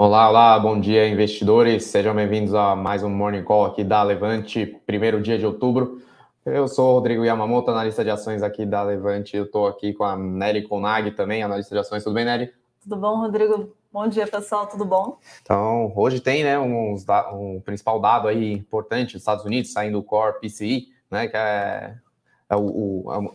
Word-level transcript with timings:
Olá, 0.00 0.28
olá, 0.28 0.60
bom 0.60 0.78
dia, 0.78 1.08
investidores. 1.08 1.86
Sejam 1.86 2.14
bem-vindos 2.14 2.54
a 2.54 2.76
mais 2.76 3.02
um 3.02 3.10
Morning 3.10 3.42
Call 3.42 3.64
aqui 3.64 3.82
da 3.82 4.00
Levante, 4.00 4.64
primeiro 4.86 5.20
dia 5.20 5.36
de 5.36 5.44
outubro. 5.44 6.00
Eu 6.46 6.68
sou 6.68 6.90
o 6.90 6.94
Rodrigo 6.94 7.24
Yamamoto, 7.24 7.72
analista 7.72 8.04
de 8.04 8.10
ações 8.10 8.40
aqui 8.40 8.64
da 8.64 8.80
Levante. 8.84 9.36
Eu 9.36 9.46
estou 9.46 9.66
aqui 9.66 9.92
com 9.92 10.04
a 10.04 10.16
Nery 10.16 10.68
Konag 10.68 11.10
também, 11.16 11.42
analista 11.42 11.74
de 11.74 11.80
ações. 11.80 12.04
Tudo 12.04 12.14
bem, 12.14 12.24
Nery? 12.24 12.52
Tudo 12.80 12.96
bom, 12.96 13.16
Rodrigo? 13.16 13.74
Bom 13.92 14.06
dia, 14.06 14.24
pessoal. 14.28 14.68
Tudo 14.68 14.84
bom? 14.84 15.18
Então, 15.42 15.92
hoje 15.96 16.20
tem 16.20 16.44
né, 16.44 16.56
uns, 16.60 17.04
um 17.32 17.60
principal 17.60 18.00
dado 18.00 18.28
aí 18.28 18.52
importante 18.52 19.14
dos 19.14 19.22
Estados 19.22 19.44
Unidos, 19.44 19.72
saindo 19.72 19.98
o 19.98 20.04
Core 20.04 20.38
PCI, 20.40 20.86
né, 21.10 21.26
que 21.26 21.36
é, 21.36 21.96
é 22.48 22.54
o, 22.54 22.60
o, 22.60 23.32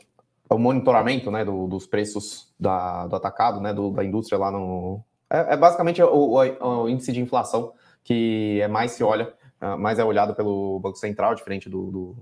é 0.50 0.54
o 0.54 0.57
monitoramento 0.57 1.30
né, 1.30 1.44
do, 1.44 1.68
dos 1.68 1.86
preços 1.86 2.54
da, 2.57 3.06
do 3.07 3.18
atacado, 3.18 3.59
né, 3.59 3.74
do, 3.74 3.92
da 3.92 4.06
indústria 4.06 4.39
lá 4.39 4.50
no, 4.50 5.04
é, 5.33 5.53
é 5.53 5.57
basicamente 5.57 6.01
o, 6.01 6.07
o, 6.07 6.83
o, 6.83 6.89
índice 6.89 7.12
de 7.12 7.19
inflação 7.19 7.74
que 8.03 8.59
é 8.62 8.68
mais 8.68 8.91
se 8.91 9.03
olha, 9.03 9.33
é, 9.59 9.75
mais 9.75 9.97
é 9.97 10.06
olhado 10.06 10.35
pelo 10.35 10.80
Banco 10.80 10.97
Central, 10.97 11.33
diferente 11.33 11.68
do, 11.68 11.91
do, 11.91 12.18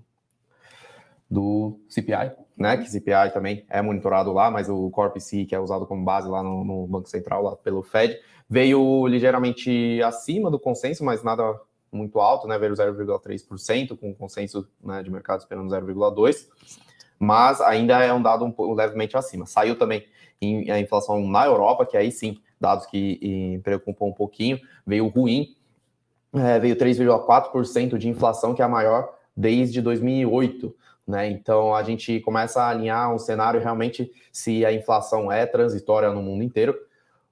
do 1.30 1.80
CPI, 1.90 2.32
né? 2.56 2.78
Que 2.78 2.90
CPI 2.90 3.34
também 3.34 3.66
é 3.70 3.82
monitorado 3.82 4.32
lá, 4.32 4.50
mas 4.50 4.70
o 4.70 4.90
Corp 4.92 5.18
C, 5.18 5.44
que 5.46 5.54
é 5.54 5.60
usado 5.60 5.86
como 5.86 6.06
base 6.06 6.30
lá 6.30 6.42
no, 6.42 6.64
no 6.64 6.88
Banco 6.88 7.10
Central, 7.10 7.44
lá 7.44 7.56
pelo 7.58 7.84
Fed, 7.84 8.18
veio 8.50 9.06
ligeiramente 9.08 10.02
acima 10.04 10.50
do 10.50 10.60
consenso, 10.60 11.04
mas 11.04 11.22
nada 11.22 11.60
muito 11.92 12.20
alto, 12.22 12.48
né? 12.48 12.58
Veio 12.58 12.74
0,3%, 12.74 13.98
com 13.98 14.12
o 14.12 14.16
consenso 14.16 14.66
né, 14.82 15.04
de 15.04 15.12
mercado 15.12 15.40
esperando 15.42 15.70
0,2%, 15.70 16.48
mas 17.20 17.60
ainda 17.60 18.02
é 18.04 18.14
um 18.14 18.22
dado 18.22 18.46
um 18.46 18.52
pouco 18.52 18.74
levemente 18.74 19.18
acima. 19.18 19.46
Saiu 19.46 19.78
também 19.78 20.06
a 20.72 20.80
inflação 20.80 21.28
na 21.28 21.46
Europa, 21.46 21.86
que 21.86 21.98
aí 21.98 22.12
sim 22.12 22.40
dados 22.62 22.86
que 22.86 23.60
preocupam 23.64 24.06
um 24.06 24.14
pouquinho, 24.14 24.60
veio 24.86 25.08
ruim, 25.08 25.56
é, 26.34 26.60
veio 26.60 26.76
3,4% 26.76 27.98
de 27.98 28.08
inflação, 28.08 28.54
que 28.54 28.62
é 28.62 28.66
a 28.66 28.70
maior 28.70 29.14
desde 29.36 29.82
2008. 29.82 30.74
Né? 31.08 31.30
Então 31.30 31.76
a 31.76 31.84
gente 31.84 32.20
começa 32.22 32.62
a 32.62 32.70
alinhar 32.70 33.14
um 33.14 33.18
cenário 33.18 33.60
realmente 33.60 34.12
se 34.32 34.64
a 34.66 34.72
inflação 34.72 35.32
é 35.32 35.46
transitória 35.46 36.12
no 36.12 36.22
mundo 36.22 36.44
inteiro. 36.44 36.78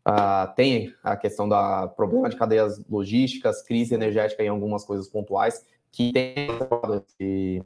Uh, 0.07 0.53
tem 0.55 0.93
a 1.03 1.15
questão 1.15 1.47
da 1.47 1.87
problema 1.87 2.29
de 2.29 2.35
cadeias 2.35 2.83
logísticas, 2.89 3.61
crise 3.61 3.93
energética 3.93 4.43
em 4.43 4.47
algumas 4.47 4.83
coisas 4.83 5.07
pontuais, 5.07 5.63
que 5.91 6.11
tem 6.11 7.63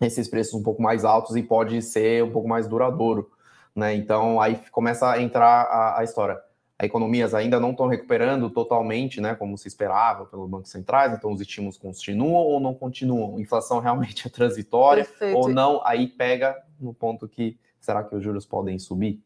esses 0.00 0.28
preços 0.28 0.54
um 0.54 0.62
pouco 0.62 0.82
mais 0.82 1.04
altos 1.04 1.36
e 1.36 1.42
pode 1.42 1.80
ser 1.82 2.24
um 2.24 2.30
pouco 2.30 2.48
mais 2.48 2.66
duradouro. 2.66 3.30
Né? 3.76 3.94
Então 3.94 4.40
aí 4.40 4.60
começa 4.72 5.08
a 5.08 5.22
entrar 5.22 5.62
a, 5.62 6.00
a 6.00 6.04
história 6.04 6.40
economias 6.82 7.34
ainda 7.34 7.60
não 7.60 7.70
estão 7.70 7.86
recuperando 7.86 8.50
totalmente, 8.50 9.20
né, 9.20 9.34
como 9.34 9.56
se 9.56 9.68
esperava 9.68 10.26
pelo 10.26 10.46
Banco 10.48 10.68
Centrais, 10.68 11.12
então 11.12 11.32
os 11.32 11.40
estímulos 11.40 11.78
continuam 11.78 12.42
ou 12.44 12.60
não 12.60 12.74
continuam? 12.74 13.38
Inflação 13.38 13.78
realmente 13.80 14.26
é 14.26 14.30
transitória 14.30 15.04
Perfeito. 15.04 15.38
ou 15.38 15.48
não? 15.48 15.80
Aí 15.84 16.06
pega 16.08 16.56
no 16.80 16.92
ponto 16.92 17.28
que 17.28 17.58
será 17.80 18.02
que 18.02 18.14
os 18.14 18.22
juros 18.22 18.46
podem 18.46 18.78
subir? 18.78 19.22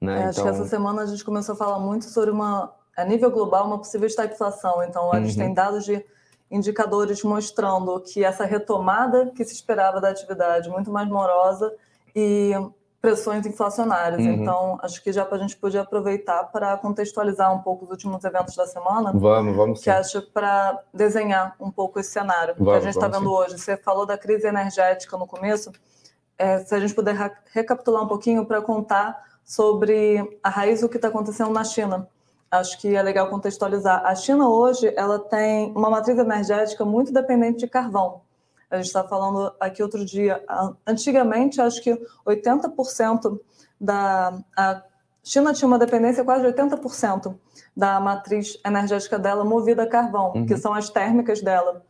Né? 0.00 0.12
É, 0.12 0.18
então... 0.18 0.28
Acho 0.28 0.42
que 0.42 0.48
essa 0.48 0.66
semana 0.66 1.02
a 1.02 1.06
gente 1.06 1.24
começou 1.24 1.54
a 1.54 1.58
falar 1.58 1.78
muito 1.78 2.06
sobre 2.06 2.30
uma, 2.30 2.74
a 2.96 3.04
nível 3.04 3.30
global, 3.30 3.66
uma 3.66 3.78
possível 3.78 4.06
estagflação. 4.06 4.82
Então, 4.82 5.12
a 5.12 5.20
gente 5.20 5.38
uhum. 5.38 5.46
tem 5.46 5.54
dados 5.54 5.84
de 5.84 6.04
indicadores 6.50 7.22
mostrando 7.22 8.00
que 8.00 8.24
essa 8.24 8.44
retomada 8.44 9.30
que 9.34 9.44
se 9.44 9.54
esperava 9.54 10.00
da 10.00 10.10
atividade 10.10 10.68
muito 10.68 10.90
mais 10.90 11.08
morosa 11.08 11.72
e 12.14 12.52
pressões 13.00 13.46
inflacionárias. 13.46 14.20
Uhum. 14.20 14.32
Então, 14.32 14.78
acho 14.82 15.02
que 15.02 15.10
já 15.12 15.26
a 15.28 15.38
gente 15.38 15.56
podia 15.56 15.80
aproveitar 15.80 16.44
para 16.44 16.76
contextualizar 16.76 17.54
um 17.54 17.60
pouco 17.60 17.84
os 17.86 17.90
últimos 17.90 18.22
eventos 18.24 18.54
da 18.54 18.66
semana. 18.66 19.12
Vamos, 19.14 19.56
vamos. 19.56 19.78
Que 19.78 19.84
sim. 19.84 19.90
acho 19.90 20.22
para 20.32 20.78
desenhar 20.92 21.54
um 21.58 21.70
pouco 21.70 21.98
esse 21.98 22.10
cenário 22.10 22.54
vamos, 22.58 22.72
que 22.72 22.78
a 22.78 22.80
gente 22.80 22.94
está 22.94 23.08
vendo 23.08 23.28
sim. 23.28 23.34
hoje. 23.34 23.58
Você 23.58 23.76
falou 23.76 24.04
da 24.04 24.18
crise 24.18 24.46
energética 24.46 25.16
no 25.16 25.26
começo. 25.26 25.72
É, 26.36 26.58
se 26.58 26.74
a 26.74 26.80
gente 26.80 26.94
puder 26.94 27.14
recapitular 27.52 28.02
um 28.02 28.08
pouquinho 28.08 28.44
para 28.44 28.60
contar 28.60 29.22
sobre 29.44 30.38
a 30.42 30.48
raiz 30.48 30.80
do 30.80 30.88
que 30.88 30.96
está 30.96 31.08
acontecendo 31.08 31.50
na 31.50 31.64
China. 31.64 32.08
Acho 32.50 32.78
que 32.80 32.94
é 32.94 33.02
legal 33.02 33.28
contextualizar. 33.28 34.04
A 34.04 34.14
China 34.14 34.48
hoje 34.48 34.92
ela 34.96 35.18
tem 35.18 35.72
uma 35.72 35.88
matriz 35.88 36.18
energética 36.18 36.84
muito 36.84 37.12
dependente 37.12 37.58
de 37.58 37.68
carvão. 37.68 38.22
A 38.70 38.76
gente 38.76 38.86
está 38.86 39.02
falando 39.02 39.52
aqui 39.58 39.82
outro 39.82 40.04
dia, 40.04 40.42
antigamente, 40.86 41.60
acho 41.60 41.82
que 41.82 41.92
80% 42.26 43.40
da. 43.80 44.38
A 44.56 44.82
China 45.24 45.52
tinha 45.52 45.66
uma 45.66 45.78
dependência 45.78 46.24
quase 46.24 46.42
de 46.42 46.52
80% 46.52 47.36
da 47.76 48.00
matriz 48.00 48.58
energética 48.64 49.18
dela 49.18 49.44
movida 49.44 49.82
a 49.82 49.88
carvão, 49.88 50.32
uhum. 50.34 50.46
que 50.46 50.56
são 50.56 50.72
as 50.72 50.88
térmicas 50.88 51.42
dela, 51.42 51.84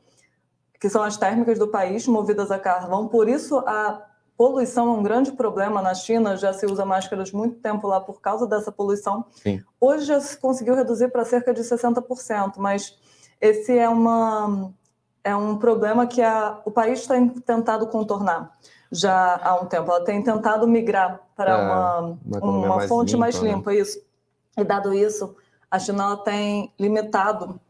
que 0.81 0.88
são 0.88 1.03
as 1.03 1.17
térmicas 1.17 1.59
do 1.59 1.69
país 1.69 2.06
movidas 2.09 2.50
a 2.50 2.59
carvão. 2.59 3.06
Por 3.09 3.29
isso, 3.29 3.59
a 3.59 4.06
poluição 4.37 4.88
é 4.88 4.99
um 4.99 5.03
grande 5.03 5.32
problema 5.32 5.82
na 5.82 5.94
China, 5.94 6.35
já 6.35 6.53
se 6.53 6.65
usa 6.65 6.85
máscaras 6.85 7.31
muito 7.31 7.56
tempo 7.56 7.87
lá 7.87 8.00
por 8.00 8.23
causa 8.23 8.47
dessa 8.47 8.73
poluição. 8.73 9.27
Sim. 9.43 9.62
Hoje 9.79 10.06
já 10.06 10.19
se 10.19 10.37
conseguiu 10.38 10.75
reduzir 10.75 11.09
para 11.09 11.27
cerca 11.27 11.53
de 11.53 11.61
60%, 11.61 12.55
mas 12.56 12.99
esse 13.38 13.77
é 13.77 13.88
uma 13.88 14.73
é 15.22 15.34
um 15.34 15.56
problema 15.56 16.06
que 16.06 16.22
a, 16.22 16.61
o 16.64 16.70
país 16.70 17.06
tem 17.06 17.28
tentado 17.28 17.87
contornar 17.87 18.52
já 18.90 19.38
há 19.43 19.55
um 19.56 19.67
tempo. 19.67 19.90
Ela 19.90 20.05
tem 20.05 20.22
tentado 20.22 20.67
migrar 20.67 21.20
para 21.37 21.52
é, 21.52 21.62
uma, 21.62 22.19
uma, 22.25 22.67
uma 22.75 22.81
fonte 22.88 23.17
mais 23.17 23.37
limpa, 23.37 23.46
mais 23.46 23.56
limpa 23.56 23.70
né? 23.70 23.78
isso. 23.78 24.02
E 24.56 24.64
dado 24.64 24.93
isso, 24.93 25.34
a 25.70 25.78
China 25.78 26.17
tem 26.17 26.72
limitado 26.78 27.61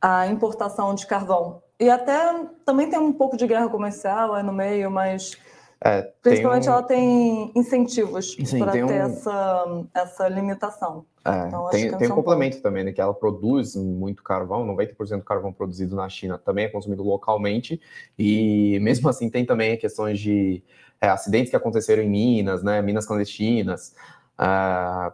a 0.00 0.26
importação 0.26 0.94
de 0.94 1.06
carvão. 1.06 1.62
E 1.78 1.88
até 1.90 2.44
também 2.64 2.88
tem 2.88 2.98
um 2.98 3.12
pouco 3.12 3.36
de 3.36 3.46
guerra 3.46 3.68
comercial 3.68 4.34
aí 4.34 4.42
no 4.42 4.52
meio, 4.52 4.90
mas 4.90 5.36
é, 5.80 6.02
Principalmente 6.22 6.68
um... 6.68 6.72
ela 6.72 6.82
tem 6.82 7.52
incentivos 7.54 8.34
para 8.58 8.72
ter 8.72 8.84
um... 8.84 8.90
essa, 8.90 9.84
essa 9.94 10.28
limitação. 10.28 11.04
É, 11.24 11.48
então, 11.48 11.68
tem, 11.70 11.96
tem 11.96 12.10
um 12.10 12.14
complemento 12.14 12.62
também, 12.62 12.84
né? 12.84 12.92
Que 12.92 13.00
ela 13.00 13.12
produz 13.12 13.76
muito 13.76 14.22
carvão, 14.22 14.66
90% 14.66 15.18
do 15.18 15.24
carvão 15.24 15.52
produzido 15.52 15.94
na 15.94 16.08
China 16.08 16.38
também 16.38 16.66
é 16.66 16.68
consumido 16.68 17.02
localmente, 17.02 17.80
e 18.18 18.78
mesmo 18.80 19.08
assim 19.08 19.28
tem 19.28 19.44
também 19.44 19.76
questões 19.76 20.18
de 20.20 20.62
é, 21.00 21.08
acidentes 21.08 21.50
que 21.50 21.56
aconteceram 21.56 22.02
em 22.02 22.08
minas, 22.08 22.62
né? 22.62 22.80
Minas 22.80 23.04
clandestinas. 23.04 23.94
Uh, 24.38 25.12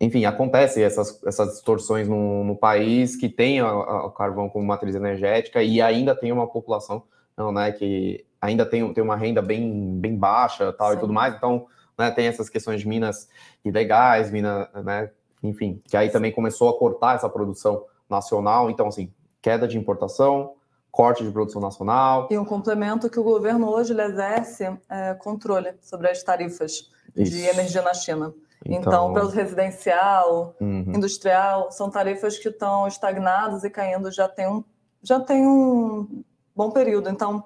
enfim, 0.00 0.24
acontece 0.24 0.82
essas, 0.82 1.22
essas 1.24 1.52
distorções 1.52 2.08
no, 2.08 2.42
no 2.44 2.56
país 2.56 3.14
que 3.14 3.28
tem 3.28 3.62
o 3.62 4.10
carvão 4.10 4.48
como 4.48 4.66
matriz 4.66 4.94
energética 4.96 5.62
e 5.62 5.80
ainda 5.80 6.14
tem 6.14 6.32
uma 6.32 6.46
população 6.46 7.04
não, 7.36 7.52
né, 7.52 7.72
que 7.72 8.24
ainda 8.40 8.66
tem, 8.66 8.92
tem 8.92 9.02
uma 9.02 9.16
renda 9.16 9.40
bem, 9.40 9.98
bem 10.00 10.16
baixa 10.16 10.72
tal, 10.72 10.94
e 10.94 10.96
tudo 10.96 11.12
mais, 11.12 11.34
então 11.34 11.66
né, 11.96 12.10
tem 12.10 12.26
essas 12.26 12.48
questões 12.48 12.80
de 12.80 12.88
minas 12.88 13.28
ilegais, 13.64 14.30
mina, 14.30 14.68
né, 14.84 15.10
enfim, 15.42 15.80
que 15.84 15.96
aí 15.96 16.10
também 16.10 16.32
começou 16.32 16.68
a 16.68 16.78
cortar 16.78 17.16
essa 17.16 17.28
produção 17.28 17.84
nacional, 18.08 18.70
então 18.70 18.88
assim, 18.88 19.12
queda 19.40 19.66
de 19.66 19.78
importação, 19.78 20.54
corte 20.90 21.24
de 21.24 21.30
produção 21.30 21.60
nacional. 21.60 22.28
E 22.30 22.36
um 22.36 22.44
complemento 22.44 23.08
que 23.08 23.18
o 23.18 23.24
governo 23.24 23.68
hoje 23.68 23.98
exerce 23.98 24.64
é, 24.88 25.14
controle 25.14 25.72
sobre 25.80 26.08
as 26.08 26.22
tarifas 26.22 26.90
Isso. 27.16 27.32
de 27.32 27.46
energia 27.46 27.82
na 27.82 27.94
China. 27.94 28.34
Então, 28.64 28.78
então 28.80 29.12
para 29.12 29.24
o 29.24 29.28
residencial, 29.28 30.54
uhum. 30.60 30.92
industrial, 30.94 31.72
são 31.72 31.90
tarifas 31.90 32.38
que 32.38 32.48
estão 32.48 32.86
estagnadas 32.86 33.64
e 33.64 33.70
caindo 33.70 34.10
já 34.12 34.28
tem 34.28 34.46
um, 34.46 34.62
já 35.02 35.18
tem 35.18 35.46
um 35.46 36.22
bom 36.54 36.70
período. 36.70 37.08
Então, 37.08 37.44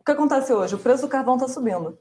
o 0.00 0.04
que 0.04 0.12
acontece 0.12 0.52
hoje? 0.52 0.74
O 0.74 0.78
preço 0.78 1.02
do 1.02 1.08
carvão 1.08 1.34
está 1.34 1.48
subindo. 1.48 1.98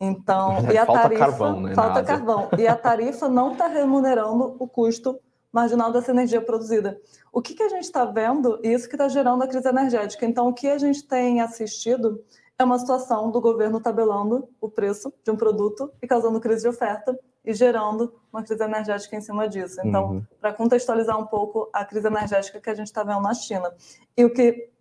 Então, 0.00 0.58
e 0.72 0.76
a 0.76 0.84
falta 0.84 1.02
tarifa 1.02 1.24
carvão, 1.24 1.60
né, 1.60 1.74
falta 1.74 2.02
carvão 2.02 2.48
e 2.58 2.66
a 2.66 2.76
tarifa 2.76 3.28
não 3.28 3.52
está 3.52 3.68
remunerando 3.68 4.56
o 4.58 4.66
custo 4.66 5.18
marginal 5.52 5.92
dessa 5.92 6.10
energia 6.10 6.40
produzida. 6.40 6.98
O 7.32 7.40
que, 7.40 7.54
que 7.54 7.62
a 7.62 7.68
gente 7.68 7.84
está 7.84 8.04
vendo? 8.04 8.58
Isso 8.62 8.88
que 8.88 8.94
está 8.94 9.08
gerando 9.08 9.42
a 9.42 9.46
crise 9.46 9.68
energética. 9.68 10.24
Então, 10.24 10.48
o 10.48 10.54
que 10.54 10.66
a 10.66 10.78
gente 10.78 11.06
tem 11.06 11.40
assistido 11.40 12.24
é 12.58 12.64
uma 12.64 12.78
situação 12.78 13.30
do 13.30 13.40
governo 13.40 13.80
tabelando 13.80 14.48
o 14.60 14.68
preço 14.68 15.12
de 15.22 15.30
um 15.30 15.36
produto 15.36 15.92
e 16.00 16.06
causando 16.06 16.40
crise 16.40 16.62
de 16.62 16.68
oferta 16.68 17.18
e 17.44 17.52
gerando 17.52 18.14
uma 18.32 18.42
crise 18.42 18.62
energética 18.62 19.16
em 19.16 19.20
cima 19.20 19.48
disso. 19.48 19.80
Então, 19.84 20.10
uhum. 20.10 20.24
para 20.40 20.52
contextualizar 20.52 21.18
um 21.18 21.26
pouco 21.26 21.68
a 21.72 21.84
crise 21.84 22.06
energética 22.06 22.60
que 22.60 22.70
a 22.70 22.74
gente 22.74 22.86
está 22.86 23.02
vendo 23.02 23.20
na 23.20 23.34
China. 23.34 23.72
E 24.16 24.24
o 24.24 24.32
que 24.32 24.71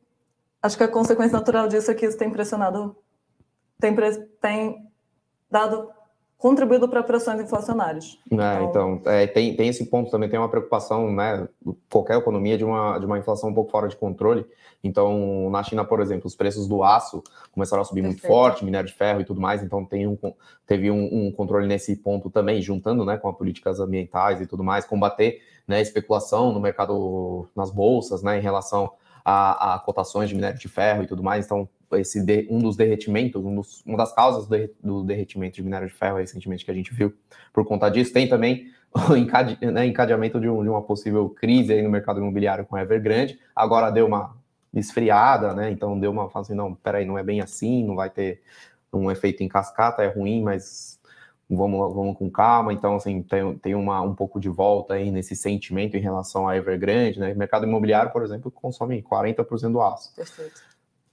acho 0.62 0.78
que 0.78 0.84
a 0.84 0.88
consequência 0.88 1.38
natural 1.38 1.68
disso 1.68 1.92
é 1.92 1.94
que 1.94 2.06
isso 2.06 2.18
tem 2.18 2.30
pressionado, 2.30 2.96
tem, 3.80 3.96
tem 4.42 4.88
dado, 5.50 5.90
contribuído 6.42 6.90
para 6.90 7.04
pressões 7.04 7.40
inflacionárias. 7.40 8.18
É, 8.32 8.64
então, 8.64 8.96
então 8.96 9.12
é, 9.14 9.28
tem, 9.28 9.56
tem 9.56 9.68
esse 9.68 9.86
ponto 9.86 10.10
também, 10.10 10.28
tem 10.28 10.40
uma 10.40 10.50
preocupação, 10.50 11.12
né, 11.12 11.48
qualquer 11.88 12.18
economia 12.18 12.58
de 12.58 12.66
uma, 12.66 12.98
de 12.98 13.06
uma 13.06 13.20
inflação 13.20 13.52
um 13.52 13.54
pouco 13.54 13.70
fora 13.70 13.88
de 13.88 13.96
controle. 13.96 14.44
Então, 14.84 15.52
na 15.52 15.62
China, 15.62 15.86
por 15.86 16.02
exemplo, 16.02 16.26
os 16.26 16.36
preços 16.36 16.68
do 16.68 16.84
aço 16.84 17.22
começaram 17.52 17.84
a 17.84 17.86
subir 17.86 18.02
Perfeito. 18.02 18.24
muito 18.24 18.28
forte, 18.28 18.66
minério 18.66 18.88
de 18.88 18.96
ferro 18.96 19.22
e 19.22 19.26
tudo 19.26 19.40
mais, 19.40 19.62
então 19.62 19.86
tem 19.86 20.08
um, 20.08 20.18
teve 20.66 20.90
um, 20.90 21.28
um 21.28 21.32
controle 21.32 21.68
nesse 21.68 21.96
ponto 21.96 22.28
também, 22.28 22.60
juntando 22.60 23.06
né, 23.06 23.18
com 23.18 23.30
as 23.30 23.38
políticas 23.38 23.80
ambientais 23.80 24.42
e 24.42 24.48
tudo 24.48 24.64
mais, 24.64 24.84
combater 24.84 25.44
né, 25.68 25.80
especulação 25.80 26.52
no 26.52 26.60
mercado, 26.60 27.48
nas 27.56 27.70
bolsas, 27.70 28.24
né, 28.24 28.40
em 28.40 28.42
relação 28.42 28.92
a, 29.24 29.76
a 29.76 29.80
cotações 29.80 30.30
de 30.30 30.36
minério 30.36 30.60
de 30.60 30.68
ferro 30.68 31.04
e 31.04 31.08
tudo 31.08 31.24
mais. 31.24 31.46
Então, 31.46 31.68
esse 31.94 32.24
de, 32.24 32.48
um 32.50 32.60
dos 32.60 32.76
derretimentos, 32.76 33.44
um 33.44 33.56
dos, 33.56 33.84
uma 33.86 33.98
das 33.98 34.14
causas 34.14 34.48
do, 34.48 34.70
do, 34.82 35.04
derretimento 35.04 35.56
de 35.56 35.64
minério 35.64 35.88
de 35.88 35.94
ferro 35.94 36.18
recentemente 36.18 36.64
que 36.64 36.72
a 36.72 36.74
gente 36.74 36.94
viu 36.94 37.14
por 37.54 37.66
conta 37.66 37.90
disso, 37.90 38.14
tem 38.14 38.28
também 38.28 38.68
o 39.10 39.16
encade, 39.16 39.58
né, 39.66 39.86
encadeamento 39.86 40.40
de, 40.40 40.50
um, 40.50 40.64
de, 40.64 40.70
uma 40.70 40.82
possível 40.82 41.30
crise 41.30 41.74
aí 41.74 41.82
no 41.82 41.90
mercado 41.90 42.20
imobiliário 42.20 42.66
com 42.66 42.76
a 42.76 42.82
Evergrande. 42.82 43.40
Agora 43.56 43.90
deu 43.90 44.06
uma 44.06 44.36
esfriada, 44.74 45.54
né? 45.54 45.70
Então 45.70 46.00
deu 46.00 46.12
uma 46.12 46.30
fase 46.30 46.48
assim, 46.48 46.58
não, 46.58 46.74
peraí, 46.74 47.06
não 47.06 47.18
é 47.18 47.24
bem 47.24 47.42
assim, 47.42 47.86
não 47.86 47.96
vai 47.96 48.10
ter 48.10 48.42
um 48.94 49.10
efeito 49.10 49.44
em 49.44 49.48
cascata, 49.48 50.04
é 50.04 50.08
ruim, 50.08 50.42
mas 50.42 51.00
vamos, 51.56 51.94
vamos 51.94 52.18
com 52.18 52.30
calma. 52.30 52.74
Então, 52.74 52.96
assim, 52.96 53.22
tem, 53.22 53.58
tem 53.58 53.76
uma, 53.76 54.02
um 54.02 54.16
pouco 54.16 54.40
de 54.40 54.50
volta 54.50 54.96
aí 54.96 55.12
nesse 55.12 55.36
sentimento 55.36 55.98
em 55.98 56.00
relação 56.00 56.48
à 56.48 56.56
Evergrande, 56.56 57.20
né? 57.20 57.34
O 57.34 57.38
mercado 57.38 57.66
imobiliário, 57.66 58.12
por 58.12 58.24
exemplo, 58.24 58.50
consome 58.50 59.02
40% 59.02 59.72
do 59.72 59.82
aço. 59.82 60.16
Perfeito. 60.16 60.62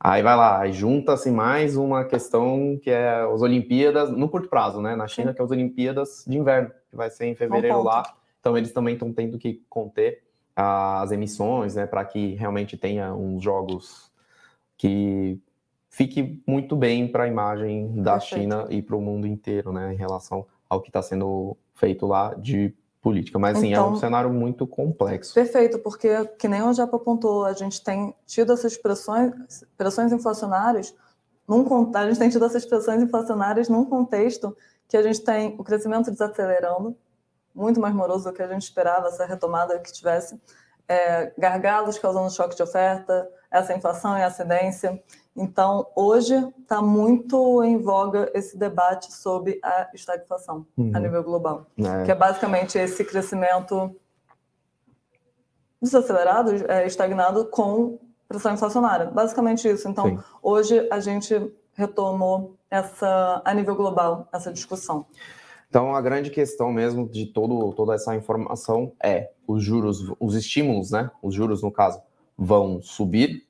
Aí 0.00 0.22
vai 0.22 0.36
lá, 0.36 0.70
junta-se 0.70 1.28
mais 1.28 1.76
uma 1.76 2.04
questão 2.04 2.78
que 2.80 2.88
é 2.88 3.20
as 3.22 3.42
Olimpíadas, 3.42 4.10
no 4.10 4.28
curto 4.28 4.48
prazo, 4.48 4.80
né? 4.80 4.94
Na 4.94 5.08
China, 5.08 5.30
Sim. 5.30 5.34
que 5.34 5.42
é 5.42 5.44
as 5.44 5.50
Olimpíadas 5.50 6.24
de 6.26 6.38
inverno, 6.38 6.70
que 6.88 6.96
vai 6.96 7.10
ser 7.10 7.26
em 7.26 7.34
fevereiro 7.34 7.82
lá. 7.82 8.04
Então, 8.38 8.56
eles 8.56 8.72
também 8.72 8.94
estão 8.94 9.12
tendo 9.12 9.38
que 9.38 9.62
conter 9.68 10.22
as 10.54 11.10
emissões, 11.10 11.74
né? 11.74 11.86
Para 11.86 12.04
que 12.04 12.34
realmente 12.34 12.76
tenha 12.76 13.12
uns 13.12 13.42
jogos 13.42 14.12
que 14.76 15.40
fique 15.98 16.40
muito 16.46 16.76
bem 16.76 17.08
para 17.10 17.24
a 17.24 17.26
imagem 17.26 17.92
da 18.00 18.12
Perfeito. 18.12 18.40
China 18.40 18.66
e 18.70 18.80
para 18.80 18.94
o 18.94 19.00
mundo 19.00 19.26
inteiro, 19.26 19.72
né, 19.72 19.92
em 19.92 19.96
relação 19.96 20.46
ao 20.70 20.80
que 20.80 20.90
está 20.90 21.02
sendo 21.02 21.56
feito 21.74 22.06
lá 22.06 22.34
de 22.34 22.72
política. 23.02 23.36
Mas, 23.36 23.58
sim, 23.58 23.72
então, 23.72 23.82
é 23.82 23.84
um 23.86 23.88
então 23.88 24.00
cenário 24.00 24.30
muito 24.30 24.64
complexo. 24.64 25.34
Perfeito, 25.34 25.80
porque, 25.80 26.24
que 26.38 26.46
nem 26.46 26.62
o 26.62 26.72
Japa 26.72 26.96
apontou, 26.96 27.44
a 27.44 27.52
gente 27.52 27.82
tem 27.82 28.14
tido 28.24 28.52
essas 28.52 28.76
pressões, 28.76 29.64
pressões 29.76 30.12
inflacionárias, 30.12 30.94
num, 31.48 31.66
a 31.92 32.06
gente 32.06 32.18
tem 32.18 32.30
tido 32.30 32.44
essas 32.44 32.64
pressões 32.64 33.02
inflacionárias 33.02 33.68
num 33.68 33.84
contexto 33.84 34.56
que 34.86 34.96
a 34.96 35.02
gente 35.02 35.20
tem 35.22 35.56
o 35.58 35.64
crescimento 35.64 36.12
desacelerando, 36.12 36.96
muito 37.52 37.80
mais 37.80 37.92
moroso 37.92 38.30
do 38.30 38.32
que 38.32 38.42
a 38.42 38.46
gente 38.46 38.62
esperava, 38.62 39.08
essa 39.08 39.26
retomada 39.26 39.76
que 39.80 39.92
tivesse, 39.92 40.40
é, 40.86 41.32
gargalos 41.36 41.98
causando 41.98 42.30
choque 42.30 42.54
de 42.54 42.62
oferta, 42.62 43.28
essa 43.50 43.74
inflação 43.74 44.16
e 44.16 44.22
acidência. 44.22 45.02
Então, 45.38 45.86
hoje 45.94 46.34
está 46.60 46.82
muito 46.82 47.62
em 47.62 47.78
voga 47.78 48.30
esse 48.34 48.58
debate 48.58 49.12
sobre 49.12 49.60
a 49.62 49.88
estagflação 49.94 50.66
uhum. 50.76 50.90
a 50.92 50.98
nível 50.98 51.22
global, 51.22 51.66
é. 51.78 52.04
que 52.04 52.10
é 52.10 52.14
basicamente 52.14 52.76
esse 52.76 53.04
crescimento 53.04 53.94
desacelerado, 55.80 56.50
é, 56.68 56.86
estagnado 56.86 57.46
com 57.46 57.98
pressão 58.26 58.52
inflacionária. 58.52 59.06
Basicamente 59.06 59.68
isso. 59.68 59.88
Então, 59.88 60.06
Sim. 60.06 60.18
hoje 60.42 60.88
a 60.90 60.98
gente 60.98 61.52
retomou 61.72 62.56
essa 62.68 63.40
a 63.44 63.54
nível 63.54 63.76
global 63.76 64.28
essa 64.32 64.52
discussão. 64.52 65.06
Então, 65.68 65.94
a 65.94 66.00
grande 66.00 66.30
questão 66.30 66.72
mesmo 66.72 67.08
de 67.08 67.26
todo, 67.26 67.72
toda 67.74 67.94
essa 67.94 68.14
informação 68.16 68.92
é 69.02 69.30
os 69.46 69.62
juros, 69.62 70.12
os 70.18 70.34
estímulos, 70.34 70.90
né? 70.90 71.10
Os 71.22 71.34
juros, 71.34 71.62
no 71.62 71.70
caso, 71.70 72.00
vão 72.36 72.82
subir 72.82 73.47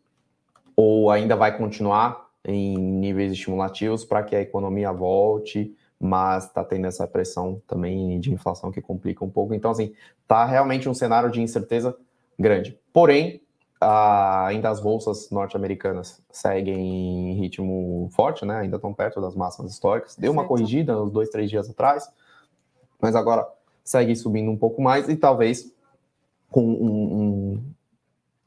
ou 0.81 1.11
ainda 1.11 1.35
vai 1.35 1.59
continuar 1.59 2.29
em 2.45 2.79
níveis 2.79 3.33
estimulativos 3.33 4.05
para 4.05 4.23
que 4.23 4.37
a 4.37 4.41
economia 4.41 4.93
volte, 4.93 5.77
mas 5.99 6.45
está 6.45 6.63
tendo 6.63 6.87
essa 6.87 7.05
pressão 7.05 7.61
também 7.67 8.21
de 8.21 8.33
inflação 8.33 8.71
que 8.71 8.81
complica 8.81 9.25
um 9.25 9.29
pouco. 9.29 9.53
Então, 9.53 9.73
assim, 9.73 9.93
está 10.23 10.45
realmente 10.45 10.89
um 10.89 10.95
cenário 10.95 11.33
de 11.33 11.43
incerteza 11.43 11.97
grande. 12.39 12.79
Porém, 12.93 13.43
ainda 13.81 14.71
as 14.71 14.81
bolsas 14.81 15.29
norte-americanas 15.33 16.23
seguem 16.31 17.33
em 17.33 17.41
ritmo 17.41 18.09
forte, 18.13 18.47
né? 18.47 18.59
Ainda 18.61 18.77
estão 18.77 18.95
perto 18.95 19.21
das 19.21 19.35
máximas 19.35 19.73
históricas. 19.73 20.15
Deu 20.15 20.31
uma 20.31 20.47
corrigida 20.47 21.03
uns 21.03 21.11
dois, 21.11 21.29
três 21.29 21.51
dias 21.51 21.69
atrás, 21.69 22.09
mas 23.03 23.17
agora 23.17 23.45
segue 23.83 24.15
subindo 24.15 24.49
um 24.49 24.57
pouco 24.57 24.81
mais 24.81 25.09
e 25.09 25.17
talvez 25.17 25.75
com 26.53 26.63
um, 26.63 27.19
um, 27.19 27.65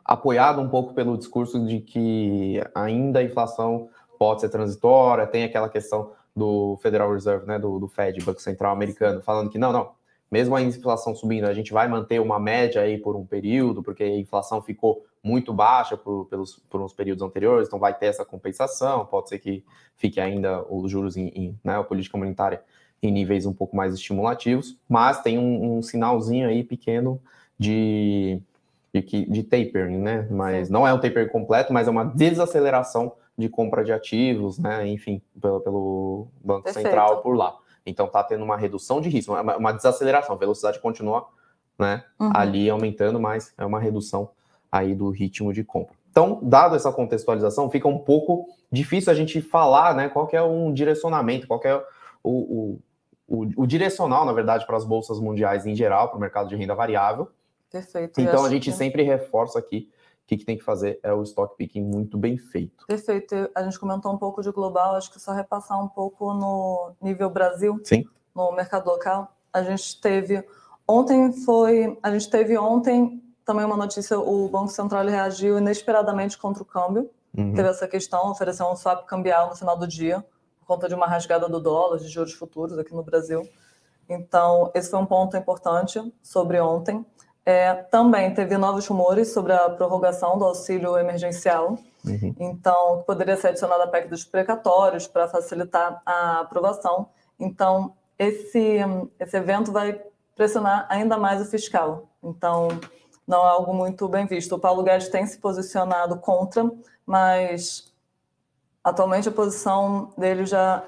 apoiado 0.06 0.62
um 0.62 0.70
pouco 0.70 0.94
pelo 0.94 1.18
discurso 1.18 1.66
de 1.66 1.80
que 1.80 2.62
ainda 2.74 3.20
a 3.20 3.24
inflação 3.24 3.90
pode 4.18 4.42
ser 4.42 4.50
transitória, 4.50 5.26
tem 5.26 5.44
aquela 5.44 5.70
questão 5.70 6.12
do 6.36 6.78
Federal 6.82 7.12
Reserve, 7.12 7.46
né, 7.46 7.60
do, 7.60 7.80
do 7.80 7.88
Fed, 7.88 8.24
Banco 8.24 8.42
Central 8.42 8.72
americano, 8.74 9.22
falando 9.22 9.50
que 9.50 9.58
não, 9.58 9.72
não, 9.72 9.92
mesmo 10.32 10.56
a 10.56 10.62
inflação 10.62 11.14
subindo, 11.14 11.46
a 11.46 11.54
gente 11.54 11.74
vai 11.74 11.88
manter 11.88 12.22
uma 12.22 12.40
média 12.40 12.82
aí 12.82 12.98
por 12.98 13.16
um 13.16 13.26
período, 13.26 13.84
porque 13.84 14.04
a 14.04 14.18
inflação 14.18 14.62
ficou 14.62 15.06
muito 15.22 15.54
baixa 15.54 15.98
por, 15.98 16.26
pelos, 16.26 16.62
por 16.70 16.82
uns 16.82 16.94
períodos 16.94 17.22
anteriores, 17.22 17.68
então 17.68 17.78
vai 17.78 17.94
ter 17.94 18.08
essa 18.08 18.24
compensação, 18.24 19.06
pode 19.06 19.30
ser 19.30 19.40
que 19.40 19.64
fique 19.98 20.20
ainda 20.22 20.64
os 20.70 20.90
juros 20.90 21.18
em, 21.18 21.28
em 21.30 21.60
né, 21.64 21.76
a 21.78 21.84
política 21.84 22.18
monetária 22.18 22.64
em 23.04 23.12
níveis 23.12 23.46
um 23.46 23.54
pouco 23.54 23.76
mais 23.76 23.94
estimulativos, 23.94 24.78
mas 24.88 25.22
tem 25.22 25.38
um, 25.38 25.78
um 25.78 25.82
sinalzinho 25.82 26.48
aí 26.48 26.64
pequeno 26.64 27.22
de 27.58 28.42
de, 28.94 29.02
que, 29.02 29.30
de 29.30 29.44
tapering, 29.44 29.98
né? 29.98 30.28
Mas 30.30 30.70
não 30.70 30.88
é 30.88 30.94
um 30.94 31.00
tapering 31.00 31.30
completo, 31.30 31.72
mas 31.72 31.88
é 31.88 31.92
uma 31.92 32.04
desaceleração 32.04 33.14
de 33.38 33.50
compra 33.50 33.84
de 33.84 33.92
ativos, 33.92 34.58
né? 34.60 34.88
Enfim, 34.88 35.22
pelo, 35.40 35.60
pelo 35.62 36.28
Banco 36.44 36.64
Perfeito. 36.64 36.88
Central 36.88 37.22
por 37.22 37.36
lá. 37.36 37.56
Então 37.86 38.08
tá 38.08 38.24
tendo 38.24 38.44
uma 38.44 38.58
redução 38.58 39.02
de 39.02 39.10
risco, 39.10 39.34
uma, 39.34 39.58
uma 39.58 39.72
desaceleração, 39.72 40.36
a 40.36 40.38
velocidade 40.38 40.80
continua 40.80 41.28
né, 41.80 42.04
uhum. 42.20 42.32
ali 42.34 42.70
aumentando, 42.70 43.20
mas 43.20 43.54
é 43.58 43.66
uma 43.66 43.80
redução 43.80 44.30
aí 44.72 44.94
do 44.94 45.10
ritmo 45.10 45.52
de 45.52 45.64
compra. 45.64 45.96
Então, 46.12 46.40
dado 46.44 46.76
essa 46.76 46.92
contextualização, 46.92 47.70
fica 47.70 47.88
um 47.88 47.98
pouco 47.98 48.46
difícil 48.72 49.12
a 49.12 49.16
gente 49.16 49.42
falar 49.42 49.96
né, 49.96 50.10
qual 50.10 50.30
é 50.32 50.42
um 50.42 50.72
direcionamento, 50.72 51.48
qual 51.48 51.60
é 51.64 51.76
o, 52.24 52.30
o, 52.32 52.80
o, 53.28 53.64
o 53.64 53.66
direcional, 53.66 54.26
na 54.26 54.34
verdade, 54.34 54.66
para 54.66 54.78
as 54.78 54.86
bolsas 54.86 55.20
mundiais 55.20 55.66
em 55.66 55.74
geral, 55.74 56.10
para 56.10 56.18
o 56.18 56.22
mercado 56.22 56.50
de 56.50 56.56
renda 56.56 56.76
variável, 56.76 57.30
Perfeito. 57.72 58.20
Então 58.20 58.44
a 58.44 58.50
gente 58.50 58.70
que... 58.70 58.76
sempre 58.76 59.04
reforça 59.04 59.58
aqui 59.58 59.90
que, 60.28 60.38
que, 60.38 60.46
tem 60.46 60.58
que 60.58 60.64
fazer 60.64 61.00
é 61.04 61.12
o 61.12 61.24
stock 61.24 61.56
picking 61.58 61.84
muito 61.84 62.18
bem 62.18 62.38
feito. 62.38 62.86
Perfeito. 62.86 63.50
A 63.54 63.64
gente 63.64 63.80
comentou 63.80 64.14
um 64.14 64.18
pouco 64.18 64.42
de 64.42 64.52
global, 64.52 64.96
acho 64.96 65.12
que 65.12 65.20
só 65.20 65.34
repassar 65.34 65.84
um 65.84 65.90
pouco 65.90 66.34
no 66.34 66.94
nível 67.02 67.30
Brasil, 67.30 67.80
Sim. 67.84 68.06
no 68.34 68.52
mercado 68.54 68.88
local. 68.88 69.36
A 69.52 69.62
gente 69.62 70.00
teve 70.00 70.46
ontem 70.88 71.34
foi, 71.34 71.98
a 72.02 72.12
gente 72.12 72.30
teve 72.30 72.58
ontem 72.58 73.22
também 73.44 73.66
uma 73.66 73.76
notícia, 73.76 74.18
o 74.18 74.48
Banco 74.48 74.70
Central 74.70 75.06
reagiu 75.06 75.58
inesperadamente 75.58 76.38
contra 76.38 76.64
o 76.64 76.66
câmbio. 76.66 77.10
Uhum. 77.38 77.54
Teve 77.54 77.68
essa 77.68 77.88
questão, 77.88 78.30
ofereceu 78.30 78.66
um 78.68 78.76
swap 78.76 79.06
cambial 79.06 79.50
no 79.50 79.56
final 79.56 79.78
do 79.78 79.88
dia, 79.88 80.24
por 80.60 80.68
conta 80.68 80.88
de 80.88 80.96
uma 80.96 81.08
rasgada 81.08 81.50
do 81.50 81.60
dólar, 81.60 81.98
de 81.98 82.08
juros 82.08 82.34
futuros 82.34 82.78
aqui 82.78 82.94
no 82.94 83.04
Brasil. 83.04 83.42
Então, 84.08 84.72
esse 84.74 84.90
foi 84.90 85.00
um 85.00 85.06
ponto 85.06 85.36
importante 85.38 86.00
sobre 86.22 86.60
ontem. 86.60 87.06
É, 87.46 87.74
também 87.74 88.34
teve 88.34 88.58
novos 88.58 88.86
rumores 88.88 89.34
sobre 89.34 89.54
a 89.54 89.70
prorrogação 89.70 90.38
do 90.38 90.46
auxílio 90.46 90.98
emergencial. 90.98 91.78
Uhum. 92.06 92.36
Então, 92.40 93.04
poderia 93.06 93.36
ser 93.36 93.50
adicionada 93.50 93.84
a 93.84 93.88
PEC 93.88 94.08
dos 94.08 94.24
precatórios 94.24 95.08
para 95.08 95.28
facilitar 95.28 96.02
a 96.06 96.42
aprovação. 96.42 97.08
Então, 97.40 97.94
esse, 98.18 98.78
esse 99.20 99.38
evento 99.38 99.72
vai 99.72 100.00
pressionar 100.36 100.86
ainda 100.90 101.18
mais 101.18 101.42
o 101.42 101.46
fiscal. 101.46 102.08
Então, 102.24 102.68
não 103.28 103.46
é 103.46 103.50
algo 103.50 103.74
muito 103.74 104.08
bem 104.08 104.26
visto. 104.26 104.56
O 104.56 104.60
Paulo 104.60 104.84
Guedes 104.84 105.10
tem 105.10 105.26
se 105.26 105.38
posicionado 105.38 106.18
contra, 106.18 106.70
mas 107.06 107.92
atualmente 108.84 109.30
a 109.30 109.32
posição 109.32 110.12
dele 110.18 110.46
já 110.46 110.84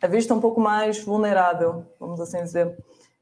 é 0.00 0.06
vista 0.06 0.32
um 0.32 0.40
pouco 0.40 0.60
mais 0.60 1.02
vulnerável, 1.02 1.84
vamos 1.98 2.20
assim 2.20 2.42
dizer. 2.42 2.76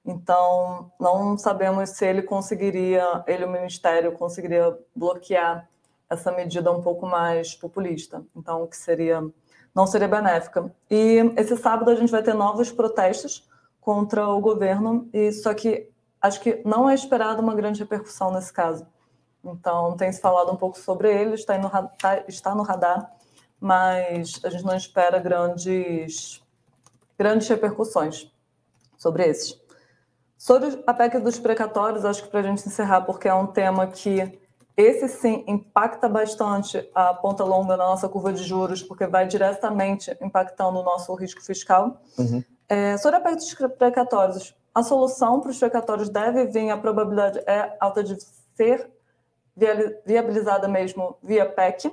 Então, 0.07 0.93
não 1.01 1.37
sabemos 1.37 1.91
se 1.91 2.07
ele 2.07 2.23
conseguiria, 2.23 3.25
ele 3.27 3.45
o 3.45 3.51
ministério 3.51 4.13
conseguiria 4.13 4.79
bloquear 4.95 5.69
essa 6.09 6.31
medida 6.31 6.71
um 6.71 6.81
pouco 6.81 7.07
mais 7.07 7.55
populista. 7.55 8.25
Então, 8.35 8.67
que 8.67 8.77
seria 8.77 9.23
não 9.75 9.87
seria 9.87 10.09
benéfica. 10.09 10.73
E 10.91 11.19
esse 11.37 11.55
sábado 11.55 11.91
a 11.91 11.95
gente 11.95 12.11
vai 12.11 12.23
ter 12.23 12.33
novos 12.33 12.73
protestos 12.73 13.47
contra 13.79 14.27
o 14.27 14.41
governo 14.41 15.07
e 15.13 15.31
só 15.31 15.53
que 15.53 15.91
acho 16.19 16.41
que 16.41 16.63
não 16.65 16.89
é 16.89 16.95
esperado 16.95 17.43
uma 17.43 17.55
grande 17.55 17.81
repercussão 17.81 18.33
nesse 18.33 18.51
caso. 18.51 18.87
Então, 19.45 19.95
tem 19.95 20.11
se 20.11 20.19
falado 20.19 20.51
um 20.51 20.57
pouco 20.57 20.79
sobre 20.79 21.13
ele, 21.13 21.35
está 21.35 21.59
no, 21.59 21.69
tá, 21.71 22.25
está 22.27 22.55
no 22.55 22.63
radar, 22.63 23.13
mas 23.61 24.41
a 24.43 24.49
gente 24.49 24.65
não 24.65 24.75
espera 24.75 25.19
grandes, 25.19 26.43
grandes 27.19 27.47
repercussões 27.47 28.33
sobre 28.97 29.25
esses. 29.25 29.66
Sobre 30.37 30.83
a 30.87 30.95
PEC 30.95 31.19
dos 31.19 31.39
precatórios, 31.39 32.05
acho 32.05 32.23
que 32.23 32.29
para 32.29 32.41
a 32.41 32.43
gente 32.43 32.67
encerrar, 32.67 33.03
porque 33.03 33.29
é 33.29 33.35
um 33.35 33.47
tema 33.47 33.87
que 33.87 34.39
esse 34.77 35.09
sim 35.09 35.43
impacta 35.47 36.09
bastante 36.09 36.89
a 36.95 37.15
ponta 37.15 37.43
longa 37.43 37.77
na 37.77 37.87
nossa 37.87 38.09
curva 38.09 38.33
de 38.33 38.43
juros, 38.43 38.83
porque 38.83 39.07
vai 39.07 39.27
diretamente 39.27 40.15
impactando 40.21 40.79
o 40.79 40.83
nosso 40.83 41.15
risco 41.15 41.43
fiscal. 41.43 42.03
Uhum. 42.19 42.45
É, 42.69 42.97
sobre 42.99 43.17
a 43.17 43.21
PEC 43.21 43.37
dos 43.37 43.55
precatórios, 43.79 44.55
a 44.75 44.83
solução 44.83 45.41
para 45.41 45.51
os 45.51 45.59
precatórios 45.59 46.11
deve 46.11 46.45
vir, 46.47 46.71
a 46.71 46.77
probabilidade 46.77 47.39
é 47.47 47.75
alta 47.81 48.05
de 48.05 48.19
ser 48.55 48.91
viabilizada 50.05 50.69
mesmo 50.69 51.17
via 51.23 51.47
PEC, 51.47 51.91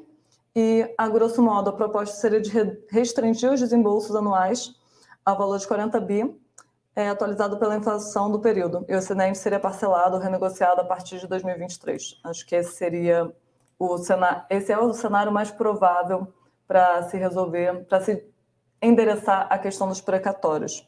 e, 0.56 0.94
a 0.98 1.08
grosso 1.08 1.42
modo, 1.42 1.70
a 1.70 1.74
proposta 1.74 2.16
seria 2.16 2.40
de 2.40 2.52
restringir 2.90 3.52
os 3.52 3.60
desembolsos 3.60 4.16
anuais 4.16 4.76
a 5.26 5.34
valor 5.34 5.58
de 5.58 5.68
40 5.68 6.00
bi, 6.02 6.43
é, 6.96 7.10
atualizado 7.10 7.58
pela 7.58 7.76
inflação 7.76 8.32
do 8.32 8.40
período, 8.40 8.86
e 8.88 8.94
o 8.94 8.98
excedente 8.98 9.38
seria 9.38 9.60
parcelado, 9.60 10.18
renegociado 10.18 10.82
a 10.82 10.86
partir 10.86 11.20
de 11.20 11.28
2023. 11.28 12.20
Acho 12.24 12.46
que 12.46 12.56
esse 12.56 12.74
seria 12.74 13.32
o 13.80 13.98
cenário, 13.98 14.44
esse 14.50 14.72
é 14.72 14.78
o 14.78 14.94
cenário 14.94 15.32
mais 15.32 15.50
provável 15.52 16.28
para 16.68 17.04
se 17.04 17.18
resolver, 17.18 17.86
para 17.86 18.02
se 18.02 18.24
endereçar 18.82 19.48
a 19.50 19.58
questão 19.58 19.88
dos 19.88 20.02
precatórios. 20.02 20.88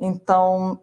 Então, 0.00 0.80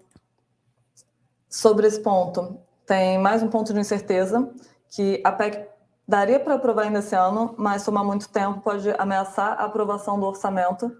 sobre 1.50 1.88
esse 1.88 2.00
ponto, 2.00 2.60
tem 2.86 3.18
mais 3.18 3.42
um 3.42 3.48
ponto 3.48 3.74
de 3.74 3.80
incerteza, 3.80 4.52
que 4.90 5.22
a 5.24 5.32
PEC 5.32 5.68
daria 6.08 6.40
para 6.40 6.56
aprovar 6.56 6.84
ainda 6.84 7.00
esse 7.00 7.16
ano, 7.16 7.56
mas 7.58 7.86
tomar 7.86 8.04
muito 8.04 8.30
tempo 8.30 8.62
pode 8.62 8.90
ameaçar 8.98 9.60
a 9.60 9.66
aprovação 9.66 10.20
do 10.20 10.26
orçamento, 10.26 10.92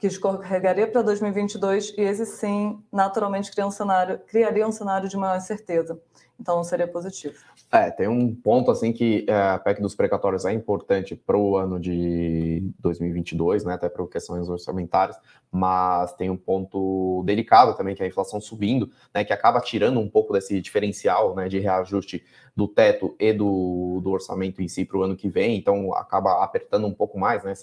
que 0.00 0.06
escorregaria 0.06 0.86
para 0.86 1.02
2022, 1.02 1.94
e 1.98 2.00
esse 2.00 2.24
sim, 2.24 2.82
naturalmente, 2.90 3.52
cria 3.52 3.66
um 3.66 3.70
cenário, 3.70 4.18
criaria 4.26 4.66
um 4.66 4.72
cenário 4.72 5.08
de 5.08 5.16
maior 5.16 5.36
incerteza. 5.36 6.00
Então, 6.40 6.64
seria 6.64 6.88
positivo. 6.88 7.34
É, 7.70 7.90
tem 7.90 8.08
um 8.08 8.34
ponto 8.34 8.70
assim 8.70 8.92
que 8.92 9.26
é, 9.28 9.32
a 9.32 9.58
PEC 9.58 9.82
dos 9.82 9.94
precatórios 9.94 10.46
é 10.46 10.52
importante 10.52 11.14
para 11.14 11.36
o 11.36 11.56
ano 11.56 11.78
de 11.78 12.62
2022, 12.80 13.62
né, 13.64 13.74
até 13.74 13.90
para 13.90 14.04
questões 14.08 14.48
orçamentárias, 14.48 15.16
mas 15.52 16.14
tem 16.14 16.30
um 16.30 16.36
ponto 16.36 17.22
delicado 17.26 17.76
também, 17.76 17.94
que 17.94 18.02
é 18.02 18.06
a 18.06 18.08
inflação 18.08 18.40
subindo, 18.40 18.90
né, 19.14 19.22
que 19.22 19.32
acaba 19.32 19.60
tirando 19.60 20.00
um 20.00 20.08
pouco 20.08 20.32
desse 20.32 20.60
diferencial 20.60 21.34
né, 21.36 21.48
de 21.48 21.58
reajuste 21.58 22.24
do 22.56 22.66
teto 22.66 23.14
e 23.20 23.32
do, 23.32 24.00
do 24.02 24.10
orçamento 24.10 24.60
em 24.62 24.66
si 24.66 24.84
para 24.84 24.98
o 24.98 25.02
ano 25.02 25.14
que 25.14 25.28
vem, 25.28 25.56
então 25.56 25.94
acaba 25.94 26.42
apertando 26.42 26.86
um 26.86 26.94
pouco 26.94 27.18
mais 27.18 27.44
né, 27.44 27.54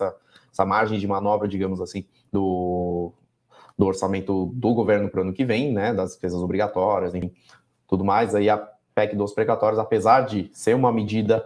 essa, 0.52 0.66
margem 0.66 1.00
de 1.00 1.08
manobra, 1.08 1.48
digamos 1.48 1.82
assim, 1.82 2.06
do, 2.32 3.12
do 3.78 3.86
orçamento 3.86 4.48
do 4.54 4.74
governo 4.74 5.10
para 5.10 5.20
o 5.20 5.24
ano 5.24 5.34
que 5.34 5.46
vem, 5.46 5.72
né, 5.72 5.94
das 5.94 6.12
despesas 6.12 6.42
obrigatórias, 6.42 7.14
enfim, 7.14 7.32
tudo 7.88 8.04
mais, 8.04 8.36
aí 8.36 8.50
a 8.50 8.58
PEC 8.96 9.16
dos 9.16 9.34
precatórios, 9.34 9.80
apesar 9.80 10.22
de 10.22 10.50
ser 10.54 10.76
uma 10.76 10.92
medida 10.92 11.46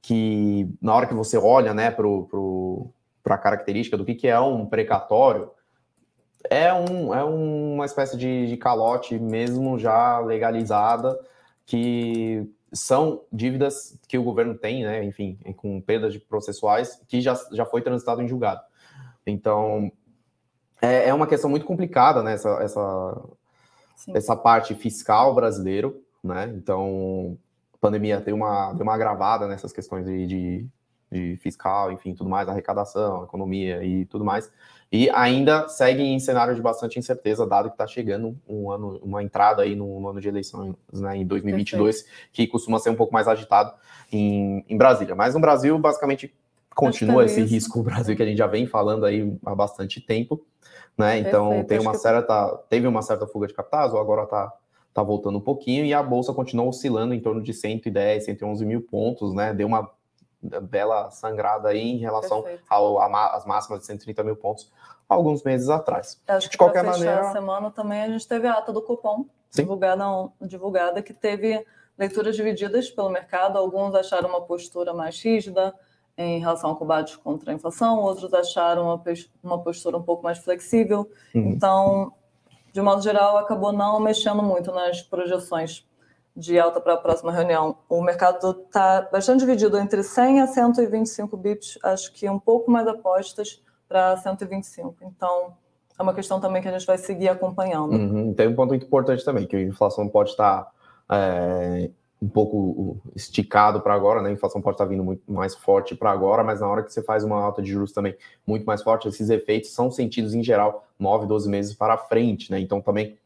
que, 0.00 0.68
na 0.80 0.94
hora 0.94 1.06
que 1.06 1.14
você 1.14 1.36
olha 1.36 1.74
né, 1.74 1.90
para 1.90 3.34
a 3.34 3.38
característica 3.38 3.96
do 3.96 4.04
que, 4.04 4.14
que 4.14 4.28
é 4.28 4.38
um 4.38 4.64
precatório, 4.64 5.50
é, 6.48 6.72
um, 6.72 7.14
é 7.14 7.24
uma 7.24 7.84
espécie 7.84 8.16
de, 8.16 8.46
de 8.46 8.56
calote 8.56 9.18
mesmo 9.18 9.78
já 9.78 10.18
legalizada, 10.20 11.18
que 11.64 12.48
são 12.72 13.22
dívidas 13.32 13.98
que 14.08 14.18
o 14.18 14.22
governo 14.22 14.54
tem, 14.56 14.84
né, 14.84 15.04
enfim, 15.04 15.38
com 15.56 15.80
perdas 15.80 16.12
de 16.12 16.18
processuais, 16.18 17.00
que 17.08 17.20
já, 17.20 17.38
já 17.52 17.64
foi 17.64 17.82
transitado 17.82 18.22
em 18.22 18.28
julgado. 18.28 18.60
Então, 19.26 19.90
é, 20.80 21.08
é 21.08 21.14
uma 21.14 21.26
questão 21.26 21.48
muito 21.48 21.66
complicada, 21.66 22.22
né, 22.22 22.34
essa, 22.34 22.50
essa, 22.62 23.22
essa 24.14 24.36
parte 24.36 24.74
fiscal 24.74 25.34
brasileiro, 25.34 26.02
né? 26.22 26.52
Então, 26.56 27.38
a 27.72 27.78
pandemia 27.78 28.20
tem 28.20 28.34
uma, 28.34 28.72
deu 28.72 28.82
uma 28.82 28.94
agravada 28.94 29.46
nessas 29.46 29.72
questões 29.72 30.04
de, 30.04 30.26
de, 30.26 30.68
de, 31.10 31.36
fiscal, 31.36 31.92
enfim, 31.92 32.14
tudo 32.14 32.28
mais, 32.28 32.48
arrecadação, 32.48 33.24
economia 33.24 33.84
e 33.84 34.04
tudo 34.06 34.24
mais. 34.24 34.50
E 34.90 35.10
ainda 35.10 35.68
segue 35.68 36.02
em 36.02 36.18
cenário 36.20 36.54
de 36.54 36.62
bastante 36.62 36.98
incerteza, 36.98 37.46
dado 37.46 37.68
que 37.68 37.74
está 37.74 37.86
chegando 37.86 38.36
um 38.48 38.70
ano, 38.70 39.00
uma 39.02 39.22
entrada 39.22 39.62
aí 39.62 39.74
no, 39.74 40.00
no 40.00 40.08
ano 40.08 40.20
de 40.20 40.28
eleições 40.28 40.74
né, 40.92 41.16
em 41.16 41.26
2022, 41.26 42.02
Perfeito. 42.02 42.30
que 42.32 42.46
costuma 42.46 42.78
ser 42.78 42.90
um 42.90 42.94
pouco 42.94 43.12
mais 43.12 43.26
agitado 43.26 43.72
em, 44.12 44.64
em 44.68 44.76
Brasília. 44.76 45.14
Mas 45.14 45.34
no 45.34 45.40
Brasil, 45.40 45.76
basicamente, 45.78 46.32
continua 46.74 47.24
esse 47.24 47.40
isso. 47.40 47.52
risco 47.52 47.82
Brasil 47.84 48.14
que 48.14 48.22
a 48.22 48.26
gente 48.26 48.38
já 48.38 48.46
vem 48.46 48.66
falando 48.66 49.04
aí 49.04 49.36
há 49.44 49.54
bastante 49.54 50.00
tempo, 50.00 50.46
né? 50.96 51.18
Então 51.18 51.48
Perfeito. 51.48 51.68
tem 51.68 51.80
uma 51.80 51.94
certa, 51.94 52.48
teve 52.68 52.86
uma 52.86 53.02
certa 53.02 53.26
fuga 53.26 53.48
de 53.48 53.54
capitais, 53.54 53.92
ou 53.92 53.98
agora 53.98 54.22
está 54.22 54.52
está 54.96 55.02
voltando 55.02 55.36
um 55.36 55.42
pouquinho 55.42 55.84
e 55.84 55.92
a 55.92 56.02
bolsa 56.02 56.32
continua 56.32 56.64
oscilando 56.64 57.12
em 57.12 57.20
torno 57.20 57.42
de 57.42 57.52
110, 57.52 58.24
111 58.24 58.64
mil 58.64 58.80
pontos, 58.80 59.34
né? 59.34 59.52
Deu 59.52 59.66
uma 59.66 59.90
bela 60.62 61.10
sangrada 61.10 61.68
aí 61.68 61.92
em 61.92 61.98
relação 61.98 62.44
às 62.68 63.44
máximas 63.44 63.80
de 63.80 63.86
130 63.86 64.24
mil 64.24 64.36
pontos 64.36 64.70
alguns 65.08 65.42
meses 65.42 65.68
atrás. 65.68 66.20
Acho 66.26 66.50
de 66.50 66.58
qualquer 66.58 66.82
maneira. 66.82 67.32
semana 67.32 67.70
também 67.70 68.02
a 68.02 68.08
gente 68.08 68.26
teve 68.26 68.46
a 68.46 68.54
ata 68.54 68.72
do 68.72 68.82
cupom 68.82 69.26
divulgada, 69.54 70.04
divulgada 70.42 71.02
que 71.02 71.14
teve 71.14 71.64
leituras 71.96 72.36
divididas 72.36 72.90
pelo 72.90 73.08
mercado. 73.08 73.56
Alguns 73.56 73.94
acharam 73.94 74.28
uma 74.28 74.42
postura 74.42 74.92
mais 74.92 75.20
rígida 75.22 75.74
em 76.18 76.40
relação 76.40 76.70
ao 76.70 76.76
combate 76.76 77.18
contra 77.18 77.52
a 77.52 77.54
inflação, 77.54 78.00
outros 78.00 78.32
acharam 78.32 78.84
uma, 78.84 79.02
uma 79.42 79.62
postura 79.62 79.98
um 79.98 80.02
pouco 80.02 80.22
mais 80.22 80.38
flexível. 80.38 81.10
Uhum. 81.34 81.50
Então, 81.50 82.12
de 82.72 82.80
modo 82.80 83.02
geral, 83.02 83.36
acabou 83.36 83.70
não 83.70 84.00
mexendo 84.00 84.42
muito 84.42 84.72
nas 84.72 85.02
projeções 85.02 85.86
de 86.36 86.58
alta 86.58 86.80
para 86.80 86.94
a 86.94 86.96
próxima 86.96 87.32
reunião. 87.32 87.76
O 87.88 88.02
mercado 88.02 88.50
está 88.50 89.08
bastante 89.10 89.40
dividido 89.40 89.78
entre 89.78 90.02
100 90.02 90.42
a 90.42 90.46
125 90.46 91.36
bips, 91.36 91.78
acho 91.82 92.12
que 92.12 92.28
um 92.28 92.38
pouco 92.38 92.70
mais 92.70 92.86
apostas 92.86 93.62
para 93.88 94.16
125. 94.18 94.96
Então, 95.02 95.54
é 95.98 96.02
uma 96.02 96.12
questão 96.12 96.38
também 96.38 96.60
que 96.60 96.68
a 96.68 96.72
gente 96.72 96.86
vai 96.86 96.98
seguir 96.98 97.28
acompanhando. 97.28 97.92
Uhum. 97.92 98.34
Tem 98.34 98.48
um 98.48 98.54
ponto 98.54 98.68
muito 98.68 98.84
importante 98.84 99.24
também, 99.24 99.46
que 99.46 99.56
a 99.56 99.62
inflação 99.62 100.08
pode 100.08 100.30
estar 100.30 100.70
é, 101.10 101.90
um 102.20 102.28
pouco 102.28 102.98
esticado 103.14 103.80
para 103.80 103.94
agora, 103.94 104.20
né? 104.20 104.30
A 104.30 104.32
inflação 104.32 104.60
pode 104.60 104.74
estar 104.74 104.84
vindo 104.84 105.02
muito 105.02 105.22
mais 105.30 105.54
forte 105.54 105.94
para 105.94 106.10
agora, 106.10 106.44
mas 106.44 106.60
na 106.60 106.68
hora 106.68 106.82
que 106.82 106.92
você 106.92 107.02
faz 107.02 107.24
uma 107.24 107.42
alta 107.42 107.62
de 107.62 107.70
juros 107.70 107.92
também 107.92 108.14
muito 108.46 108.64
mais 108.64 108.82
forte, 108.82 109.08
esses 109.08 109.30
efeitos 109.30 109.72
são 109.72 109.90
sentidos 109.90 110.34
em 110.34 110.42
geral 110.42 110.86
9, 110.98 111.26
12 111.26 111.48
meses 111.48 111.74
para 111.74 111.96
frente, 111.96 112.50
né? 112.50 112.60
Então 112.60 112.80
também 112.80 113.16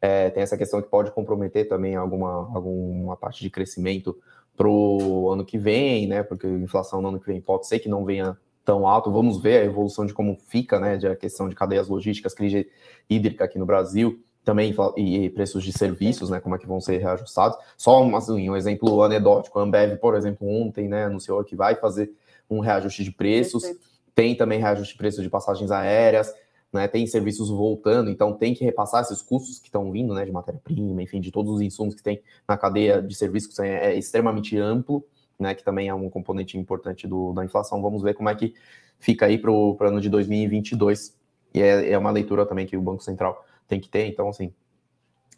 é, 0.00 0.30
tem 0.30 0.42
essa 0.42 0.56
questão 0.56 0.80
que 0.80 0.88
pode 0.88 1.10
comprometer 1.10 1.68
também 1.68 1.94
alguma, 1.96 2.50
alguma 2.54 3.16
parte 3.16 3.42
de 3.42 3.50
crescimento 3.50 4.16
para 4.56 4.68
o 4.68 5.30
ano 5.30 5.44
que 5.44 5.58
vem, 5.58 6.06
né? 6.06 6.22
Porque 6.22 6.46
a 6.46 6.50
inflação 6.50 7.00
no 7.00 7.08
ano 7.08 7.20
que 7.20 7.26
vem 7.26 7.40
pode 7.40 7.66
ser 7.66 7.78
que 7.78 7.88
não 7.88 8.04
venha 8.04 8.36
tão 8.64 8.86
alto. 8.86 9.10
Vamos 9.10 9.40
ver 9.40 9.62
a 9.62 9.64
evolução 9.64 10.04
de 10.04 10.12
como 10.12 10.36
fica, 10.48 10.78
né? 10.78 10.96
De 10.96 11.06
a 11.06 11.16
questão 11.16 11.48
de 11.48 11.54
cadeias 11.54 11.88
logísticas, 11.88 12.34
crise 12.34 12.68
hídrica 13.08 13.44
aqui 13.44 13.58
no 13.58 13.66
Brasil 13.66 14.22
também 14.44 14.74
e, 14.96 15.28
preços 15.30 15.62
de 15.62 15.72
serviços, 15.72 16.30
né, 16.30 16.40
como 16.40 16.54
é 16.54 16.58
que 16.58 16.66
vão 16.66 16.80
ser 16.80 16.98
reajustados. 16.98 17.58
Só 17.76 18.02
um, 18.02 18.16
assim, 18.16 18.48
um 18.48 18.56
exemplo 18.56 19.02
anedótico, 19.02 19.58
a 19.58 19.62
Ambev, 19.62 19.98
por 19.98 20.14
exemplo, 20.14 20.48
ontem, 20.48 20.88
né, 20.88 21.04
anunciou 21.04 21.44
que 21.44 21.54
vai 21.54 21.74
fazer 21.74 22.10
um 22.48 22.60
reajuste 22.60 23.04
de 23.04 23.12
preços, 23.12 23.62
Perfeito. 23.62 23.86
tem 24.14 24.34
também 24.34 24.58
reajuste 24.58 24.94
de 24.94 24.98
preços 24.98 25.22
de 25.22 25.30
passagens 25.30 25.70
aéreas, 25.70 26.34
né, 26.72 26.86
tem 26.86 27.06
serviços 27.06 27.50
voltando, 27.50 28.10
então 28.10 28.32
tem 28.32 28.54
que 28.54 28.64
repassar 28.64 29.02
esses 29.02 29.20
custos 29.20 29.58
que 29.58 29.66
estão 29.66 29.90
vindo, 29.90 30.14
né, 30.14 30.24
de 30.24 30.32
matéria-prima, 30.32 31.02
enfim, 31.02 31.20
de 31.20 31.30
todos 31.30 31.52
os 31.52 31.60
insumos 31.60 31.94
que 31.94 32.02
tem 32.02 32.22
na 32.46 32.56
cadeia 32.56 33.02
de 33.02 33.14
serviços, 33.14 33.56
que 33.56 33.62
é, 33.62 33.92
é 33.92 33.98
extremamente 33.98 34.56
amplo, 34.56 35.04
né, 35.38 35.54
que 35.54 35.64
também 35.64 35.88
é 35.88 35.94
um 35.94 36.08
componente 36.08 36.56
importante 36.56 37.08
do, 37.08 37.32
da 37.32 37.44
inflação. 37.44 37.82
Vamos 37.82 38.02
ver 38.02 38.14
como 38.14 38.28
é 38.28 38.34
que 38.34 38.54
fica 38.98 39.26
aí 39.26 39.38
para 39.38 39.50
o 39.50 39.76
ano 39.80 40.00
de 40.00 40.08
2022, 40.08 41.18
e 41.52 41.60
é, 41.60 41.92
é 41.92 41.98
uma 41.98 42.10
leitura 42.10 42.46
também 42.46 42.66
que 42.66 42.76
o 42.76 42.82
Banco 42.82 43.02
Central 43.02 43.44
tem 43.66 43.80
que 43.80 43.88
ter. 43.88 44.06
Então, 44.06 44.28
assim. 44.28 44.52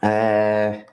É... 0.01 0.87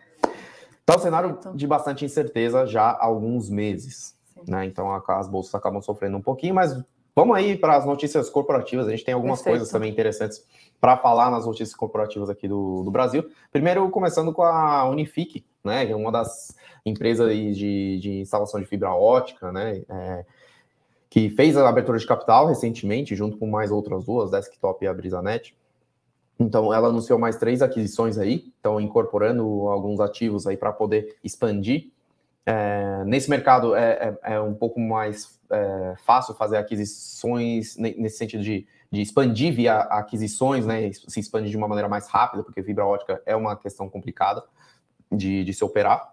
Tá 0.85 0.95
um 0.95 0.99
cenário 0.99 1.37
de 1.53 1.67
bastante 1.67 2.03
incerteza 2.03 2.65
já 2.65 2.83
há 2.83 3.05
alguns 3.05 3.49
meses. 3.49 4.15
Né? 4.47 4.65
Então, 4.65 4.91
as 4.91 5.27
bolsas 5.27 5.53
acabam 5.53 5.81
sofrendo 5.81 6.17
um 6.17 6.21
pouquinho, 6.21 6.55
mas 6.55 6.75
vamos 7.19 7.35
aí 7.35 7.57
para 7.57 7.75
as 7.75 7.85
notícias 7.85 8.29
corporativas. 8.29 8.87
A 8.87 8.91
gente 8.91 9.03
tem 9.03 9.13
algumas 9.13 9.39
Perfeito. 9.39 9.57
coisas 9.57 9.71
também 9.73 9.91
interessantes 9.91 10.45
para 10.79 10.95
falar 10.95 11.29
nas 11.29 11.45
notícias 11.45 11.75
corporativas 11.75 12.29
aqui 12.29 12.47
do, 12.47 12.81
do 12.81 12.89
Brasil. 12.89 13.29
Primeiro, 13.51 13.89
começando 13.89 14.31
com 14.31 14.41
a 14.41 14.89
Unifique, 14.89 15.45
né? 15.61 15.85
Que 15.85 15.91
é 15.91 15.95
uma 15.95 16.13
das 16.13 16.55
empresas 16.85 17.35
de, 17.35 17.99
de 17.99 18.19
instalação 18.21 18.57
de 18.57 18.65
fibra 18.65 18.93
ótica, 18.93 19.51
né? 19.51 19.83
É, 19.89 20.25
que 21.09 21.29
fez 21.31 21.57
a 21.57 21.67
abertura 21.67 21.97
de 21.97 22.07
capital 22.07 22.47
recentemente, 22.47 23.13
junto 23.17 23.37
com 23.37 23.47
mais 23.47 23.69
outras 23.69 24.05
duas, 24.05 24.31
Desktop 24.31 24.85
e 24.85 24.87
a 24.87 24.93
BrisaNet. 24.93 25.53
Então, 26.39 26.73
ela 26.73 26.87
anunciou 26.87 27.19
mais 27.19 27.35
três 27.35 27.61
aquisições 27.61 28.17
aí, 28.17 28.53
então 28.61 28.79
incorporando 28.79 29.43
alguns 29.67 29.99
ativos 29.99 30.47
aí 30.47 30.55
para 30.55 30.71
poder 30.71 31.17
expandir. 31.21 31.91
É, 32.51 33.03
nesse 33.05 33.29
mercado 33.29 33.75
é, 33.75 34.17
é, 34.23 34.33
é, 34.33 34.41
um 34.41 34.55
pouco 34.55 34.79
mais 34.79 35.39
é, 35.51 35.93
fácil 36.03 36.33
fazer 36.33 36.57
aquisições 36.57 37.77
nesse 37.77 38.17
sentido 38.17 38.41
de, 38.41 38.65
de 38.91 39.01
expandir 39.03 39.53
via 39.53 39.81
aquisições, 39.81 40.65
né? 40.65 40.91
Se 40.91 41.19
expandir 41.19 41.51
de 41.51 41.57
uma 41.57 41.67
maneira 41.67 41.87
mais 41.87 42.07
rápida, 42.07 42.41
porque 42.41 42.63
fibra 42.63 42.87
ótica 42.87 43.21
é 43.23 43.35
uma 43.35 43.55
questão 43.55 43.87
complicada 43.87 44.43
de, 45.11 45.43
de 45.43 45.53
se 45.53 45.63
operar. 45.63 46.11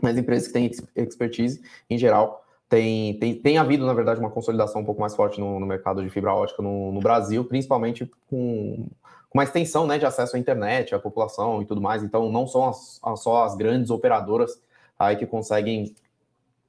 Mas 0.00 0.16
empresas 0.16 0.46
que 0.46 0.52
têm 0.52 0.70
expertise, 0.94 1.60
em 1.90 1.98
geral, 1.98 2.44
tem, 2.68 3.18
tem, 3.18 3.34
tem 3.34 3.58
havido, 3.58 3.84
na 3.84 3.94
verdade, 3.94 4.20
uma 4.20 4.30
consolidação 4.30 4.82
um 4.82 4.84
pouco 4.84 5.00
mais 5.00 5.16
forte 5.16 5.40
no, 5.40 5.58
no 5.58 5.66
mercado 5.66 6.00
de 6.00 6.10
fibra 6.10 6.32
ótica 6.32 6.62
no, 6.62 6.92
no 6.92 7.00
Brasil, 7.00 7.44
principalmente 7.44 8.08
com 8.30 8.86
com 9.28 9.38
uma 9.38 9.44
extensão 9.44 9.86
né, 9.86 9.98
de 9.98 10.06
acesso 10.06 10.36
à 10.36 10.38
internet, 10.38 10.94
à 10.94 10.98
população 11.00 11.60
e 11.60 11.66
tudo 11.66 11.80
mais. 11.80 12.02
Então, 12.02 12.30
não 12.30 12.46
são 12.46 12.68
as, 12.68 13.00
só 13.16 13.44
as 13.44 13.56
grandes 13.56 13.90
operadoras 13.90 14.58
aí 14.98 15.16
que 15.16 15.26
conseguem 15.26 15.94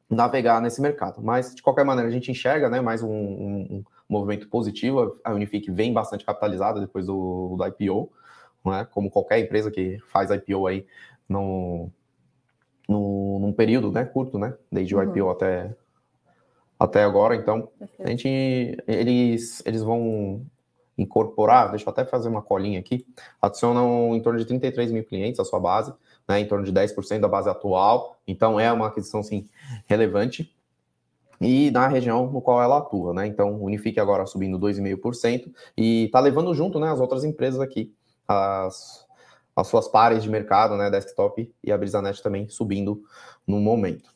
navegar 0.10 0.62
nesse 0.62 0.82
mercado. 0.82 1.22
Mas, 1.22 1.54
de 1.54 1.62
qualquer 1.62 1.84
maneira, 1.84 2.10
a 2.10 2.12
gente 2.12 2.32
enxerga 2.32 2.70
né, 2.70 2.80
mais 2.80 3.04
um, 3.04 3.12
um, 3.12 3.84
movimento 4.08 4.48
positivo. 4.48 5.20
A 5.24 5.34
Unifique 5.34 5.70
vem 5.72 5.92
bastante 5.92 6.26
capitalizada 6.26 6.80
depois 6.80 7.06
do, 7.06 7.56
do 7.58 7.66
IPO, 7.68 8.10
né, 8.66 8.88
como 8.92 9.12
qualquer 9.12 9.40
empresa 9.40 9.70
que 9.70 10.00
faz 10.08 10.32
IPO 10.32 10.68
aí 10.68 10.86
no, 11.28 11.90
no, 12.88 13.40
num 13.40 13.54
período 13.54 13.92
né, 13.92 14.06
curto, 14.06 14.40
né, 14.40 14.54
desde 14.72 14.96
o 14.96 15.04
IPO 15.04 15.26
uhum. 15.26 15.32
até, 15.32 15.76
até 16.80 17.04
agora. 17.04 17.36
Então, 17.36 17.70
a 18.00 18.10
gente, 18.10 18.78
eles, 18.88 19.62
eles 19.66 19.84
vão 19.84 20.46
incorporar, 20.98 21.70
deixa 21.70 21.86
eu 21.86 21.92
até 21.92 22.04
fazer 22.06 22.28
uma 22.28 22.42
colinha 22.42 22.80
aqui, 22.80 23.06
adicionam 23.42 24.16
em 24.16 24.22
torno 24.22 24.40
de 24.40 24.46
33 24.46 24.92
mil 24.92 25.04
clientes 25.04 25.40
à 25.40 25.46
sua 25.46 25.60
base, 25.60 25.94
né, 26.28 26.40
em 26.40 26.48
torno 26.48 26.66
de 26.66 26.72
10% 26.72 27.20
da 27.20 27.28
base 27.28 27.50
atual, 27.50 28.18
então 28.28 28.60
é 28.60 28.72
uma 28.72 28.88
aquisição, 28.88 29.24
sim, 29.24 29.48
relevante, 29.86 30.54
e 31.40 31.70
na 31.72 31.88
região 31.88 32.30
no 32.30 32.42
qual 32.42 32.62
ela 32.62 32.80
atua, 32.80 33.14
né, 33.14 33.28
então 33.28 33.62
Unifique 33.62 34.00
agora 34.00 34.26
subindo 34.26 34.60
2,5%, 34.60 35.52
e 35.78 36.06
está 36.06 36.20
levando 36.20 36.54
junto, 36.54 36.80
né, 36.80 36.92
as 36.92 37.00
outras 37.00 37.24
empresas 37.24 37.60
aqui, 37.60 37.94
as, 38.28 39.06
as 39.56 39.68
suas 39.68 39.88
pares 39.88 40.24
de 40.24 40.30
mercado, 40.30 40.76
né, 40.76 40.90
desktop 40.90 41.54
e 41.64 41.72
a 41.72 41.78
BrisaNet 41.78 42.22
também 42.22 42.50
subindo 42.50 43.04
no 43.46 43.60
momento. 43.60 44.10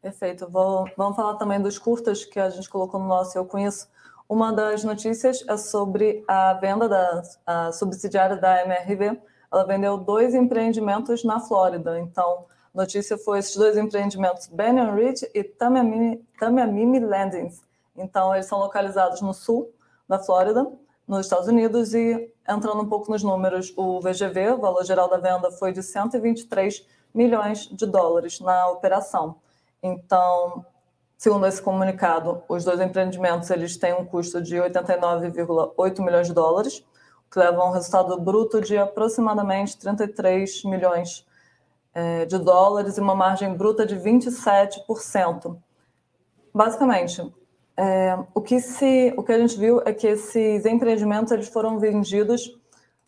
Perfeito, 0.00 0.48
Vou, 0.48 0.88
vamos 0.96 1.14
falar 1.14 1.34
também 1.34 1.60
dos 1.60 1.78
curtas 1.78 2.24
que 2.24 2.40
a 2.40 2.48
gente 2.48 2.70
colocou 2.70 2.98
no 2.98 3.06
nosso 3.06 3.36
Eu 3.36 3.44
Conheço, 3.44 3.86
uma 4.30 4.52
das 4.52 4.84
notícias 4.84 5.44
é 5.48 5.56
sobre 5.56 6.22
a 6.28 6.54
venda 6.54 6.88
da 6.88 7.72
subsidiária 7.72 8.36
da 8.36 8.62
MRV. 8.62 9.20
Ela 9.52 9.64
vendeu 9.64 9.96
dois 9.96 10.34
empreendimentos 10.34 11.24
na 11.24 11.40
Flórida. 11.40 11.98
Então, 11.98 12.46
notícia 12.74 13.18
foi 13.18 13.38
esses 13.38 13.56
dois 13.56 13.76
empreendimentos, 13.76 14.46
Banyan 14.46 14.94
Ridge 14.94 15.28
e 15.34 15.42
Tamiami 15.42 16.98
Landings. 17.00 17.62
Então, 17.96 18.34
eles 18.34 18.46
são 18.46 18.58
localizados 18.58 19.20
no 19.20 19.34
sul 19.34 19.72
da 20.08 20.18
Flórida, 20.18 20.66
nos 21.06 21.26
Estados 21.26 21.48
Unidos. 21.48 21.94
E 21.94 22.32
entrando 22.48 22.80
um 22.80 22.88
pouco 22.88 23.10
nos 23.10 23.22
números, 23.22 23.72
o 23.76 24.00
VGV, 24.00 24.52
o 24.52 24.60
valor 24.60 24.84
geral 24.84 25.08
da 25.08 25.18
venda, 25.18 25.50
foi 25.50 25.72
de 25.72 25.82
123 25.82 26.86
milhões 27.12 27.66
de 27.66 27.86
dólares 27.86 28.40
na 28.40 28.68
operação. 28.68 29.36
Então, 29.82 30.64
Segundo 31.20 31.46
esse 31.46 31.60
comunicado, 31.60 32.42
os 32.48 32.64
dois 32.64 32.80
empreendimentos 32.80 33.50
eles 33.50 33.76
têm 33.76 33.92
um 33.92 34.06
custo 34.06 34.40
de 34.40 34.56
89,8 34.56 36.02
milhões 36.02 36.28
de 36.28 36.32
dólares, 36.32 36.82
que 37.30 37.38
leva 37.38 37.62
a 37.62 37.68
um 37.68 37.72
resultado 37.72 38.18
bruto 38.18 38.60
de 38.60 38.76
aproximadamente 38.76 39.78
33 39.78 40.64
milhões 40.64 41.26
é, 41.94 42.24
de 42.24 42.38
dólares 42.38 42.96
e 42.98 43.00
uma 43.00 43.14
margem 43.14 43.54
bruta 43.54 43.86
de 43.86 43.96
27%. 43.96 45.56
Basicamente, 46.52 47.32
é, 47.76 48.18
o, 48.34 48.40
que 48.40 48.60
se, 48.60 49.14
o 49.16 49.22
que 49.22 49.32
a 49.32 49.38
gente 49.38 49.58
viu 49.58 49.80
é 49.84 49.92
que 49.92 50.06
esses 50.06 50.66
empreendimentos 50.66 51.32
eles 51.32 51.48
foram 51.48 51.78
vendidos 51.78 52.58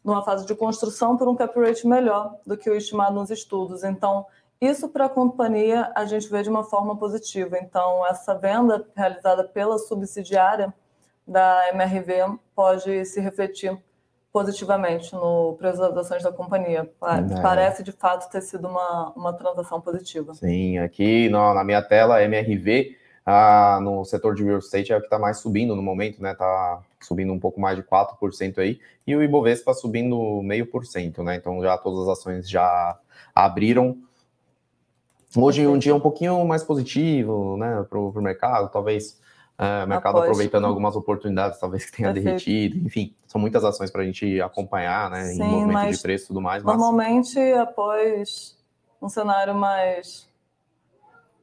numa 0.05 0.23
fase 0.25 0.47
de 0.47 0.55
construção 0.55 1.17
por 1.17 1.29
um 1.29 1.37
cap 1.37 1.59
rate 1.59 1.87
melhor 1.87 2.37
do 2.47 2.57
que 2.57 2.71
o 2.71 2.75
estimado 2.75 3.15
nos 3.15 3.31
estudos. 3.31 3.85
Então, 3.85 4.27
isso 4.61 4.89
para 4.89 5.07
a 5.07 5.09
companhia 5.09 5.91
a 5.95 6.05
gente 6.05 6.29
vê 6.29 6.43
de 6.43 6.49
uma 6.49 6.65
forma 6.65 6.97
positiva. 6.97 7.59
Então, 7.59 8.07
essa 8.07 8.35
venda 8.35 8.87
realizada 8.95 9.45
pela 9.45 9.79
subsidiária 9.79 10.73
da 11.27 11.69
MRV 11.71 12.39
pode 12.55 13.05
se 13.05 13.21
refletir 13.21 13.77
positivamente 14.33 15.13
no 15.13 15.55
preço 15.59 15.79
das 15.79 15.97
ações 15.97 16.23
da 16.23 16.33
companhia. 16.33 16.91
É. 17.03 17.43
Parece 17.43 17.83
de 17.83 17.93
fato 17.93 18.31
ter 18.31 18.41
sido 18.41 18.67
uma, 18.67 19.13
uma 19.15 19.33
transação 19.33 19.81
positiva. 19.81 20.35
Sim, 20.35 20.79
aqui 20.79 21.29
no, 21.29 21.53
na 21.53 21.63
minha 21.63 21.83
tela, 21.83 22.23
MRV, 22.23 22.97
ah, 23.27 23.79
no 23.83 24.05
setor 24.05 24.35
de 24.35 24.43
real 24.43 24.59
estate 24.59 24.93
é 24.93 24.97
o 24.97 25.01
que 25.01 25.07
está 25.07 25.19
mais 25.19 25.39
subindo 25.39 25.77
no 25.77 25.83
momento, 25.83 26.23
né? 26.23 26.33
Está 26.33 26.81
subindo 27.01 27.33
um 27.33 27.39
pouco 27.39 27.61
mais 27.61 27.77
de 27.77 27.83
4% 27.83 28.59
aí, 28.59 28.81
e 29.07 29.15
o 29.15 29.23
Ibovespa 29.23 29.75
subindo 29.75 30.41
meio 30.43 30.67
por 30.67 30.87
cento, 30.87 31.23
né? 31.23 31.37
Então 31.37 31.61
já 31.63 31.77
todas 31.77 32.09
as 32.09 32.19
ações 32.19 32.49
já 32.49 32.99
abriram 33.35 33.99
Hoje 35.35 35.67
um 35.67 35.79
dia 35.79 35.95
um 35.95 36.01
pouquinho 36.01 36.45
mais 36.45 36.63
positivo, 36.63 37.57
né, 37.57 37.87
para 37.89 37.99
o 37.99 38.13
mercado, 38.21 38.71
talvez 38.71 39.19
o 39.85 39.87
mercado 39.87 40.17
Após. 40.17 40.31
aproveitando 40.31 40.67
algumas 40.67 40.97
oportunidades, 40.97 41.59
talvez 41.59 41.85
que 41.85 41.93
tenha 41.97 42.13
Perfeito. 42.13 42.45
derretido, 42.45 42.87
enfim, 42.87 43.15
são 43.27 43.41
muitas 43.41 43.65
ações 43.65 43.91
para 43.91 44.03
a 44.03 44.05
gente 44.05 44.41
acompanhar, 44.41 45.11
né, 45.11 45.25
Sim, 45.27 45.43
em 45.43 45.47
movimento 45.47 45.93
de 45.93 46.03
preço 46.03 46.25
e 46.25 46.27
tudo 46.29 46.41
mais. 46.41 46.63
Mas... 46.63 46.77
Normalmente, 46.77 47.39
após 47.55 48.59
um 49.01 49.09
cenário 49.09 49.55
mais 49.55 50.29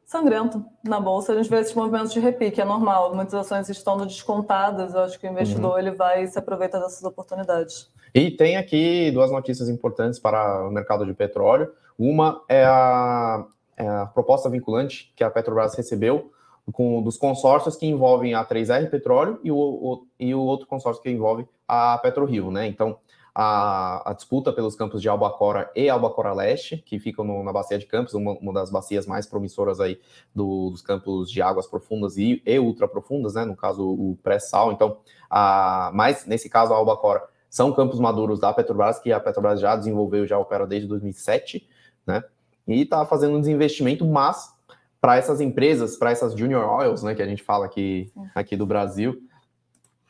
sangrento 0.05 0.65
na 0.84 0.99
bolsa, 0.99 1.34
a 1.34 1.36
gente 1.36 1.49
vê 1.49 1.60
esses 1.60 1.73
movimentos 1.73 2.12
de 2.12 2.19
repique, 2.19 2.60
é 2.60 2.65
normal. 2.65 3.13
Muitas 3.15 3.34
ações 3.36 3.69
estão 3.69 3.97
descontadas, 3.97 4.93
eu 4.93 5.01
acho 5.01 5.19
que 5.19 5.27
o 5.27 5.32
investidor 5.32 5.73
uhum. 5.73 5.79
ele 5.79 5.91
vai 5.91 6.25
se 6.25 6.39
aproveitar 6.39 6.79
dessas 6.79 7.03
oportunidades. 7.03 7.89
E 8.13 8.32
tem 8.32 8.58
aqui 8.58 9.12
duas 9.12 9.32
notícias 9.32 9.69
importantes 9.69 10.19
para 10.19 10.67
o 10.67 10.71
mercado 10.71 11.05
de 11.05 11.13
petróleo. 11.13 11.71
Uma 11.97 12.41
é 12.49 12.65
a 12.65 13.45
é, 13.79 13.88
a 13.88 14.05
proposta 14.05 14.49
vinculante 14.49 15.12
que 15.15 15.23
a 15.23 15.32
Petrobras 15.32 15.73
recebeu 15.73 16.34
com, 16.71 17.01
dos 17.01 17.17
consórcios 17.17 17.75
que 17.75 17.86
envolvem 17.86 18.34
a 18.34 18.45
3R 18.45 18.89
Petróleo 18.89 19.39
e 19.43 19.51
o, 19.51 19.58
o, 19.58 20.08
e 20.19 20.34
o 20.34 20.39
outro 20.39 20.67
consórcio 20.67 21.01
que 21.01 21.10
envolve 21.10 21.47
a 21.67 21.97
PetroRio, 21.97 22.51
né? 22.51 22.67
Então, 22.67 22.97
a, 23.34 24.10
a, 24.10 24.13
disputa 24.13 24.51
pelos 24.51 24.75
campos 24.75 25.01
de 25.01 25.08
Albacora 25.08 25.71
e 25.75 25.89
Albacora 25.89 26.34
Leste, 26.34 26.77
que 26.77 26.99
ficam 26.99 27.23
no, 27.23 27.43
na 27.43 27.53
bacia 27.53 27.77
de 27.77 27.86
Campos, 27.86 28.13
uma, 28.13 28.34
uma, 28.34 28.51
das 28.51 28.69
bacias 28.69 29.05
mais 29.05 29.25
promissoras 29.25 29.79
aí 29.79 29.99
do, 30.34 30.71
dos 30.71 30.82
campos 30.82 31.32
de 31.32 31.41
águas 31.41 31.67
profundas 31.67 32.17
e, 32.17 32.41
e 32.45 32.60
ultra 32.60 32.88
profundas, 32.88 33.36
né? 33.36 33.45
No 33.45 33.55
caso, 33.55 33.88
o 33.88 34.17
pré-sal. 34.21 34.71
Então, 34.71 34.97
a, 35.29 35.91
mas 35.93 36.25
nesse 36.25 36.49
caso, 36.49 36.73
a 36.73 36.77
Albacora 36.77 37.23
são 37.49 37.71
campos 37.71 37.99
maduros 37.99 38.39
da 38.39 38.51
Petrobras, 38.51 38.99
que 38.99 39.12
a 39.12 39.19
Petrobras 39.19 39.60
já 39.60 39.75
desenvolveu, 39.75 40.27
já 40.27 40.38
opera 40.38 40.67
desde 40.67 40.88
2007, 40.88 41.67
né? 42.05 42.23
e 42.69 42.84
está 42.84 43.05
fazendo 43.05 43.36
um 43.36 43.39
desinvestimento, 43.39 44.05
mas 44.05 44.53
para 45.02 45.18
essas 45.18 45.40
empresas, 45.40 45.98
para 45.98 46.12
essas 46.12 46.34
junior 46.34 46.64
oils, 46.80 47.04
né, 47.04 47.16
que 47.16 47.22
a 47.22 47.28
gente 47.28 47.44
fala 47.44 47.66
aqui, 47.66 48.12
aqui 48.36 48.56
do 48.56 48.66
Brasil, 48.66 49.22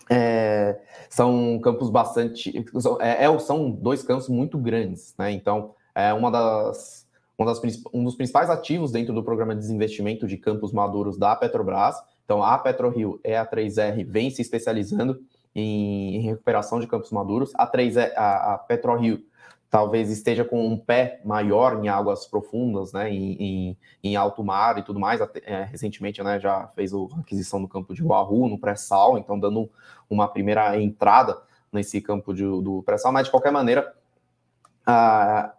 é, 0.10 0.80
são 1.10 1.60
campos 1.60 1.90
bastante, 1.90 2.66
é, 3.00 3.26
é, 3.26 3.40
são 3.40 3.70
dois 3.70 4.02
campos 4.02 4.28
muito 4.28 4.58
grandes, 4.58 5.14
né? 5.18 5.32
Então, 5.32 5.76
é 5.94 6.12
uma 6.14 6.32
das, 6.32 7.08
uma 7.38 7.46
das 7.46 7.62
um 7.94 8.04
dos 8.04 8.16
principais 8.16 8.50
ativos 8.50 8.92
dentro 8.92 9.14
do 9.14 9.24
programa 9.24 9.54
de 9.54 9.62
desinvestimento 9.62 10.26
de 10.26 10.38
campos 10.38 10.74
maduros 10.74 11.18
da 11.18 11.36
Petrobras. 11.36 11.96
Então, 12.26 12.42
a 12.44 12.58
PetroRio 12.58 13.20
e 13.24 13.36
a 13.36 13.46
3R 13.46 14.04
vem 14.06 14.32
se 14.32 14.42
especializando 14.42 15.20
em, 15.54 16.16
em 16.16 16.22
recuperação 16.22 16.80
de 16.80 16.88
campos 16.88 17.12
maduros. 17.12 17.52
A 17.56 17.72
3R, 17.72 18.12
a, 18.16 18.54
a 18.54 18.58
PetroRio 18.58 19.24
talvez 19.70 20.10
esteja 20.10 20.44
com 20.44 20.68
um 20.68 20.78
pé 20.78 21.22
maior 21.24 21.84
em 21.84 21.88
águas 21.88 22.26
profundas, 22.26 22.92
né, 22.92 23.10
em, 23.12 23.34
em, 23.40 23.78
em 24.04 24.16
alto 24.16 24.44
mar 24.44 24.78
e 24.78 24.84
tudo 24.84 25.00
mais. 25.00 25.22
É, 25.44 25.64
recentemente, 25.64 26.22
né, 26.24 26.40
já 26.40 26.68
fez 26.70 26.94
a 26.94 26.98
aquisição 27.20 27.62
do 27.62 27.68
campo 27.68 27.94
de 27.94 28.04
Oahu, 28.04 28.50
no 28.50 28.58
pré-sal, 28.58 29.18
então 29.18 29.40
dando 29.40 29.70
uma 30.10 30.28
primeira 30.28 30.82
entrada 30.82 31.38
nesse 31.72 32.02
campo 32.02 32.34
de, 32.34 32.44
do 32.44 32.82
pré-sal, 32.84 33.12
mas 33.12 33.26
de 33.26 33.32
qualquer 33.32 33.52
maneira, 33.52 33.94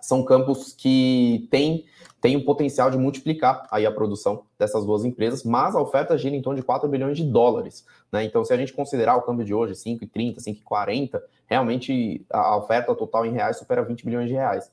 são 0.01 0.25
campos 0.25 0.73
que 0.73 1.49
têm, 1.51 1.85
têm 2.21 2.37
o 2.37 2.45
potencial 2.45 2.91
de 2.91 2.99
multiplicar 2.99 3.67
aí 3.71 3.87
a 3.87 3.93
produção 3.93 4.43
dessas 4.59 4.85
duas 4.85 5.05
empresas, 5.05 5.43
mas 5.45 5.75
a 5.75 5.81
oferta 5.81 6.17
gira 6.17 6.35
em 6.35 6.43
torno 6.43 6.59
de 6.59 6.65
4 6.65 6.89
bilhões 6.89 7.17
de 7.17 7.25
dólares. 7.25 7.85
Né? 8.13 8.25
Então, 8.25 8.45
se 8.45 8.53
a 8.53 8.57
gente 8.57 8.73
considerar 8.73 9.17
o 9.17 9.23
câmbio 9.23 9.45
de 9.45 9.55
hoje 9.55 9.75
5,30, 9.75 10.37
5,40, 10.39 11.21
realmente 11.47 12.25
a 12.31 12.57
oferta 12.57 12.95
total 12.95 13.27
em 13.27 13.33
reais 13.33 13.59
supera 13.59 13.85
20 13.85 14.05
bilhões 14.05 14.29
de 14.29 14.35
reais. 14.35 14.71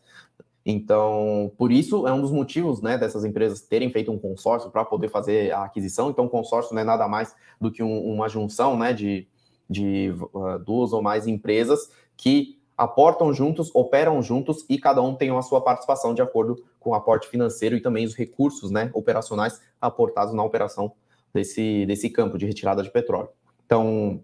Então, 0.69 1.49
por 1.57 1.71
isso 1.71 2.05
é 2.05 2.11
um 2.11 2.19
dos 2.19 2.31
motivos 2.31 2.81
né, 2.81 2.97
dessas 2.97 3.23
empresas 3.23 3.61
terem 3.61 3.89
feito 3.89 4.11
um 4.11 4.19
consórcio 4.19 4.69
para 4.69 4.83
poder 4.83 5.07
fazer 5.07 5.53
a 5.53 5.63
aquisição. 5.63 6.09
Então, 6.09 6.27
consórcio 6.27 6.75
não 6.75 6.81
é 6.81 6.83
nada 6.83 7.07
mais 7.07 7.33
do 7.59 7.71
que 7.71 7.81
um, 7.81 8.01
uma 8.01 8.27
junção 8.27 8.77
né, 8.77 8.91
de, 8.91 9.25
de 9.69 10.13
uh, 10.33 10.59
duas 10.59 10.91
ou 10.91 11.01
mais 11.01 11.25
empresas 11.25 11.89
que 12.17 12.56
aportam 12.77 13.33
juntos, 13.33 13.71
operam 13.73 14.21
juntos 14.21 14.63
e 14.69 14.77
cada 14.77 15.01
um 15.01 15.15
tem 15.15 15.35
a 15.35 15.41
sua 15.41 15.61
participação 15.61 16.13
de 16.13 16.21
acordo 16.21 16.63
com 16.79 16.91
o 16.91 16.93
aporte 16.93 17.27
financeiro 17.27 17.75
e 17.75 17.81
também 17.81 18.05
os 18.05 18.15
recursos 18.15 18.69
né, 18.69 18.91
operacionais 18.93 19.59
aportados 19.81 20.33
na 20.33 20.43
operação 20.43 20.93
desse, 21.33 21.85
desse 21.87 22.09
campo 22.09 22.37
de 22.37 22.45
retirada 22.45 22.83
de 22.83 22.91
petróleo. 22.91 23.29
Então, 23.65 24.21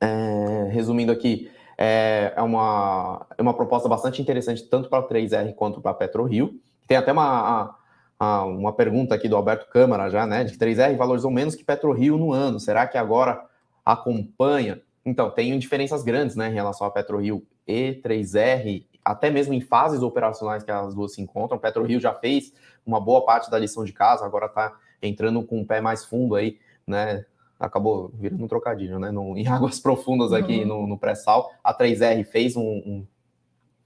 é, 0.00 0.68
resumindo 0.70 1.10
aqui, 1.10 1.50
é, 1.76 2.32
é, 2.36 2.42
uma, 2.42 3.26
é 3.36 3.42
uma 3.42 3.52
proposta 3.52 3.88
bastante 3.88 4.22
interessante 4.22 4.62
tanto 4.64 4.88
para 4.88 5.00
a 5.04 5.08
3R 5.08 5.54
quanto 5.54 5.80
para 5.80 5.90
a 5.90 5.94
PetroRio. 5.94 6.60
Tem 6.86 6.96
até 6.96 7.12
uma, 7.12 7.76
a, 8.18 8.44
uma 8.44 8.72
pergunta 8.72 9.14
aqui 9.14 9.28
do 9.28 9.36
Alberto 9.36 9.68
Câmara 9.68 10.08
já, 10.08 10.24
né? 10.26 10.44
De 10.44 10.56
3R 10.56 10.96
valorizou 10.96 11.30
menos 11.30 11.54
que 11.54 11.64
PetroRio 11.64 12.16
no 12.16 12.32
ano. 12.32 12.60
Será 12.60 12.86
que 12.86 12.96
agora 12.96 13.44
acompanha? 13.84 14.80
Então, 15.04 15.30
tem 15.30 15.56
diferenças 15.58 16.02
grandes 16.02 16.34
né, 16.34 16.48
em 16.48 16.54
relação 16.54 16.86
à 16.86 16.90
PetroRio 16.90 17.46
e 17.66 18.00
3R, 18.04 18.86
até 19.04 19.30
mesmo 19.30 19.54
em 19.54 19.60
fases 19.60 20.02
operacionais 20.02 20.62
que 20.62 20.70
as 20.70 20.94
duas 20.94 21.14
se 21.14 21.22
encontram. 21.22 21.58
PetroRio 21.58 22.00
já 22.00 22.14
fez 22.14 22.52
uma 22.84 23.00
boa 23.00 23.24
parte 23.24 23.50
da 23.50 23.58
lição 23.58 23.84
de 23.84 23.92
casa, 23.92 24.24
agora 24.24 24.46
está 24.46 24.76
entrando 25.02 25.42
com 25.42 25.60
o 25.60 25.66
pé 25.66 25.80
mais 25.80 26.04
fundo 26.04 26.34
aí, 26.34 26.58
né? 26.86 27.24
Acabou 27.58 28.10
virando 28.14 28.44
um 28.44 28.48
trocadilho, 28.48 28.98
né? 28.98 29.10
No, 29.10 29.36
em 29.36 29.46
águas 29.48 29.80
profundas 29.80 30.32
aqui 30.32 30.60
uhum. 30.60 30.66
no, 30.66 30.86
no 30.86 30.98
pré-sal. 30.98 31.50
A 31.62 31.76
3R 31.76 32.24
fez 32.24 32.56
um, 32.56 33.06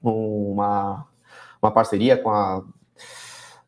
um, 0.03 0.53
uma, 0.53 1.07
uma 1.63 1.71
parceria 1.71 2.17
com 2.17 2.31
a 2.31 2.65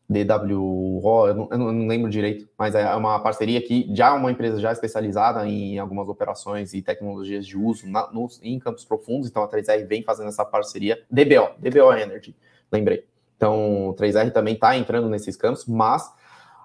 DWO, 0.09 1.27
eu 1.27 1.33
não, 1.33 1.47
eu 1.49 1.57
não, 1.57 1.87
lembro 1.87 2.09
direito, 2.09 2.47
mas 2.57 2.75
é 2.75 2.93
uma 2.95 3.19
parceria 3.19 3.61
que 3.61 3.89
já 3.95 4.07
é 4.07 4.11
uma 4.11 4.31
empresa 4.31 4.59
já 4.59 4.71
especializada 4.71 5.47
em 5.47 5.79
algumas 5.79 6.07
operações 6.09 6.73
e 6.73 6.81
tecnologias 6.81 7.45
de 7.45 7.57
uso 7.57 7.87
na, 7.87 8.11
nos, 8.11 8.39
em 8.43 8.59
campos 8.59 8.83
profundos, 8.83 9.29
então 9.29 9.43
a 9.43 9.49
3R 9.49 9.87
vem 9.87 10.03
fazendo 10.03 10.27
essa 10.27 10.43
parceria, 10.43 11.01
DBO, 11.09 11.51
DBO 11.57 11.93
Energy, 11.93 12.35
lembrei. 12.71 13.05
Então, 13.37 13.89
o 13.89 13.95
3R 13.95 14.31
também 14.31 14.53
está 14.53 14.77
entrando 14.77 15.09
nesses 15.09 15.35
campos, 15.35 15.65
mas 15.65 16.09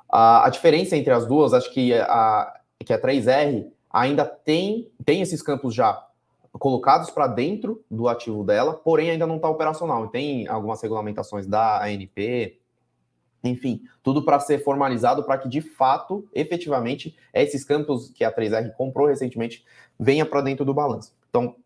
a, 0.08 0.46
a, 0.46 0.48
diferença 0.48 0.96
entre 0.96 1.12
as 1.12 1.26
duas, 1.26 1.52
acho 1.52 1.72
que 1.72 1.92
a, 1.94 2.54
que 2.84 2.92
a 2.92 3.00
3R 3.00 3.66
ainda 3.90 4.24
tem, 4.24 4.90
tem 5.04 5.22
esses 5.22 5.42
campos 5.42 5.74
já 5.74 6.04
colocados 6.52 7.10
para 7.10 7.26
dentro 7.26 7.82
do 7.90 8.08
ativo 8.08 8.44
dela, 8.44 8.74
porém 8.74 9.10
ainda 9.10 9.26
não 9.26 9.36
está 9.36 9.48
operacional. 9.48 10.08
Tem 10.08 10.46
algumas 10.48 10.80
regulamentações 10.82 11.46
da 11.46 11.84
ANP, 11.84 12.58
enfim, 13.42 13.82
tudo 14.02 14.24
para 14.24 14.40
ser 14.40 14.62
formalizado 14.62 15.24
para 15.24 15.38
que 15.38 15.48
de 15.48 15.60
fato, 15.60 16.28
efetivamente, 16.34 17.16
esses 17.32 17.64
campos 17.64 18.10
que 18.10 18.24
a 18.24 18.32
3R 18.32 18.72
comprou 18.72 19.06
recentemente 19.06 19.64
venha 19.98 20.26
para 20.26 20.40
dentro 20.40 20.64
do 20.64 20.74
balanço. 20.74 21.12
Então, 21.28 21.56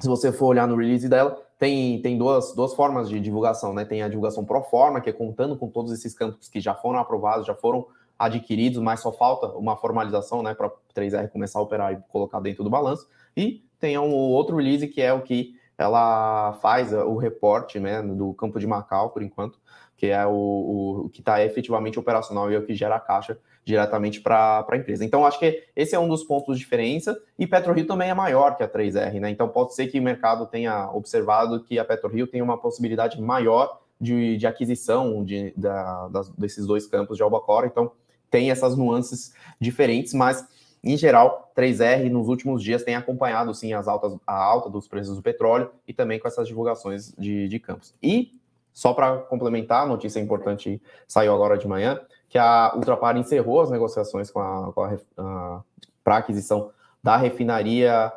se 0.00 0.08
você 0.08 0.32
for 0.32 0.46
olhar 0.46 0.66
no 0.66 0.76
release 0.76 1.08
dela, 1.08 1.40
tem, 1.58 2.00
tem 2.00 2.16
duas, 2.16 2.54
duas 2.54 2.74
formas 2.74 3.08
de 3.08 3.20
divulgação, 3.20 3.74
né? 3.74 3.84
Tem 3.84 4.02
a 4.02 4.08
divulgação 4.08 4.44
pro 4.44 4.62
forma, 4.62 5.00
que 5.00 5.10
é 5.10 5.12
contando 5.12 5.56
com 5.56 5.68
todos 5.68 5.92
esses 5.92 6.14
campos 6.14 6.48
que 6.48 6.60
já 6.60 6.74
foram 6.74 6.98
aprovados, 6.98 7.46
já 7.46 7.54
foram 7.54 7.86
adquiridos, 8.18 8.82
mas 8.82 9.00
só 9.00 9.12
falta 9.12 9.46
uma 9.56 9.76
formalização, 9.76 10.42
né, 10.42 10.54
para 10.54 10.66
a 10.66 10.70
3R 10.94 11.28
começar 11.28 11.58
a 11.58 11.62
operar 11.62 11.92
e 11.94 11.96
colocar 12.08 12.38
dentro 12.40 12.62
do 12.62 12.68
balanço. 12.68 13.08
E 13.34 13.64
tem 13.78 13.96
um 13.98 14.12
outro 14.12 14.56
release 14.56 14.86
que 14.88 15.00
é 15.00 15.12
o 15.12 15.22
que 15.22 15.54
ela 15.78 16.52
faz 16.60 16.92
o 16.92 17.16
reporte, 17.16 17.80
né, 17.80 18.02
do 18.02 18.34
campo 18.34 18.60
de 18.60 18.66
Macau, 18.66 19.08
por 19.08 19.22
enquanto, 19.22 19.58
que 20.00 20.06
é 20.06 20.26
o, 20.26 21.04
o 21.04 21.10
que 21.10 21.20
está 21.20 21.44
efetivamente 21.44 21.98
operacional 21.98 22.50
e 22.50 22.54
é 22.54 22.58
o 22.58 22.64
que 22.64 22.74
gera 22.74 22.98
caixa 22.98 23.38
diretamente 23.62 24.18
para 24.18 24.66
a 24.66 24.76
empresa. 24.76 25.04
Então, 25.04 25.26
acho 25.26 25.38
que 25.38 25.62
esse 25.76 25.94
é 25.94 25.98
um 25.98 26.08
dos 26.08 26.24
pontos 26.24 26.56
de 26.56 26.64
diferença, 26.64 27.20
e 27.38 27.46
PetroRio 27.46 27.86
também 27.86 28.08
é 28.08 28.14
maior 28.14 28.56
que 28.56 28.62
a 28.62 28.68
3R, 28.68 29.20
né? 29.20 29.28
Então, 29.28 29.46
pode 29.46 29.74
ser 29.74 29.88
que 29.88 30.00
o 30.00 30.02
mercado 30.02 30.46
tenha 30.46 30.90
observado 30.90 31.62
que 31.62 31.78
a 31.78 31.84
PetroRio 31.84 32.26
tem 32.26 32.40
uma 32.40 32.56
possibilidade 32.56 33.20
maior 33.20 33.78
de, 34.00 34.38
de 34.38 34.46
aquisição 34.46 35.22
de, 35.22 35.52
da, 35.54 36.08
das, 36.08 36.30
desses 36.30 36.66
dois 36.66 36.86
campos 36.86 37.18
de 37.18 37.22
Albacora, 37.22 37.66
então 37.66 37.92
tem 38.30 38.50
essas 38.50 38.74
nuances 38.74 39.34
diferentes, 39.60 40.14
mas 40.14 40.48
em 40.82 40.96
geral, 40.96 41.52
3R 41.54 42.08
nos 42.08 42.26
últimos 42.26 42.62
dias 42.62 42.82
tem 42.82 42.94
acompanhado 42.94 43.52
sim 43.52 43.74
as 43.74 43.86
altas, 43.86 44.16
a 44.26 44.34
alta 44.34 44.70
dos 44.70 44.88
preços 44.88 45.14
do 45.14 45.22
petróleo 45.22 45.70
e 45.86 45.92
também 45.92 46.18
com 46.18 46.26
essas 46.26 46.48
divulgações 46.48 47.12
de, 47.18 47.48
de 47.48 47.58
campos. 47.58 47.92
E 48.02 48.39
só 48.72 48.92
para 48.94 49.18
complementar, 49.18 49.84
a 49.84 49.86
notícia 49.86 50.20
importante 50.20 50.80
saiu 51.06 51.34
agora 51.34 51.58
de 51.58 51.66
manhã, 51.66 52.00
que 52.28 52.38
a 52.38 52.72
Ultrapar 52.74 53.16
encerrou 53.16 53.60
as 53.60 53.70
negociações 53.70 54.30
com 54.30 54.40
a, 54.40 54.72
com 54.72 54.82
a, 54.82 54.98
a 55.18 55.62
para 56.02 56.16
aquisição 56.16 56.70
da 57.02 57.16
refinaria 57.16 58.12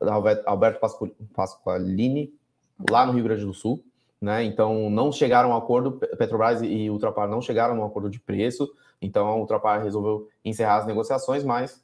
da 0.00 0.14
Alberto 0.46 0.80
Pasqualini, 1.34 2.32
lá 2.90 3.04
no 3.04 3.12
Rio 3.12 3.24
Grande 3.24 3.44
do 3.44 3.52
Sul. 3.52 3.84
Né? 4.20 4.44
Então, 4.44 4.90
não 4.90 5.10
chegaram 5.10 5.52
a 5.52 5.54
um 5.54 5.58
acordo, 5.58 5.92
Petrobras 5.92 6.60
e 6.62 6.90
Ultrapar 6.90 7.28
não 7.28 7.40
chegaram 7.40 7.74
a 7.74 7.78
um 7.78 7.84
acordo 7.86 8.10
de 8.10 8.20
preço, 8.20 8.70
então 9.00 9.26
a 9.26 9.34
Ultrapar 9.36 9.82
resolveu 9.82 10.28
encerrar 10.44 10.78
as 10.78 10.86
negociações, 10.86 11.42
mas 11.42 11.82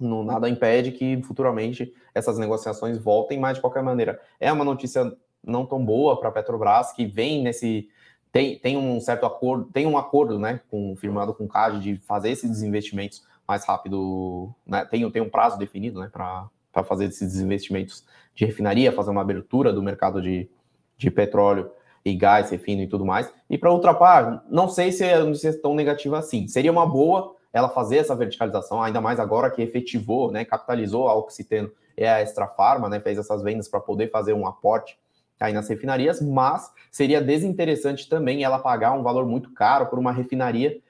nada 0.00 0.48
impede 0.48 0.90
que 0.90 1.22
futuramente 1.22 1.94
essas 2.12 2.36
negociações 2.38 2.98
voltem, 2.98 3.38
mas 3.38 3.56
de 3.56 3.60
qualquer 3.60 3.82
maneira, 3.82 4.20
é 4.40 4.52
uma 4.52 4.64
notícia 4.64 5.12
não 5.44 5.66
tão 5.66 5.84
boa 5.84 6.18
para 6.18 6.28
a 6.28 6.32
Petrobras, 6.32 6.92
que 6.92 7.06
vem 7.06 7.42
nesse. 7.42 7.88
Tem, 8.30 8.58
tem 8.58 8.76
um 8.76 8.98
certo 9.00 9.26
acordo, 9.26 9.64
tem 9.72 9.86
um 9.86 9.98
acordo 9.98 10.38
né, 10.38 10.60
com, 10.70 10.96
firmado 10.96 11.34
com 11.34 11.44
o 11.44 11.48
CAD 11.48 11.80
de 11.80 11.96
fazer 12.06 12.30
esses 12.30 12.48
desinvestimentos 12.48 13.22
mais 13.46 13.64
rápido, 13.64 14.54
né, 14.66 14.86
tem, 14.86 15.10
tem 15.10 15.20
um 15.20 15.28
prazo 15.28 15.58
definido 15.58 16.00
né, 16.00 16.08
para 16.10 16.48
fazer 16.84 17.06
esses 17.06 17.32
desinvestimentos 17.32 18.06
de 18.34 18.46
refinaria, 18.46 18.90
fazer 18.90 19.10
uma 19.10 19.20
abertura 19.20 19.70
do 19.70 19.82
mercado 19.82 20.22
de, 20.22 20.48
de 20.96 21.10
petróleo 21.10 21.70
e 22.04 22.14
gás, 22.14 22.50
refino 22.50 22.82
e 22.82 22.86
tudo 22.86 23.04
mais. 23.04 23.30
E 23.50 23.58
para 23.58 23.70
Ultrapar, 23.70 24.42
não 24.48 24.68
sei 24.68 24.90
se 24.90 25.04
é, 25.04 25.34
se 25.34 25.48
é 25.48 25.52
tão 25.52 25.74
negativa 25.74 26.18
assim. 26.18 26.48
Seria 26.48 26.72
uma 26.72 26.86
boa 26.86 27.36
ela 27.52 27.68
fazer 27.68 27.98
essa 27.98 28.16
verticalização, 28.16 28.82
ainda 28.82 29.00
mais 29.00 29.20
agora 29.20 29.50
que 29.50 29.60
efetivou, 29.60 30.32
né, 30.32 30.44
capitalizou 30.44 31.08
a 31.08 31.14
Oxiteno 31.14 31.70
e 31.96 32.04
a 32.04 32.20
Extra 32.20 32.48
Farma, 32.48 32.88
né, 32.88 32.98
fez 32.98 33.18
essas 33.18 33.42
vendas 33.42 33.68
para 33.68 33.78
poder 33.78 34.10
fazer 34.10 34.32
um 34.32 34.46
aporte 34.46 34.98
aí 35.42 35.52
nas 35.52 35.68
refinarias, 35.68 36.20
mas 36.20 36.70
seria 36.90 37.20
desinteressante 37.20 38.08
também 38.08 38.44
ela 38.44 38.58
pagar 38.58 38.92
um 38.92 39.02
valor 39.02 39.26
muito 39.26 39.52
caro 39.52 39.86
por 39.86 39.98
uma 39.98 40.12
refinaria 40.12 40.80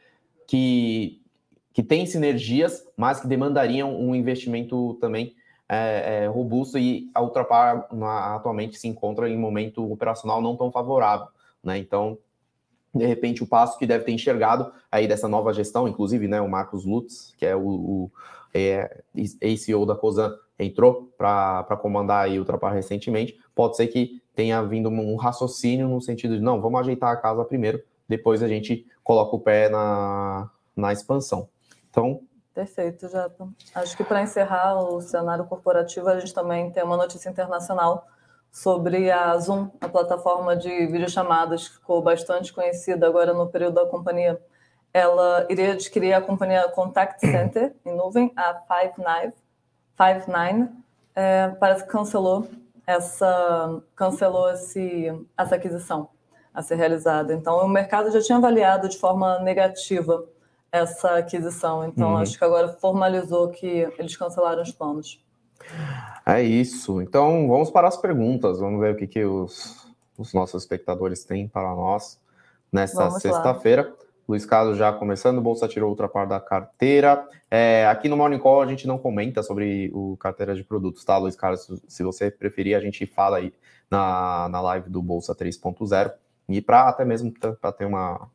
que, 0.47 1.21
que 1.73 1.83
tem 1.83 2.05
sinergias, 2.07 2.87
mas 2.97 3.21
que 3.21 3.27
demandariam 3.27 3.99
um 3.99 4.15
investimento 4.15 4.95
também 5.01 5.35
é, 5.69 6.25
é, 6.25 6.27
robusto 6.27 6.79
e 6.79 7.11
a 7.15 7.23
Ultrapar 7.23 7.89
atualmente 8.35 8.79
se 8.79 8.87
encontra 8.87 9.29
em 9.29 9.39
momento 9.39 9.91
operacional 9.91 10.43
não 10.43 10.57
tão 10.57 10.71
favorável, 10.71 11.29
né? 11.65 11.79
Então, 11.79 12.19
de 12.95 13.07
repente, 13.07 13.43
o 13.43 13.47
passo 13.47 13.79
que 13.79 13.87
deve 13.87 14.05
ter 14.05 14.13
enxergado 14.13 14.71
aí 14.91 15.09
dessa 15.09 15.27
nova 15.27 15.53
gestão, 15.55 15.89
inclusive, 15.89 16.29
né, 16.29 16.43
o 16.43 16.49
Marcos 16.49 16.85
Lutz, 16.85 17.35
que 17.39 17.47
é 17.47 17.57
o, 17.57 17.67
o 17.67 18.11
é, 18.53 19.03
ACO 19.17 19.87
da 19.87 19.95
COSAN, 19.95 20.37
entrou 20.59 21.11
para 21.17 21.79
comandar 21.81 22.27
aí 22.27 22.37
o 22.37 22.43
Ultrapar 22.43 22.75
recentemente, 22.75 23.39
pode 23.55 23.77
ser 23.77 23.87
que 23.87 24.22
tenha 24.35 24.63
vindo 24.63 24.89
um 24.89 25.17
raciocínio 25.17 25.89
no 25.89 26.01
sentido 26.01 26.37
de, 26.37 26.43
não, 26.43 26.61
vamos 26.61 26.81
ajeitar 26.81 27.13
a 27.13 27.17
casa 27.17 27.45
primeiro, 27.45 27.83
depois 28.09 28.43
a 28.43 28.49
gente 28.49 28.87
coloca 29.03 29.37
o 29.37 29.41
pé 29.41 29.69
na, 29.69 30.51
na 30.77 30.93
expansão. 30.93 31.49
Então... 31.91 32.21
Perfeito, 32.55 33.09
Japa. 33.09 33.49
Acho 33.75 33.97
que 33.97 34.05
para 34.05 34.23
encerrar 34.23 34.79
o 34.79 35.01
cenário 35.01 35.45
corporativo, 35.47 36.09
a 36.09 36.21
gente 36.21 36.35
também 36.35 36.71
tem 36.71 36.83
uma 36.83 36.97
notícia 36.97 37.31
internacional 37.31 38.07
sobre 38.51 39.11
a 39.11 39.35
Zoom, 39.39 39.71
a 39.81 39.89
plataforma 39.89 40.55
de 40.55 40.87
videochamadas 40.87 41.69
que 41.69 41.75
ficou 41.77 42.03
bastante 42.03 42.53
conhecida 42.53 43.07
agora 43.07 43.33
no 43.33 43.49
período 43.49 43.77
da 43.77 43.87
companhia. 43.87 44.39
Ela 44.93 45.47
iria 45.49 45.73
adquirir 45.73 46.13
a 46.13 46.21
companhia 46.21 46.69
Contact 46.69 47.21
Center 47.21 47.75
em 47.87 47.97
nuvem, 47.97 48.31
a 48.37 48.61
Five9, 48.69 49.33
Five9 49.99 50.69
é, 51.15 51.49
parece 51.61 51.85
que 51.85 51.91
cancelou 51.91 52.47
essa 52.87 53.83
cancelou 53.95 54.51
esse, 54.51 55.13
essa 55.37 55.55
aquisição 55.55 56.09
a 56.53 56.63
ser 56.63 56.75
realizada. 56.75 57.33
Então, 57.33 57.65
o 57.65 57.69
mercado 57.69 58.11
já 58.11 58.21
tinha 58.21 58.39
avaliado 58.39 58.89
de 58.89 58.99
forma 58.99 59.39
negativa 59.41 60.25
essa 60.71 61.17
aquisição. 61.17 61.85
Então, 61.85 62.11
uhum. 62.11 62.17
acho 62.19 62.39
que 62.39 62.45
agora 62.45 62.69
formalizou 62.69 63.49
que 63.51 63.89
eles 63.99 64.17
cancelaram 64.17 64.63
os 64.63 64.73
planos. 64.73 65.23
É 66.27 66.43
isso. 66.43 67.01
Então, 67.01 67.49
vamos 67.49 67.71
para 67.71 67.89
as 67.89 67.97
perguntas. 67.97 68.59
Vamos 68.59 68.81
ver 68.81 68.95
o 68.95 68.97
que, 68.97 69.07
que 69.07 69.25
os, 69.25 69.87
os 70.19 70.35
nossos 70.35 70.63
espectadores 70.63 71.25
têm 71.25 71.49
para 71.49 71.75
nós 71.75 72.21
nessa 72.71 73.11
sexta-feira. 73.13 73.93
Luiz 74.29 74.47
Carlos 74.47 74.79
já 74.79 74.93
começando, 74.93 75.41
Bolsa 75.41 75.67
tirou 75.67 75.91
outra 75.91 76.09
parte 76.09 76.31
da 76.31 76.41
carteira. 76.41 77.27
É, 77.51 77.87
aqui 77.87 78.09
no 78.09 78.17
Morning 78.17 78.39
Call 78.39 78.63
a 78.63 78.67
gente 78.67 78.87
não 78.87 78.99
comenta 78.99 79.43
sobre 79.43 79.91
o 79.93 80.17
carteira 80.17 80.55
de 80.55 80.63
produtos, 80.63 81.05
tá, 81.05 81.19
Luiz 81.19 81.37
Carlos? 81.37 81.83
Se 81.89 82.03
você 82.03 82.31
preferir, 82.31 82.77
a 82.77 82.81
gente 82.81 83.05
fala 83.05 83.39
aí 83.39 83.53
na, 83.91 84.49
na 84.49 84.61
live 84.61 84.89
do 84.89 85.03
Bolsa 85.03 85.35
3.0 85.35 86.13
e 86.49 86.61
para 86.61 86.89
até 86.89 87.05
mesmo 87.05 87.33
para 87.33 87.73
ter 87.73 87.85
uma 87.85 88.29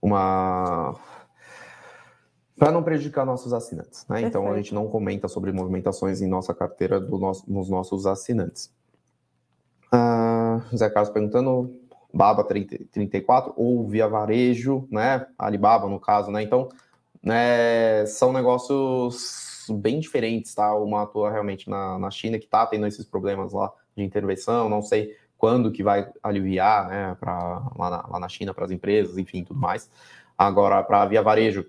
uma 0.00 0.94
para 2.56 2.72
não 2.72 2.82
prejudicar 2.82 3.26
nossos 3.26 3.52
assinantes, 3.52 4.06
né? 4.08 4.22
Então 4.22 4.50
a 4.50 4.56
gente 4.56 4.72
não 4.72 4.88
comenta 4.88 5.28
sobre 5.28 5.52
movimentações 5.52 6.22
em 6.22 6.26
nossa 6.26 6.54
carteira 6.54 6.98
do 6.98 7.18
nosso, 7.18 7.44
nos 7.50 7.68
nossos 7.68 8.06
assinantes. 8.06 8.72
Uh, 9.92 10.76
Zé 10.76 10.88
Carlos 10.88 11.10
perguntando 11.10 11.78
Baba 12.16 12.42
30, 12.42 12.78
34 12.90 13.52
ou 13.56 13.86
via 13.86 14.08
varejo, 14.08 14.88
né? 14.90 15.26
Alibaba, 15.38 15.86
no 15.86 16.00
caso, 16.00 16.30
né? 16.30 16.42
Então, 16.42 16.68
né, 17.22 18.06
são 18.06 18.32
negócios 18.32 19.66
bem 19.70 20.00
diferentes, 20.00 20.54
tá? 20.54 20.74
Uma 20.74 21.02
atua 21.02 21.30
realmente 21.30 21.68
na, 21.68 21.98
na 21.98 22.10
China, 22.10 22.38
que 22.38 22.46
tá 22.46 22.64
tendo 22.66 22.86
esses 22.86 23.04
problemas 23.04 23.52
lá 23.52 23.70
de 23.94 24.02
intervenção, 24.02 24.68
não 24.68 24.80
sei 24.80 25.14
quando 25.36 25.70
que 25.70 25.82
vai 25.82 26.10
aliviar, 26.22 26.88
né, 26.88 27.16
pra, 27.20 27.62
lá, 27.76 27.90
na, 27.90 28.06
lá 28.08 28.18
na 28.18 28.28
China 28.28 28.54
para 28.54 28.64
as 28.64 28.70
empresas, 28.70 29.18
enfim, 29.18 29.44
tudo 29.44 29.60
mais. 29.60 29.90
Agora, 30.38 30.82
para 30.82 31.04
via 31.04 31.22
varejo, 31.22 31.66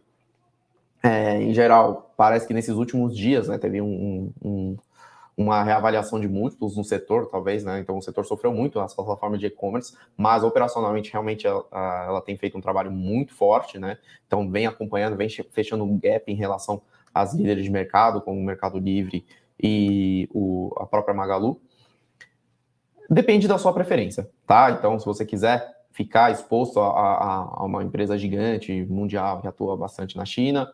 é, 1.04 1.42
em 1.42 1.54
geral, 1.54 2.14
parece 2.16 2.48
que 2.48 2.54
nesses 2.54 2.76
últimos 2.76 3.16
dias, 3.16 3.50
né, 3.50 3.58
teve 3.58 3.82
um, 3.82 4.32
um, 4.42 4.78
uma 5.38 5.64
reavaliação 5.64 6.20
de 6.20 6.28
múltiplos 6.28 6.76
no 6.76 6.84
setor, 6.84 7.28
talvez, 7.28 7.64
né? 7.64 7.80
Então 7.80 7.96
o 7.96 8.02
setor 8.02 8.26
sofreu 8.26 8.52
muito 8.52 8.80
as 8.80 8.96
plataformas 8.96 9.40
de 9.40 9.46
e-commerce, 9.46 9.96
mas 10.18 10.44
operacionalmente 10.44 11.14
realmente 11.14 11.46
ela, 11.46 11.64
ela, 11.72 12.22
tem 12.22 12.36
feito 12.36 12.58
um 12.58 12.62
trabalho 12.62 12.92
muito 12.92 13.36
forte, 13.36 13.78
né? 13.78 14.00
Então 14.26 14.50
vem 14.50 14.66
acompanhando, 14.66 15.16
vem 15.16 15.30
fechando 15.30 15.84
um 15.84 16.00
gap 16.00 16.32
em 16.32 16.36
relação 16.36 16.82
às 17.14 17.36
líderes 17.36 17.64
de 17.64 17.70
mercado, 17.70 18.20
como 18.20 18.40
o 18.40 18.44
Mercado 18.44 18.80
Livre 18.80 19.24
e 19.62 20.28
o, 20.34 20.74
a 20.78 20.88
própria 20.88 21.14
Magalu. 21.14 21.62
Depende 23.08 23.48
da 23.48 23.60
sua 23.60 23.72
preferência, 23.72 24.30
tá? 24.46 24.72
Então, 24.72 24.98
se 25.00 25.06
você 25.06 25.24
quiser 25.24 25.78
ficar 25.92 26.32
exposto 26.32 26.80
a, 26.80 26.90
a, 26.90 27.36
a 27.58 27.64
uma 27.64 27.84
empresa 27.84 28.18
gigante 28.18 28.86
mundial 28.86 29.40
que 29.40 29.48
atua 29.48 29.78
bastante 29.78 30.18
na 30.18 30.26
China, 30.26 30.72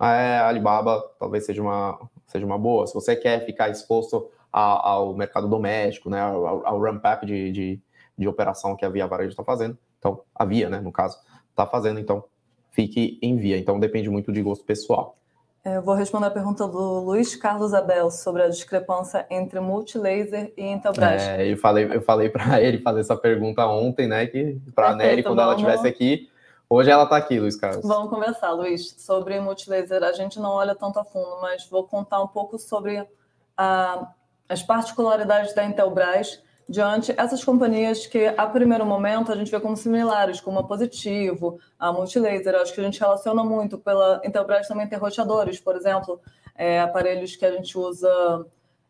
é, 0.00 0.38
a 0.38 0.48
Alibaba 0.48 1.02
talvez 1.18 1.44
seja 1.44 1.60
uma, 1.60 1.98
seja 2.28 2.46
uma 2.46 2.58
boa. 2.58 2.86
Se 2.86 2.94
você 2.94 3.16
quer 3.16 3.44
ficar 3.44 3.68
exposto 3.68 4.30
ao, 4.52 4.86
ao 4.86 5.14
mercado 5.14 5.48
doméstico, 5.48 6.08
né, 6.08 6.20
ao, 6.20 6.64
ao 6.66 6.80
ramp-up 6.80 7.26
de, 7.26 7.50
de, 7.50 7.80
de, 8.16 8.28
operação 8.28 8.76
que 8.76 8.84
a 8.84 8.88
Via 8.88 9.06
Varejo 9.06 9.30
está 9.30 9.42
fazendo, 9.42 9.76
então, 9.98 10.20
a 10.34 10.44
Via, 10.44 10.68
né, 10.68 10.80
no 10.80 10.92
caso, 10.92 11.18
está 11.50 11.66
fazendo, 11.66 11.98
então, 11.98 12.24
fique 12.70 13.18
em 13.20 13.36
Via. 13.36 13.58
Então, 13.58 13.80
depende 13.80 14.08
muito 14.08 14.30
de 14.30 14.40
gosto 14.42 14.64
pessoal. 14.64 15.16
É, 15.64 15.76
eu 15.76 15.82
vou 15.82 15.94
responder 15.94 16.26
a 16.26 16.30
pergunta 16.30 16.68
do 16.68 17.00
Luiz 17.00 17.34
Carlos 17.34 17.74
Abel 17.74 18.10
sobre 18.10 18.42
a 18.42 18.48
discrepância 18.48 19.26
entre 19.28 19.58
Multilaser 19.58 20.52
e 20.56 20.64
Intelbras. 20.64 21.22
É, 21.22 21.50
eu 21.50 21.56
falei, 21.56 21.84
eu 21.92 22.00
falei 22.00 22.28
para 22.28 22.60
ele 22.62 22.78
fazer 22.78 23.00
essa 23.00 23.16
pergunta 23.16 23.66
ontem, 23.66 24.06
né, 24.06 24.26
que 24.26 24.56
para 24.74 24.90
a 24.90 24.94
Nery, 24.94 25.22
quando 25.22 25.40
ela 25.40 25.54
estivesse 25.54 25.86
aqui, 25.86 26.28
Hoje 26.70 26.90
ela 26.90 27.04
está 27.04 27.16
aqui, 27.16 27.40
Luiz 27.40 27.56
Carlos. 27.56 27.82
Vamos 27.82 28.10
conversar, 28.10 28.52
Luiz, 28.52 28.94
sobre 28.98 29.40
multilaser. 29.40 30.02
A 30.02 30.12
gente 30.12 30.38
não 30.38 30.50
olha 30.50 30.74
tanto 30.74 30.98
a 30.98 31.04
fundo, 31.04 31.38
mas 31.40 31.66
vou 31.66 31.84
contar 31.84 32.22
um 32.22 32.28
pouco 32.28 32.58
sobre 32.58 33.08
a, 33.56 34.12
as 34.46 34.62
particularidades 34.62 35.54
da 35.54 35.64
Intelbras 35.64 36.42
diante 36.68 37.14
essas 37.16 37.42
companhias 37.42 38.06
que, 38.06 38.26
a 38.26 38.46
primeiro 38.46 38.84
momento, 38.84 39.32
a 39.32 39.36
gente 39.36 39.50
vê 39.50 39.58
como 39.58 39.74
similares, 39.78 40.42
como 40.42 40.58
a 40.58 40.62
Positivo, 40.62 41.58
a 41.78 41.90
Multilaser. 41.90 42.54
Acho 42.56 42.74
que 42.74 42.80
a 42.82 42.84
gente 42.84 43.00
relaciona 43.00 43.42
muito. 43.42 43.78
Pela 43.78 44.20
Intelbras 44.22 44.68
também 44.68 44.86
tem 44.86 44.98
roteadores, 44.98 45.58
por 45.58 45.74
exemplo, 45.74 46.20
é, 46.54 46.82
aparelhos 46.82 47.34
que 47.34 47.46
a 47.46 47.52
gente 47.52 47.78
usa 47.78 48.44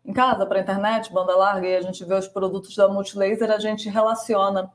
em 0.05 0.13
casa 0.13 0.45
para 0.47 0.59
internet, 0.59 1.13
banda 1.13 1.37
larga, 1.37 1.69
e 1.69 1.77
a 1.77 1.81
gente 1.81 2.05
vê 2.05 2.15
os 2.15 2.27
produtos 2.27 2.75
da 2.75 2.89
Multilaser, 2.89 3.53
a 3.53 3.59
gente 3.61 3.89
relaciona 3.89 4.69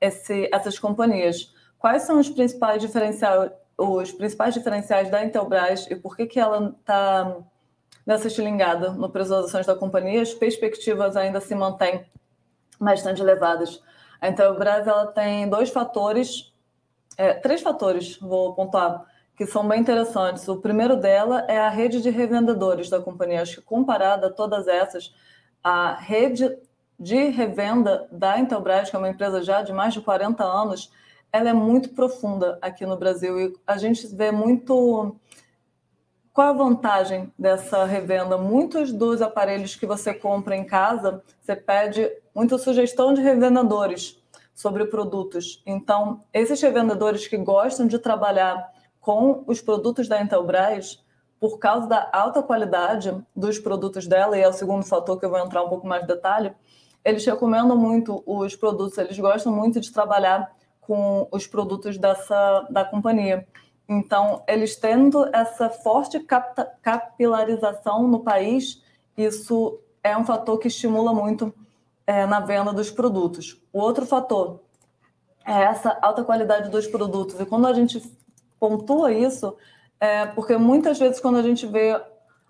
esse, 0.00 0.50
essas 0.52 0.76
companhias. 0.76 1.56
Quais 1.78 2.02
são 2.02 2.18
os 2.18 2.28
principais 2.28 2.82
diferenciais, 2.82 3.52
os 3.76 4.10
principais 4.10 4.54
diferenciais 4.54 5.10
da 5.10 5.24
Intelbras 5.24 5.86
e 5.88 5.94
por 5.94 6.16
que, 6.16 6.26
que 6.26 6.40
ela 6.40 6.74
está 6.80 7.36
nessa 8.04 8.26
estilingada 8.26 8.90
no 8.90 9.08
preço 9.08 9.30
das 9.30 9.46
ações 9.46 9.66
da 9.66 9.76
companhia? 9.76 10.20
As 10.20 10.34
perspectivas 10.34 11.16
ainda 11.16 11.40
se 11.40 11.54
mantêm 11.54 12.04
bastante 12.80 13.22
elevadas. 13.22 13.80
A 14.20 14.28
Intelbras 14.28 14.86
ela 14.86 15.06
tem 15.06 15.48
dois 15.48 15.70
fatores, 15.70 16.52
é, 17.16 17.34
três 17.34 17.62
fatores, 17.62 18.18
vou 18.18 18.54
pontuar, 18.54 19.04
que 19.36 19.46
são 19.46 19.66
bem 19.66 19.80
interessantes. 19.80 20.48
O 20.48 20.56
primeiro 20.56 20.96
dela 20.96 21.44
é 21.46 21.58
a 21.58 21.68
rede 21.68 22.02
de 22.02 22.10
revendedores 22.10 22.90
da 22.90 23.00
companhia. 23.00 23.42
Acho 23.42 23.56
que 23.56 23.62
comparada 23.62 24.26
a 24.26 24.32
todas 24.32 24.66
essas, 24.66 25.14
a 25.62 25.94
rede 25.94 26.58
de 26.98 27.28
revenda 27.28 28.08
da 28.10 28.36
Intelbras, 28.40 28.90
que 28.90 28.96
é 28.96 28.98
uma 28.98 29.08
empresa 29.08 29.40
já 29.40 29.62
de 29.62 29.72
mais 29.72 29.94
de 29.94 30.00
40 30.00 30.42
anos, 30.42 30.90
ela 31.32 31.50
é 31.50 31.52
muito 31.52 31.90
profunda 31.90 32.58
aqui 32.62 32.86
no 32.86 32.96
Brasil 32.96 33.38
e 33.38 33.54
a 33.66 33.76
gente 33.76 34.06
vê 34.06 34.30
muito 34.30 35.16
qual 36.32 36.50
a 36.50 36.52
vantagem 36.52 37.32
dessa 37.36 37.84
revenda? 37.84 38.38
Muitos 38.38 38.92
dos 38.92 39.20
aparelhos 39.20 39.74
que 39.74 39.84
você 39.84 40.14
compra 40.14 40.54
em 40.54 40.64
casa, 40.64 41.20
você 41.40 41.56
pede 41.56 42.08
muita 42.32 42.56
sugestão 42.56 43.12
de 43.12 43.20
revendedores 43.20 44.22
sobre 44.54 44.86
produtos. 44.86 45.60
Então, 45.66 46.22
esses 46.32 46.60
revendedores 46.62 47.26
que 47.26 47.36
gostam 47.36 47.88
de 47.88 47.98
trabalhar 47.98 48.72
com 49.00 49.42
os 49.48 49.60
produtos 49.60 50.06
da 50.06 50.22
Intelbras, 50.22 51.04
por 51.40 51.58
causa 51.58 51.88
da 51.88 52.08
alta 52.12 52.40
qualidade 52.40 53.16
dos 53.34 53.58
produtos 53.58 54.06
dela, 54.06 54.38
e 54.38 54.40
é 54.40 54.48
o 54.48 54.52
segundo 54.52 54.84
fator 54.84 55.18
que 55.18 55.26
eu 55.26 55.30
vou 55.30 55.40
entrar 55.40 55.64
um 55.64 55.68
pouco 55.68 55.88
mais 55.88 56.02
de 56.02 56.08
detalhe, 56.08 56.52
eles 57.04 57.24
recomendam 57.24 57.76
muito 57.76 58.22
os 58.24 58.54
produtos, 58.54 58.96
eles 58.98 59.18
gostam 59.18 59.52
muito 59.52 59.80
de 59.80 59.92
trabalhar 59.92 60.52
com 60.88 61.28
os 61.30 61.46
produtos 61.46 61.98
dessa 61.98 62.66
da 62.70 62.82
companhia. 62.82 63.46
Então, 63.86 64.42
eles 64.48 64.74
tendo 64.74 65.28
essa 65.34 65.68
forte 65.68 66.18
capilarização 66.82 68.08
no 68.08 68.20
país, 68.20 68.82
isso 69.16 69.78
é 70.02 70.16
um 70.16 70.24
fator 70.24 70.58
que 70.58 70.68
estimula 70.68 71.12
muito 71.12 71.54
é, 72.06 72.24
na 72.24 72.40
venda 72.40 72.72
dos 72.72 72.90
produtos. 72.90 73.60
O 73.70 73.80
outro 73.80 74.06
fator 74.06 74.60
é 75.46 75.62
essa 75.62 75.96
alta 76.00 76.24
qualidade 76.24 76.70
dos 76.70 76.86
produtos. 76.86 77.38
E 77.38 77.44
quando 77.44 77.66
a 77.66 77.74
gente 77.74 78.02
pontua 78.58 79.12
isso, 79.12 79.56
é 80.00 80.24
porque 80.26 80.56
muitas 80.56 80.98
vezes 80.98 81.20
quando 81.20 81.36
a 81.36 81.42
gente 81.42 81.66
vê 81.66 82.00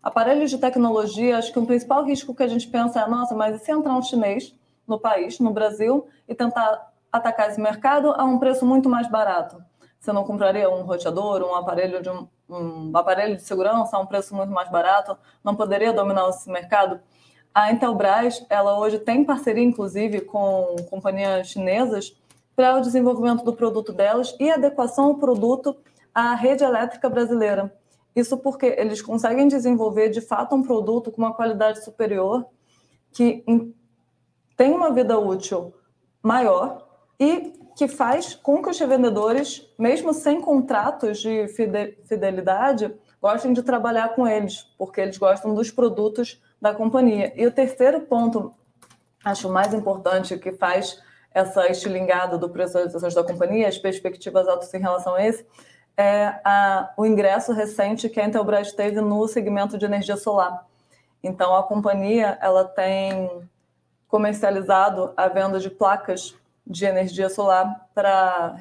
aparelhos 0.00 0.50
de 0.50 0.58
tecnologia, 0.58 1.38
acho 1.38 1.52
que 1.52 1.58
o 1.58 1.66
principal 1.66 2.04
risco 2.04 2.34
que 2.34 2.42
a 2.42 2.48
gente 2.48 2.68
pensa 2.68 3.00
é, 3.00 3.08
nossa, 3.08 3.34
mas 3.34 3.60
e 3.60 3.64
se 3.64 3.72
entrar 3.72 3.96
um 3.96 4.02
chinês 4.02 4.54
no 4.86 4.98
país, 4.98 5.38
no 5.40 5.50
Brasil, 5.50 6.06
e 6.28 6.34
tentar 6.34 6.87
atacar 7.12 7.50
esse 7.50 7.60
mercado 7.60 8.12
a 8.16 8.24
um 8.24 8.38
preço 8.38 8.64
muito 8.66 8.88
mais 8.88 9.08
barato. 9.08 9.62
Você 9.98 10.12
não 10.12 10.24
compraria 10.24 10.70
um 10.70 10.82
roteador, 10.82 11.42
um 11.42 11.54
aparelho 11.54 12.02
de 12.02 12.08
um, 12.08 12.28
um 12.48 12.96
aparelho 12.96 13.36
de 13.36 13.42
segurança 13.42 13.96
a 13.96 14.00
um 14.00 14.06
preço 14.06 14.34
muito 14.34 14.52
mais 14.52 14.70
barato? 14.70 15.16
Não 15.42 15.56
poderia 15.56 15.92
dominar 15.92 16.28
esse 16.28 16.48
mercado? 16.50 17.00
A 17.54 17.72
Intelbras, 17.72 18.44
ela 18.48 18.78
hoje 18.78 18.98
tem 18.98 19.24
parceria, 19.24 19.64
inclusive, 19.64 20.20
com 20.20 20.76
companhias 20.88 21.48
chinesas 21.48 22.16
para 22.54 22.76
o 22.76 22.80
desenvolvimento 22.80 23.44
do 23.44 23.52
produto 23.52 23.92
delas 23.92 24.34
e 24.38 24.50
adequação 24.50 25.06
ao 25.06 25.14
produto 25.16 25.76
à 26.14 26.34
rede 26.34 26.62
elétrica 26.62 27.08
brasileira. 27.08 27.72
Isso 28.14 28.36
porque 28.36 28.66
eles 28.66 29.00
conseguem 29.02 29.48
desenvolver, 29.48 30.08
de 30.08 30.20
fato, 30.20 30.54
um 30.54 30.62
produto 30.62 31.10
com 31.10 31.22
uma 31.22 31.34
qualidade 31.34 31.84
superior 31.84 32.46
que 33.12 33.44
tem 34.56 34.72
uma 34.72 34.92
vida 34.92 35.18
útil 35.18 35.72
maior 36.22 36.87
e 37.18 37.54
que 37.76 37.88
faz 37.88 38.34
com 38.34 38.62
que 38.62 38.70
os 38.70 38.78
revendedores, 38.78 39.68
mesmo 39.78 40.12
sem 40.12 40.40
contratos 40.40 41.20
de 41.20 41.46
fidelidade, 42.04 42.94
gostem 43.20 43.52
de 43.52 43.62
trabalhar 43.62 44.14
com 44.14 44.26
eles, 44.26 44.62
porque 44.76 45.00
eles 45.00 45.18
gostam 45.18 45.54
dos 45.54 45.70
produtos 45.70 46.42
da 46.60 46.74
companhia. 46.74 47.32
E 47.36 47.46
o 47.46 47.52
terceiro 47.52 48.00
ponto, 48.00 48.52
acho 49.24 49.48
mais 49.48 49.72
importante, 49.72 50.36
que 50.38 50.52
faz 50.52 51.00
essa 51.32 51.68
estilingada 51.68 52.36
do 52.36 52.48
preço 52.48 52.74
das 52.74 52.94
ações 52.94 53.14
da 53.14 53.22
companhia, 53.22 53.68
as 53.68 53.78
perspectivas 53.78 54.48
altas 54.48 54.72
em 54.74 54.80
relação 54.80 55.14
a 55.14 55.24
esse, 55.24 55.46
é 55.96 56.40
a, 56.44 56.92
o 56.96 57.04
ingresso 57.04 57.52
recente 57.52 58.08
que 58.08 58.20
a 58.20 58.24
Intelbras 58.24 58.72
teve 58.72 59.00
no 59.00 59.26
segmento 59.26 59.76
de 59.76 59.84
energia 59.84 60.16
solar. 60.16 60.64
Então, 61.22 61.54
a 61.56 61.62
companhia 61.62 62.38
ela 62.40 62.64
tem 62.64 63.48
comercializado 64.06 65.12
a 65.16 65.28
venda 65.28 65.58
de 65.58 65.68
placas 65.68 66.36
de 66.68 66.84
energia 66.84 67.30
solar 67.30 67.88
para 67.94 68.56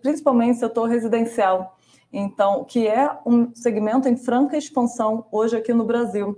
principalmente 0.00 0.58
setor 0.58 0.88
residencial. 0.88 1.76
Então, 2.12 2.64
que 2.64 2.88
é 2.88 3.08
um 3.24 3.54
segmento 3.54 4.08
em 4.08 4.16
franca 4.16 4.56
expansão 4.56 5.26
hoje 5.30 5.56
aqui 5.56 5.72
no 5.72 5.84
Brasil, 5.84 6.36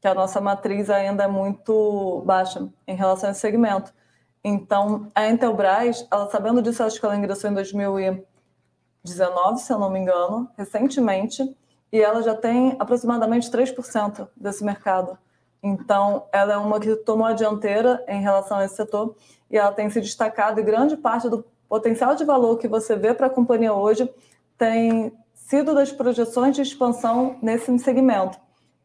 que 0.00 0.08
a 0.08 0.14
nossa 0.14 0.40
matriz 0.40 0.90
ainda 0.90 1.24
é 1.24 1.28
muito 1.28 2.22
baixa 2.26 2.68
em 2.88 2.96
relação 2.96 3.28
a 3.28 3.32
esse 3.32 3.40
segmento. 3.40 3.94
Então, 4.42 5.08
a 5.14 5.28
Intelbras, 5.28 6.04
ela 6.10 6.28
sabendo 6.28 6.60
disso, 6.60 6.82
acho 6.82 6.98
que 6.98 7.06
ela 7.06 7.16
ingressou 7.16 7.48
em 7.48 7.54
2019, 7.54 9.60
se 9.60 9.72
eu 9.72 9.78
não 9.78 9.90
me 9.90 10.00
engano, 10.00 10.50
recentemente, 10.56 11.56
e 11.92 12.00
ela 12.00 12.22
já 12.22 12.34
tem 12.34 12.74
aproximadamente 12.80 13.48
3% 13.48 14.26
desse 14.36 14.64
mercado. 14.64 15.16
Então, 15.62 16.26
ela 16.32 16.54
é 16.54 16.56
uma 16.56 16.80
que 16.80 16.96
tomou 16.96 17.24
a 17.24 17.34
dianteira 17.34 18.04
em 18.08 18.20
relação 18.20 18.56
a 18.56 18.64
esse 18.64 18.74
setor 18.74 19.14
e 19.52 19.58
ela 19.58 19.70
tem 19.70 19.90
se 19.90 20.00
destacado 20.00 20.58
e 20.58 20.62
grande 20.62 20.96
parte 20.96 21.28
do 21.28 21.44
potencial 21.68 22.14
de 22.14 22.24
valor 22.24 22.58
que 22.58 22.66
você 22.66 22.96
vê 22.96 23.12
para 23.12 23.26
a 23.26 23.30
companhia 23.30 23.74
hoje 23.74 24.12
tem 24.56 25.12
sido 25.34 25.74
das 25.74 25.92
projeções 25.92 26.56
de 26.56 26.62
expansão 26.62 27.36
nesse 27.42 27.78
segmento. 27.78 28.38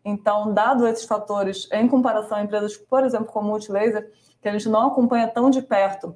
Então, 0.03 0.53
dado 0.53 0.87
esses 0.87 1.05
fatores, 1.05 1.67
em 1.71 1.87
comparação 1.87 2.37
a 2.37 2.41
empresas, 2.41 2.75
por 2.77 3.03
exemplo, 3.03 3.27
como 3.27 3.49
Multilaser, 3.49 4.11
que 4.41 4.47
a 4.47 4.51
gente 4.51 4.69
não 4.69 4.87
acompanha 4.87 5.27
tão 5.27 5.49
de 5.49 5.61
perto, 5.61 6.15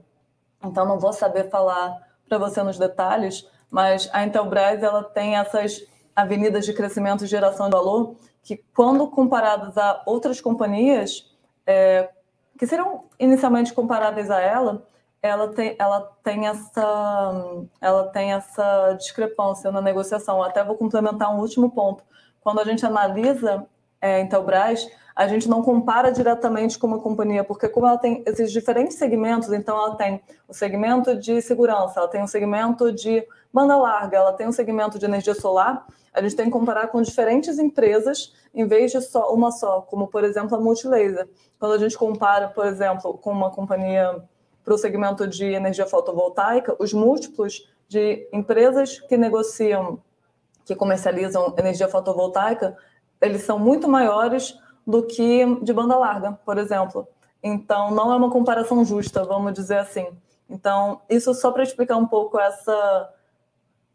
então 0.64 0.86
não 0.86 1.00
vou 1.00 1.14
saber 1.14 1.50
falar 1.50 1.98
para 2.28 2.38
você 2.38 2.62
nos 2.64 2.78
detalhes, 2.78 3.48
mas 3.70 4.10
a 4.14 4.26
Intelbras 4.26 4.82
ela 4.84 5.04
tem 5.04 5.36
essas 5.36 5.86
avenidas 6.16 6.66
de 6.66 6.74
crescimento 6.74 7.24
e 7.24 7.28
geração 7.28 7.68
de 7.68 7.76
valor 7.76 8.16
que, 8.44 8.58
quando 8.76 9.08
comparadas 9.08 9.78
a 9.78 10.02
outras 10.06 10.40
companhias 10.42 11.30
é, 11.66 12.10
que 12.62 12.68
serão 12.68 13.06
inicialmente 13.20 13.74
comparáveis 13.74 14.30
a 14.30 14.40
ela, 14.40 14.86
ela 15.20 15.48
tem, 15.48 15.76
ela 15.80 16.12
tem 16.24 16.48
essa 16.48 17.66
ela 17.82 18.04
tem 18.10 18.34
essa 18.34 18.94
discrepância 19.00 19.72
na 19.72 19.82
negociação. 19.82 20.44
Até 20.44 20.64
vou 20.64 20.76
complementar 20.76 21.36
um 21.36 21.40
último 21.40 21.72
ponto. 21.72 22.04
Quando 22.40 22.60
a 22.60 22.64
gente 22.64 22.86
analisa 22.86 23.66
é, 24.00 24.22
Intelbras, 24.22 24.88
a 25.16 25.28
gente 25.28 25.50
não 25.50 25.64
compara 25.64 26.12
diretamente 26.12 26.78
com 26.78 26.86
uma 26.86 27.00
companhia, 27.00 27.44
porque 27.44 27.68
como 27.68 27.88
ela 27.88 27.98
tem 27.98 28.22
esses 28.28 28.52
diferentes 28.52 28.96
segmentos, 28.96 29.52
então 29.52 29.76
ela 29.76 29.96
tem 29.96 30.22
o 30.48 30.54
segmento 30.54 31.18
de 31.18 31.42
segurança, 31.42 32.00
ela 32.00 32.10
tem 32.10 32.22
o 32.22 32.28
segmento 32.28 32.92
de 32.92 33.28
banda 33.52 33.76
larga, 33.76 34.18
ela 34.18 34.34
tem 34.34 34.48
o 34.48 34.54
segmento 34.54 35.00
de 35.00 35.06
energia 35.06 35.34
solar, 35.34 35.88
a 36.14 36.22
gente 36.22 36.36
tem 36.36 36.46
que 36.46 36.52
comparar 36.52 36.88
com 36.88 37.02
diferentes 37.02 37.58
empresas 37.58 38.34
em 38.54 38.66
vez 38.66 38.92
de 38.92 39.02
só 39.02 39.34
uma 39.34 39.52
só, 39.52 39.82
como 39.82 40.08
por 40.08 40.24
exemplo 40.24 40.56
a 40.56 40.60
Multilaser. 40.60 41.28
Quando 41.58 41.74
a 41.74 41.78
gente 41.78 41.98
compara, 41.98 42.50
por 42.50 42.66
exemplo, 42.66 43.18
com 43.18 43.32
uma 43.32 43.50
companhia 43.50 44.22
para 44.64 44.74
o 44.74 44.78
segmento 44.78 45.26
de 45.26 45.46
energia 45.46 45.86
fotovoltaica, 45.86 46.76
os 46.80 46.94
múltiplos 46.94 47.72
de 47.88 48.28
empresas 48.32 49.00
que 49.00 49.18
negociam, 49.18 50.02
que 50.66 50.76
comercializam 50.76 51.54
energia 51.58 51.88
fotovoltaica, 51.88 52.78
eles 53.22 53.44
são 53.44 53.58
muito 53.58 53.88
maiores 53.88 54.58
do 54.86 55.04
que 55.04 55.46
de 55.64 55.74
banda 55.74 55.98
larga, 55.98 56.34
por 56.46 56.58
exemplo. 56.58 57.08
Então, 57.42 57.92
não 57.92 58.12
é 58.12 58.16
uma 58.16 58.30
comparação 58.30 58.84
justa, 58.84 59.24
vamos 59.24 59.54
dizer 59.54 59.78
assim. 59.78 60.08
Então, 60.50 61.02
isso 61.10 61.34
só 61.34 61.52
para 61.52 61.64
explicar 61.64 61.96
um 61.98 62.06
pouco 62.06 62.40
essa, 62.40 63.14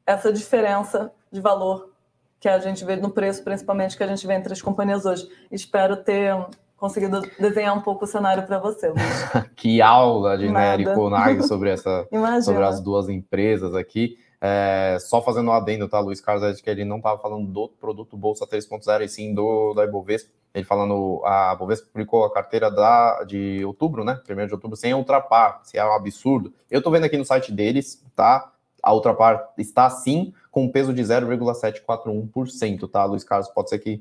essa 0.06 0.32
diferença 0.32 1.12
de 1.30 1.40
valor 1.40 1.95
que 2.40 2.48
a 2.48 2.58
gente 2.58 2.84
vê 2.84 2.96
no 2.96 3.10
preço, 3.10 3.42
principalmente 3.42 3.96
que 3.96 4.02
a 4.02 4.06
gente 4.06 4.26
vê 4.26 4.34
entre 4.34 4.52
as 4.52 4.62
companhias 4.62 5.04
hoje. 5.04 5.28
Espero 5.50 5.96
ter 5.96 6.34
conseguido 6.76 7.22
desenhar 7.40 7.76
um 7.76 7.80
pouco 7.80 8.04
o 8.04 8.08
cenário 8.08 8.46
para 8.46 8.58
você. 8.58 8.92
que 9.56 9.80
aula 9.80 10.36
de 10.36 10.48
Nery 10.48 10.84
Conag 10.84 11.42
sobre, 11.46 11.70
essa, 11.70 12.06
sobre 12.42 12.64
as 12.64 12.80
duas 12.80 13.08
empresas 13.08 13.74
aqui. 13.74 14.18
É, 14.40 14.98
só 15.00 15.22
fazendo 15.22 15.50
um 15.50 15.52
adendo, 15.52 15.88
tá, 15.88 15.98
Luiz 15.98 16.20
Carlos, 16.20 16.44
é 16.44 16.62
que 16.62 16.68
ele 16.68 16.84
não 16.84 16.98
estava 16.98 17.20
falando 17.20 17.46
do 17.46 17.68
produto 17.68 18.16
Bolsa 18.16 18.46
3.0 18.46 19.02
e 19.02 19.08
sim 19.08 19.34
do 19.34 19.72
da 19.74 19.84
Ibovespa. 19.84 20.30
Ele 20.54 20.64
falando, 20.64 21.22
a 21.24 21.52
Ibovespa 21.54 21.88
publicou 21.88 22.24
a 22.24 22.32
carteira 22.32 22.70
da, 22.70 23.24
de 23.24 23.64
outubro, 23.64 24.04
né? 24.04 24.20
Primeiro 24.24 24.48
de 24.48 24.54
outubro, 24.54 24.76
sem 24.76 24.94
ultrapar, 24.94 25.60
se 25.64 25.78
é 25.78 25.84
um 25.84 25.92
absurdo. 25.92 26.52
Eu 26.70 26.82
tô 26.82 26.90
vendo 26.90 27.04
aqui 27.04 27.16
no 27.16 27.24
site 27.24 27.52
deles, 27.52 28.02
tá? 28.14 28.52
A 28.86 28.94
ultrapar 28.94 29.52
está 29.58 29.90
sim 29.90 30.32
com 30.48 30.62
um 30.66 30.70
peso 30.70 30.94
de 30.94 31.02
0,741%, 31.02 32.88
tá, 32.88 33.04
Luiz 33.04 33.24
Carlos? 33.24 33.48
Pode 33.48 33.68
ser 33.68 33.80
que 33.80 34.00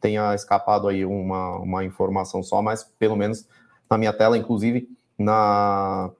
tenha 0.00 0.34
escapado 0.34 0.88
aí 0.88 1.06
uma, 1.06 1.58
uma 1.58 1.84
informação 1.84 2.42
só, 2.42 2.60
mas 2.60 2.82
pelo 2.98 3.14
menos 3.14 3.46
na 3.88 3.96
minha 3.96 4.12
tela, 4.12 4.36
inclusive 4.36 4.88
na 5.16 6.10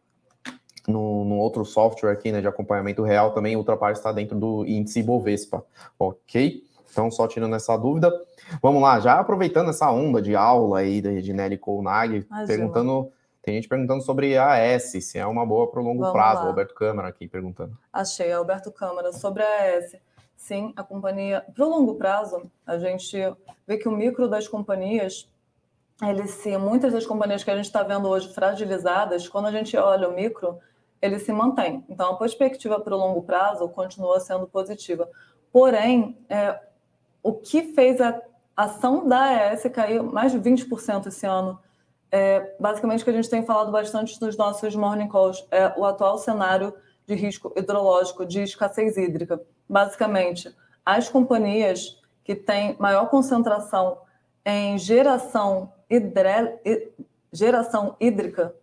no, 0.87 1.25
no, 1.25 1.35
outro 1.39 1.65
software 1.65 2.13
aqui, 2.13 2.31
né, 2.31 2.41
de 2.41 2.47
acompanhamento 2.47 3.03
real, 3.03 3.33
também 3.33 3.57
Ultrapar 3.57 3.91
está 3.91 4.13
dentro 4.13 4.39
do 4.39 4.65
índice 4.65 5.03
Bovespa, 5.03 5.65
ok? 5.99 6.63
Então, 6.93 7.11
só 7.11 7.27
tirando 7.27 7.57
essa 7.57 7.77
dúvida. 7.77 8.13
Vamos 8.63 8.81
lá, 8.81 9.01
já 9.01 9.19
aproveitando 9.19 9.71
essa 9.71 9.91
onda 9.91 10.23
de 10.23 10.37
aula 10.37 10.79
aí 10.79 11.01
de 11.01 11.33
Nelly 11.33 11.59
Kolnag, 11.59 12.25
perguntando, 12.47 13.11
tem 13.45 13.57
gente 13.57 13.69
perguntando 13.69 14.03
sobre 14.03 14.39
a 14.39 14.75
AS, 14.75 14.93
se 15.05 15.19
é 15.19 15.27
uma 15.27 15.45
boa 15.45 15.71
para 15.71 15.79
o 15.79 15.85
longo 15.85 16.01
Vamos 16.01 16.15
prazo. 16.15 16.43
Lá. 16.43 16.47
Alberto 16.49 16.75
Câmara 16.75 17.09
aqui 17.09 17.29
perguntando. 17.29 17.77
Achei, 17.93 18.33
Alberto 18.33 18.73
Câmara, 18.73 19.13
sobre 19.13 19.43
a 19.43 19.77
AS. 19.77 19.97
Sim, 20.35 20.73
a 20.75 20.83
companhia, 20.83 21.45
para 21.55 21.65
o 21.65 21.69
longo 21.69 21.95
prazo, 21.95 22.51
a 22.67 22.79
gente 22.79 23.17
vê 23.67 23.77
que 23.77 23.87
o 23.87 23.93
micro 23.93 24.29
das 24.29 24.49
companhias, 24.49 25.29
ele 26.03 26.27
se, 26.27 26.57
muitas 26.57 26.95
das 26.95 27.07
companhias 27.07 27.45
que 27.45 27.51
a 27.51 27.57
gente 27.57 27.67
está 27.67 27.83
vendo 27.83 28.09
hoje 28.09 28.33
fragilizadas, 28.33 29.29
quando 29.29 29.47
a 29.47 29.53
gente 29.53 29.77
olha 29.77 30.09
o 30.09 30.15
micro, 30.15 30.59
ele 31.01 31.19
se 31.19 31.31
mantém. 31.31 31.85
Então, 31.89 32.13
a 32.13 32.17
perspectiva 32.17 32.81
para 32.81 32.95
o 32.95 32.99
longo 32.99 33.23
prazo 33.23 33.69
continua 33.69 34.21
sendo 34.21 34.47
positiva. 34.47 35.09
Porém, 35.53 36.17
é, 36.31 36.59
o 37.23 37.35
que 37.35 37.75
fez 37.75 38.01
a 38.01 38.21
ação 38.57 39.07
da 39.07 39.21
AES 39.21 39.65
cair 39.73 40.03
mais 40.03 40.33
de 40.33 40.39
20% 40.39 41.09
esse 41.09 41.27
ano, 41.27 41.59
é, 42.15 42.55
basicamente 42.61 43.01
o 43.01 43.05
que 43.05 43.11
a 43.11 43.15
gente 43.15 43.29
tem 43.29 43.45
falado 43.45 43.73
bastante 43.73 44.23
nos 44.23 44.37
nossos 44.37 44.77
morning 44.77 45.09
calls, 45.09 45.45
é 45.51 45.75
o 45.77 45.85
atual 45.85 46.17
cenário 46.17 46.73
de 47.05 47.17
risco 47.17 47.53
hidrológico, 47.57 48.25
de 48.25 48.41
escassez 48.41 48.97
hídrica. 48.97 49.41
Basicamente, 49.69 50.55
as 50.87 51.09
companhias 51.09 52.01
que 52.23 52.37
têm 52.37 52.77
maior 52.79 53.11
concentração 53.11 53.99
em 54.47 54.79
geração, 54.79 55.73
hidre... 55.91 56.93
geração 57.33 57.97
hídrica 57.99 58.55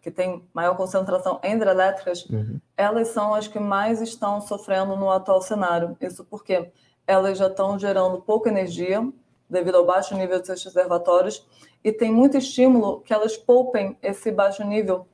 que 0.00 0.10
tem 0.10 0.42
maior 0.54 0.74
concentração 0.74 1.38
em 1.42 1.56
hidrelétricas, 1.56 2.24
uhum. 2.30 2.58
elas 2.74 3.08
são 3.08 3.34
as 3.34 3.46
que 3.46 3.58
mais 3.58 4.00
estão 4.00 4.40
sofrendo 4.40 4.96
no 4.96 5.10
atual 5.10 5.42
cenário. 5.42 5.94
Isso 6.00 6.24
porque 6.24 6.70
elas 7.06 7.36
já 7.36 7.48
estão 7.48 7.78
gerando 7.78 8.22
pouca 8.22 8.48
energia 8.48 9.06
devido 9.48 9.74
ao 9.74 9.84
baixo 9.84 10.14
nível 10.14 10.40
de 10.40 10.46
seus 10.46 10.64
reservatórios 10.64 11.46
e 11.84 11.92
tem 11.92 12.10
muito 12.10 12.38
estímulo 12.38 13.02
que 13.02 13.12
elas 13.12 13.36
poupem 13.36 13.96
esse 14.02 14.32
baixo 14.32 14.64
nível 14.64 15.06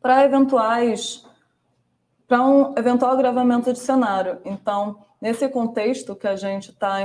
para 0.00 0.24
eventuais 0.24 1.26
para 2.28 2.42
um 2.42 2.74
eventual 2.78 3.12
agravamento 3.12 3.72
de 3.72 3.78
cenário. 3.78 4.38
Então, 4.44 4.98
nesse 5.18 5.48
contexto 5.48 6.14
que 6.14 6.28
a 6.28 6.36
gente 6.36 6.70
está 6.70 6.98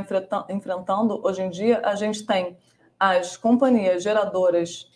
enfrentando 0.50 1.26
hoje 1.26 1.42
em 1.42 1.50
dia, 1.50 1.82
a 1.84 1.96
gente 1.96 2.26
tem 2.26 2.58
as 3.00 3.38
companhias 3.38 4.04
geradoras 4.04 4.92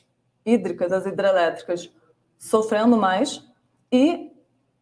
hídricas, 0.45 0.91
as 0.91 1.05
hidrelétricas, 1.05 1.89
sofrendo 2.37 2.97
mais 2.97 3.41
e, 3.89 4.31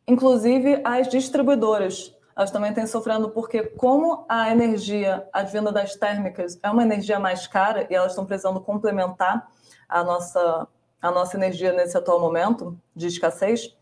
inclusive, 0.08 0.82
as 0.84 1.08
distribuidoras. 1.08 2.15
Elas 2.36 2.52
também 2.52 2.74
têm 2.74 2.86
sofrendo 2.86 3.30
porque, 3.30 3.64
como 3.64 4.26
a 4.28 4.52
energia 4.52 5.26
advinda 5.32 5.72
das 5.72 5.96
térmicas 5.96 6.60
é 6.62 6.70
uma 6.70 6.84
energia 6.84 7.18
mais 7.20 7.48
cara 7.48 7.88
e 7.90 7.96
elas 7.96 8.12
estão 8.12 8.26
precisando 8.26 8.60
complementar 8.60 9.48
a 9.88 10.04
nossa, 10.04 10.68
a 11.02 11.12
nossa 11.12 11.38
energia 11.38 11.72
nesse 11.72 11.98
atual 11.98 12.20
momento 12.20 12.78
de 12.94 13.08
escassez, 13.08 13.76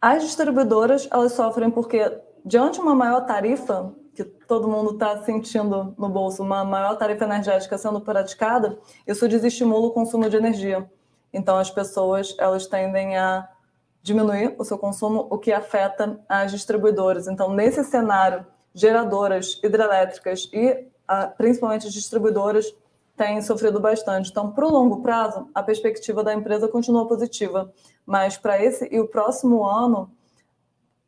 as 0.00 0.22
distribuidoras 0.22 1.08
elas 1.10 1.32
sofrem 1.32 1.70
porque, 1.70 2.20
diante 2.44 2.74
de 2.74 2.80
uma 2.80 2.94
maior 2.94 3.26
tarifa 3.26 3.92
que 4.14 4.24
todo 4.24 4.68
mundo 4.68 4.92
está 4.92 5.22
sentindo 5.22 5.94
no 5.98 6.08
bolso, 6.08 6.42
uma 6.42 6.64
maior 6.64 6.96
tarifa 6.96 7.24
energética 7.24 7.76
sendo 7.76 8.00
praticada, 8.00 8.78
isso 9.06 9.28
desestimula 9.28 9.88
o 9.88 9.92
consumo 9.92 10.28
de 10.28 10.36
energia. 10.36 10.88
Então, 11.32 11.56
as 11.56 11.70
pessoas 11.70 12.34
elas 12.38 12.66
tendem 12.66 13.16
a 13.16 13.48
diminuir 14.02 14.54
o 14.58 14.64
seu 14.64 14.78
consumo, 14.78 15.26
o 15.30 15.38
que 15.38 15.52
afeta 15.52 16.18
as 16.28 16.50
distribuidoras. 16.50 17.28
Então, 17.28 17.52
nesse 17.52 17.84
cenário, 17.84 18.46
geradoras 18.74 19.60
hidrelétricas 19.62 20.48
e 20.52 20.86
ah, 21.06 21.26
principalmente 21.26 21.86
as 21.86 21.92
distribuidoras 21.92 22.72
têm 23.16 23.42
sofrido 23.42 23.78
bastante. 23.80 24.30
Então, 24.30 24.50
para 24.50 24.66
o 24.66 24.70
longo 24.70 25.02
prazo, 25.02 25.48
a 25.54 25.62
perspectiva 25.62 26.24
da 26.24 26.32
empresa 26.32 26.68
continua 26.68 27.06
positiva, 27.06 27.70
mas 28.06 28.36
para 28.36 28.62
esse 28.62 28.88
e 28.90 28.98
o 28.98 29.08
próximo 29.08 29.64
ano, 29.64 30.10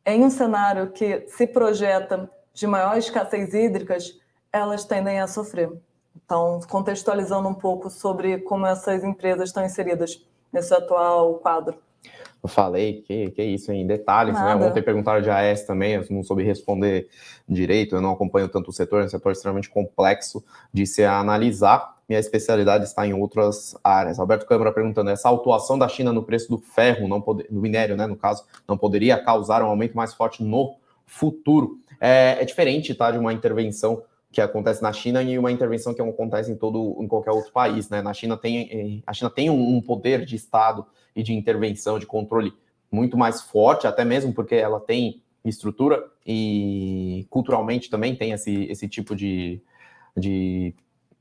em 0.05 0.23
um 0.23 0.29
cenário 0.29 0.91
que 0.91 1.25
se 1.29 1.47
projeta 1.47 2.29
de 2.53 2.67
maior 2.67 2.97
escassez 2.97 3.53
hídricas, 3.53 4.19
elas 4.51 4.85
tendem 4.85 5.19
a 5.19 5.27
sofrer. 5.27 5.71
Então, 6.15 6.59
contextualizando 6.69 7.49
um 7.49 7.53
pouco 7.53 7.89
sobre 7.89 8.39
como 8.39 8.67
essas 8.67 9.03
empresas 9.03 9.49
estão 9.49 9.65
inseridas 9.65 10.23
nesse 10.51 10.73
atual 10.73 11.35
quadro. 11.35 11.79
Eu 12.41 12.49
falei, 12.49 13.01
que, 13.07 13.31
que 13.31 13.41
isso, 13.41 13.71
em 13.71 13.87
detalhes, 13.87 14.35
né? 14.35 14.55
Ontem 14.55 14.81
perguntaram 14.81 15.21
de 15.21 15.29
AES 15.29 15.63
também, 15.63 15.93
eu 15.93 16.05
não 16.09 16.23
soube 16.23 16.43
responder 16.43 17.07
direito, 17.47 17.95
eu 17.95 18.01
não 18.01 18.11
acompanho 18.11 18.49
tanto 18.49 18.69
o 18.69 18.73
setor, 18.73 19.01
é 19.01 19.05
um 19.05 19.09
setor 19.09 19.31
extremamente 19.31 19.69
complexo 19.69 20.43
de 20.73 20.85
se 20.85 21.05
analisar, 21.05 21.95
minha 22.07 22.19
especialidade 22.19 22.83
está 22.83 23.07
em 23.07 23.13
outras 23.13 23.77
áreas. 23.81 24.19
Alberto 24.19 24.45
Câmara 24.45 24.73
perguntando, 24.73 25.09
essa 25.09 25.29
atuação 25.29 25.79
da 25.79 25.87
China 25.87 26.11
no 26.11 26.23
preço 26.23 26.49
do 26.49 26.57
ferro, 26.57 27.07
não 27.07 27.21
pode, 27.21 27.43
do 27.49 27.61
minério, 27.61 27.95
né, 27.95 28.05
no 28.05 28.17
caso, 28.17 28.43
não 28.67 28.77
poderia 28.77 29.17
causar 29.17 29.63
um 29.63 29.67
aumento 29.67 29.95
mais 29.95 30.13
forte 30.13 30.43
no 30.43 30.75
futuro? 31.05 31.79
é, 32.03 32.41
é 32.41 32.45
diferente, 32.45 32.93
tá, 32.93 33.11
de 33.11 33.17
uma 33.17 33.31
intervenção 33.31 34.03
que 34.33 34.41
acontece 34.41 34.81
na 34.81 34.91
China 34.91 35.21
e 35.21 35.37
uma 35.37 35.51
intervenção 35.51 35.93
que 35.93 36.01
acontece 36.01 36.51
em 36.51 36.55
todo 36.55 36.97
em 36.99 37.07
qualquer 37.07 37.31
outro 37.31 37.51
país, 37.51 37.87
né? 37.87 38.01
Na 38.01 38.13
China 38.13 38.35
tem 38.35 39.03
a 39.05 39.13
China 39.13 39.29
tem 39.29 39.49
um 39.49 39.79
poder 39.79 40.25
de 40.25 40.35
estado 40.35 40.85
e 41.15 41.21
de 41.21 41.33
intervenção, 41.33 41.99
de 41.99 42.07
controle 42.07 42.51
muito 42.91 43.15
mais 43.15 43.41
forte, 43.41 43.85
até 43.85 44.03
mesmo 44.03 44.33
porque 44.33 44.55
ela 44.55 44.79
tem 44.79 45.21
estrutura 45.45 46.03
e 46.25 47.27
culturalmente 47.29 47.91
também 47.91 48.15
tem 48.15 48.31
esse, 48.31 48.63
esse 48.63 48.87
tipo 48.87 49.15
de, 49.15 49.61
de, 50.17 50.73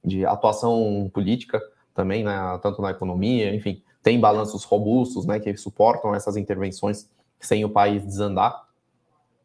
de 0.02 0.24
atuação 0.24 1.10
política 1.12 1.60
também, 1.94 2.24
né? 2.24 2.58
Tanto 2.62 2.80
na 2.80 2.92
economia, 2.92 3.54
enfim, 3.54 3.82
tem 4.02 4.18
balanços 4.18 4.64
robustos, 4.64 5.26
né? 5.26 5.38
Que 5.38 5.54
suportam 5.56 6.14
essas 6.14 6.38
intervenções 6.38 7.10
sem 7.38 7.62
o 7.62 7.68
país 7.68 8.06
desandar. 8.06 8.66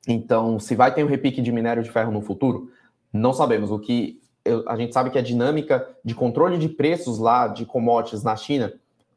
Então, 0.07 0.57
se 0.57 0.74
vai 0.74 0.93
ter 0.93 1.03
um 1.03 1.07
repique 1.07 1.41
de 1.41 1.51
minério 1.51 1.84
de 1.84 1.91
ferro 1.91 2.13
no 2.13 2.22
futuro, 2.22 2.72
não 3.13 3.33
sabemos. 3.33 3.71
O 3.71 3.79
que 3.79 4.19
a 4.65 4.77
gente 4.77 4.93
sabe 4.93 5.09
que 5.09 5.17
a 5.17 5.21
dinâmica 5.21 5.87
de 6.03 6.15
controle 6.15 6.57
de 6.57 6.69
preços 6.69 7.19
lá 7.19 7.47
de 7.47 7.65
commodities 7.65 8.23
na 8.23 8.35
China 8.35 8.73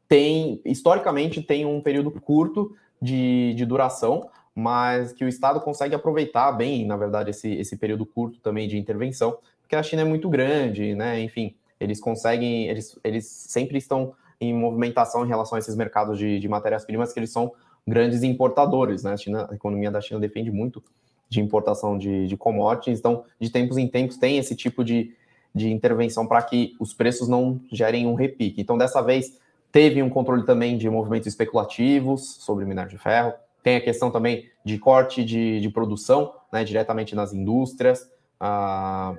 tem, 0.07 0.61
historicamente, 0.65 1.41
tem 1.41 1.65
um 1.65 1.81
período 1.81 2.11
curto 2.11 2.75
de, 3.01 3.53
de 3.53 3.65
duração, 3.65 4.29
mas 4.53 5.13
que 5.13 5.23
o 5.23 5.27
Estado 5.27 5.61
consegue 5.61 5.95
aproveitar 5.95 6.51
bem, 6.51 6.85
na 6.85 6.97
verdade, 6.97 7.29
esse, 7.29 7.49
esse 7.53 7.77
período 7.77 8.05
curto 8.05 8.39
também 8.41 8.67
de 8.67 8.77
intervenção, 8.77 9.37
porque 9.61 9.75
a 9.75 9.83
China 9.83 10.01
é 10.01 10.05
muito 10.05 10.29
grande, 10.29 10.93
né? 10.93 11.21
Enfim, 11.21 11.55
eles 11.79 12.01
conseguem, 12.01 12.67
eles, 12.67 12.99
eles 13.03 13.25
sempre 13.25 13.77
estão 13.77 14.13
em 14.39 14.53
movimentação 14.53 15.23
em 15.23 15.29
relação 15.29 15.55
a 15.55 15.59
esses 15.59 15.75
mercados 15.75 16.17
de, 16.17 16.39
de 16.39 16.47
matérias-primas, 16.49 17.13
que 17.13 17.19
eles 17.19 17.31
são 17.31 17.53
grandes 17.87 18.21
importadores, 18.21 19.03
né? 19.03 19.13
A, 19.13 19.17
China, 19.17 19.47
a 19.49 19.55
economia 19.55 19.89
da 19.89 20.01
China 20.01 20.19
depende 20.19 20.51
muito 20.51 20.83
de 21.31 21.39
importação 21.39 21.97
de, 21.97 22.27
de 22.27 22.35
commodities, 22.35 22.99
então, 22.99 23.23
de 23.39 23.49
tempos 23.49 23.77
em 23.77 23.87
tempos, 23.87 24.17
tem 24.17 24.37
esse 24.37 24.53
tipo 24.53 24.83
de, 24.83 25.15
de 25.55 25.71
intervenção 25.71 26.27
para 26.27 26.41
que 26.41 26.75
os 26.77 26.93
preços 26.93 27.29
não 27.29 27.57
gerem 27.71 28.05
um 28.05 28.15
repique. 28.15 28.61
Então, 28.61 28.77
dessa 28.77 29.01
vez, 29.01 29.39
teve 29.71 30.03
um 30.03 30.09
controle 30.09 30.45
também 30.45 30.77
de 30.77 30.89
movimentos 30.89 31.27
especulativos 31.27 32.35
sobre 32.41 32.65
minério 32.65 32.91
de 32.91 32.97
ferro, 32.97 33.33
tem 33.63 33.77
a 33.77 33.81
questão 33.81 34.11
também 34.11 34.49
de 34.65 34.77
corte 34.77 35.23
de, 35.23 35.61
de 35.61 35.69
produção, 35.69 36.33
né, 36.51 36.65
diretamente 36.65 37.15
nas 37.15 37.33
indústrias, 37.33 38.11
ah, 38.37 39.15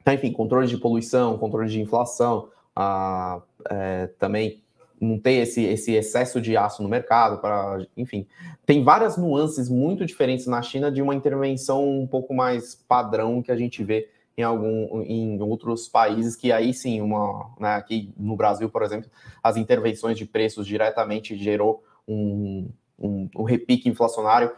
então, 0.00 0.14
enfim, 0.14 0.32
controle 0.32 0.66
de 0.66 0.78
poluição, 0.78 1.36
controle 1.36 1.68
de 1.68 1.82
inflação, 1.82 2.48
ah, 2.74 3.42
é, 3.68 4.06
também 4.18 4.62
não 5.00 5.18
ter 5.18 5.32
esse, 5.32 5.64
esse 5.64 5.92
excesso 5.92 6.40
de 6.40 6.56
aço 6.56 6.82
no 6.82 6.88
mercado, 6.88 7.40
para, 7.40 7.86
enfim, 7.96 8.26
tem 8.66 8.84
várias 8.84 9.16
nuances 9.16 9.68
muito 9.68 10.04
diferentes 10.04 10.46
na 10.46 10.60
China 10.60 10.92
de 10.92 11.00
uma 11.00 11.14
intervenção 11.14 11.88
um 11.88 12.06
pouco 12.06 12.34
mais 12.34 12.74
padrão 12.74 13.42
que 13.42 13.50
a 13.50 13.56
gente 13.56 13.82
vê 13.82 14.08
em 14.36 14.42
algum 14.42 15.02
em 15.02 15.40
outros 15.42 15.88
países 15.88 16.36
que 16.36 16.52
aí 16.52 16.72
sim 16.72 17.00
uma 17.00 17.50
né, 17.58 17.74
aqui 17.74 18.12
no 18.16 18.36
Brasil 18.36 18.70
por 18.70 18.82
exemplo 18.82 19.10
as 19.42 19.56
intervenções 19.56 20.16
de 20.16 20.24
preços 20.24 20.66
diretamente 20.66 21.36
gerou 21.36 21.82
um, 22.06 22.70
um, 22.98 23.28
um 23.36 23.42
repique 23.42 23.88
inflacionário 23.88 24.52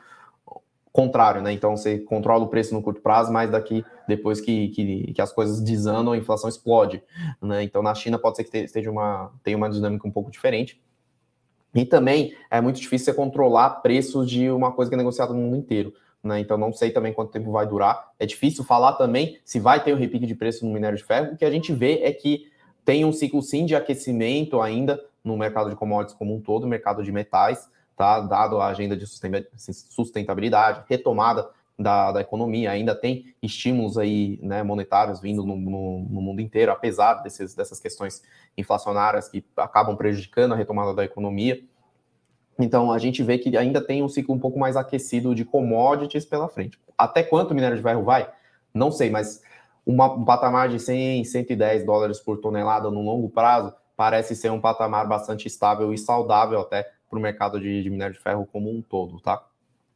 contrário, 0.93 1.41
né? 1.41 1.53
Então 1.53 1.77
você 1.77 1.99
controla 1.99 2.45
o 2.45 2.49
preço 2.49 2.75
no 2.75 2.83
curto 2.83 3.01
prazo, 3.01 3.33
mas 3.33 3.51
daqui, 3.51 3.85
depois 4.07 4.41
que, 4.41 4.69
que, 4.69 5.13
que, 5.15 5.23
as 5.23 5.33
coisas 5.33 5.61
desandam, 5.61 6.13
a 6.13 6.19
inflação 6.19 6.49
explode, 6.49 7.03
né? 7.41 7.63
Então 7.63 7.83
na 7.83 7.95
China 7.95 8.19
pode 8.19 8.37
ser 8.37 8.45
que 8.45 8.59
esteja 8.59 8.91
uma, 8.91 9.33
tenha 9.43 9.57
uma 9.57 9.71
dinâmica 9.71 10.07
um 10.07 10.11
pouco 10.11 10.31
diferente. 10.31 10.81
E 11.75 11.87
também 11.87 12.37
é 12.51 12.61
muito 12.61 12.79
difícil 12.79 13.07
você 13.07 13.15
controlar 13.15 13.71
preços 13.81 14.31
de 14.31 14.51
uma 14.51 14.73
coisa 14.73 14.91
que 14.91 14.95
é 14.95 14.99
negociada 14.99 15.33
no 15.33 15.41
mundo 15.41 15.57
inteiro. 15.57 15.95
Né? 16.23 16.41
Então 16.41 16.59
não 16.59 16.71
sei 16.71 16.91
também 16.91 17.15
quanto 17.15 17.33
tempo 17.33 17.51
vai 17.51 17.67
durar. 17.67 18.11
É 18.19 18.27
difícil 18.27 18.63
falar 18.63 18.93
também 18.93 19.39
se 19.43 19.59
vai 19.59 19.83
ter 19.83 19.95
um 19.95 19.97
repique 19.97 20.27
de 20.27 20.35
preço 20.35 20.67
no 20.67 20.73
minério 20.73 20.99
de 20.99 21.05
ferro. 21.05 21.33
O 21.33 21.37
que 21.39 21.45
a 21.47 21.51
gente 21.51 21.73
vê 21.73 22.03
é 22.03 22.13
que 22.13 22.47
tem 22.85 23.07
um 23.07 23.13
ciclo 23.13 23.41
sim 23.41 23.65
de 23.65 23.75
aquecimento 23.75 24.61
ainda 24.61 25.03
no 25.25 25.39
mercado 25.39 25.71
de 25.71 25.77
commodities 25.77 26.19
como 26.19 26.35
um 26.35 26.41
todo, 26.41 26.67
mercado 26.67 27.03
de 27.03 27.11
metais 27.11 27.71
tá? 27.97 28.21
Dado 28.21 28.61
a 28.61 28.67
agenda 28.67 28.97
de 28.97 29.07
sustentabilidade, 29.07 30.85
retomada 30.89 31.49
da, 31.79 32.13
da 32.13 32.21
economia, 32.21 32.71
ainda 32.71 32.95
tem 32.95 33.35
estímulos 33.43 33.99
aí, 33.99 34.39
né, 34.43 34.63
monetários 34.63 35.21
vindo 35.21 35.45
no, 35.45 35.57
no, 35.57 35.99
no 36.01 36.21
mundo 36.21 36.41
inteiro, 36.41 36.71
apesar 36.71 37.15
desses, 37.23 37.55
dessas 37.55 37.81
questões 37.81 38.23
inflacionárias 38.57 39.29
que 39.29 39.45
acabam 39.57 39.97
prejudicando 39.97 40.53
a 40.53 40.57
retomada 40.57 40.95
da 40.95 41.05
economia. 41.05 41.63
Então, 42.59 42.93
a 42.93 42.99
gente 42.99 43.23
vê 43.23 43.39
que 43.39 43.57
ainda 43.57 43.81
tem 43.81 44.03
um 44.03 44.09
ciclo 44.09 44.35
um 44.35 44.39
pouco 44.39 44.59
mais 44.59 44.77
aquecido 44.77 45.35
de 45.35 45.45
commodities 45.45 46.25
pela 46.25 46.49
frente. 46.49 46.79
Até 46.97 47.23
quanto 47.23 47.51
o 47.51 47.55
minério 47.55 47.77
de 47.77 47.83
ferro 47.83 48.05
vai? 48.05 48.31
Não 48.73 48.91
sei, 48.91 49.11
mas 49.11 49.43
uma, 49.85 50.13
um 50.13 50.25
patamar 50.25 50.69
de 50.69 50.79
100, 50.79 51.25
110 51.25 51.85
dólares 51.85 52.21
por 52.21 52.39
tonelada 52.39 52.91
no 52.91 53.03
longo 53.03 53.29
prazo 53.29 53.75
parece 53.97 54.37
ser 54.37 54.51
um 54.51 54.61
patamar 54.61 55.07
bastante 55.07 55.47
estável 55.47 55.93
e 55.93 55.99
saudável 55.99 56.61
até 56.61 56.91
para 57.13 57.19
o 57.19 57.23
mercado 57.23 57.61
de, 57.61 57.83
de 57.83 57.91
minério 57.91 58.15
de 58.15 58.21
ferro 58.21 58.49
como 58.51 58.71
um 58.71 58.81
todo, 58.81 59.21
tá? 59.21 59.47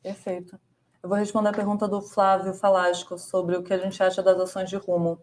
Perfeito. 0.03 0.61
Eu 1.03 1.09
vou 1.09 1.17
responder 1.17 1.49
a 1.49 1.53
pergunta 1.53 1.89
do 1.89 2.03
Flávio 2.03 2.53
Falasco 2.53 3.19
sobre 3.19 3.57
o 3.57 3.63
que 3.63 3.73
a 3.73 3.79
gente 3.79 4.03
acha 4.03 4.23
das 4.23 4.39
ações 4.39 4.69
de 4.69 4.77
rumo. 4.77 5.19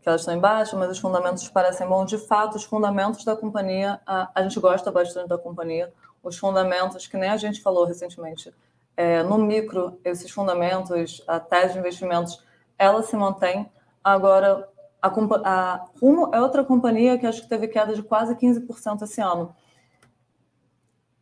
Que 0.00 0.08
elas 0.08 0.22
estão 0.22 0.34
embaixo, 0.34 0.78
mas 0.78 0.90
os 0.90 0.98
fundamentos 0.98 1.46
parecem 1.50 1.86
bons. 1.86 2.08
De 2.08 2.16
fato, 2.16 2.56
os 2.56 2.64
fundamentos 2.64 3.22
da 3.22 3.36
companhia, 3.36 4.00
a, 4.06 4.30
a 4.34 4.42
gente 4.42 4.58
gosta 4.58 4.90
bastante 4.90 5.28
da 5.28 5.36
companhia. 5.36 5.92
Os 6.22 6.38
fundamentos, 6.38 7.06
que 7.06 7.18
nem 7.18 7.28
a 7.28 7.36
gente 7.36 7.60
falou 7.60 7.84
recentemente, 7.84 8.54
é, 8.96 9.22
no 9.22 9.36
micro, 9.36 10.00
esses 10.02 10.30
fundamentos, 10.30 11.22
a 11.28 11.38
de 11.66 11.78
investimentos, 11.78 12.42
ela 12.78 13.02
se 13.02 13.14
mantém. 13.14 13.70
Agora, 14.02 14.66
a, 15.02 15.08
a 15.44 15.86
Rumo 16.00 16.30
é 16.32 16.40
outra 16.40 16.64
companhia 16.64 17.18
que 17.18 17.26
acho 17.26 17.42
que 17.42 17.48
teve 17.48 17.68
queda 17.68 17.94
de 17.94 18.02
quase 18.02 18.34
15% 18.34 19.02
esse 19.02 19.20
ano. 19.20 19.54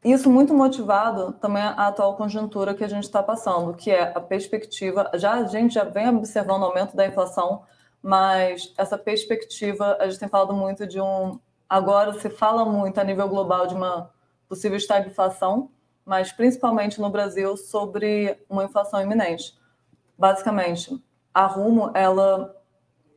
Isso 0.04 0.30
muito 0.30 0.52
motivado 0.52 1.32
também 1.40 1.62
a 1.62 1.88
atual 1.88 2.14
conjuntura 2.14 2.74
que 2.74 2.84
a 2.84 2.88
gente 2.88 3.04
está 3.04 3.22
passando, 3.22 3.72
que 3.72 3.90
é 3.90 4.02
a 4.14 4.20
perspectiva. 4.20 5.10
Já 5.14 5.32
a 5.32 5.46
gente 5.46 5.72
já 5.72 5.84
vem 5.84 6.10
observando 6.10 6.60
o 6.60 6.66
aumento 6.66 6.94
da 6.94 7.06
inflação, 7.06 7.62
mas 8.02 8.74
essa 8.76 8.98
perspectiva 8.98 9.96
a 9.98 10.06
gente 10.06 10.20
tem 10.20 10.28
falado 10.28 10.52
muito 10.52 10.86
de 10.86 11.00
um. 11.00 11.40
Agora 11.66 12.12
se 12.20 12.28
fala 12.28 12.66
muito 12.66 12.98
a 12.98 13.04
nível 13.04 13.26
global 13.26 13.66
de 13.66 13.74
uma 13.74 14.10
possível 14.46 14.76
estagflação, 14.76 15.70
mas 16.04 16.30
principalmente 16.30 17.00
no 17.00 17.08
Brasil 17.08 17.56
sobre 17.56 18.38
uma 18.46 18.64
inflação 18.64 19.00
iminente. 19.00 19.58
Basicamente, 20.18 21.02
a 21.32 21.46
Rumo, 21.46 21.90
ela, 21.94 22.54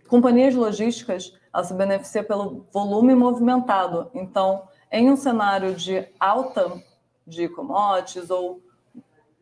companhias 0.07 0.55
logísticas, 0.55 1.37
ela 1.53 1.65
se 1.65 1.73
beneficia 1.73 2.23
pelo 2.23 2.65
volume 2.71 3.13
movimentado. 3.13 4.09
Então, 4.13 4.69
em 4.91 5.09
um 5.09 5.15
cenário 5.15 5.75
de 5.75 6.07
alta 6.19 6.81
de 7.25 7.47
commodities 7.49 8.29
ou 8.29 8.61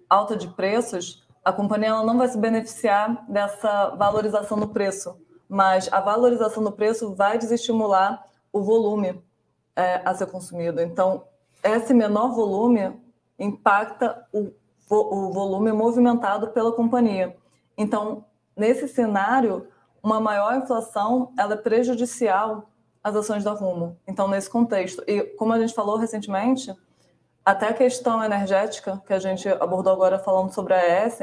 alta 0.10 0.36
de 0.36 0.48
preços, 0.48 1.26
a 1.44 1.54
companhia 1.54 2.02
não 2.02 2.18
vai 2.18 2.28
se 2.28 2.38
beneficiar 2.38 3.24
dessa 3.30 3.90
valorização 3.92 4.60
do 4.60 4.68
preço, 4.68 5.16
mas 5.48 5.92
a 5.92 6.00
valorização 6.00 6.64
do 6.64 6.72
preço 6.72 7.14
vai 7.14 7.38
desestimular 7.38 8.26
o 8.52 8.64
volume 8.64 9.22
é, 9.76 10.02
a 10.04 10.14
ser 10.16 10.26
consumido. 10.28 10.82
Então, 10.82 11.24
esse 11.64 11.94
menor 11.94 12.34
volume 12.34 13.00
impacta 13.38 14.28
o, 14.32 14.52
o 14.90 15.32
volume 15.32 15.72
movimentado 15.72 16.48
pela 16.48 16.72
companhia. 16.72 17.36
Então, 17.78 18.26
nesse 18.56 18.88
cenário, 18.88 19.68
uma 20.02 20.20
maior 20.20 20.56
inflação 20.56 21.34
ela 21.38 21.54
é 21.54 21.58
prejudicial 21.58 22.70
as 23.06 23.16
ações 23.16 23.44
da 23.44 23.52
Rumo. 23.52 23.96
Então, 24.08 24.28
nesse 24.28 24.50
contexto, 24.50 25.04
e 25.06 25.22
como 25.22 25.54
a 25.54 25.60
gente 25.60 25.76
falou 25.76 25.96
recentemente, 25.96 26.76
até 27.46 27.68
a 27.68 27.74
questão 27.74 28.24
energética, 28.24 29.00
que 29.06 29.14
a 29.14 29.20
gente 29.20 29.48
abordou 29.48 29.94
agora 29.94 30.18
falando 30.18 30.52
sobre 30.52 30.74
a 30.74 31.06
ES, 31.06 31.20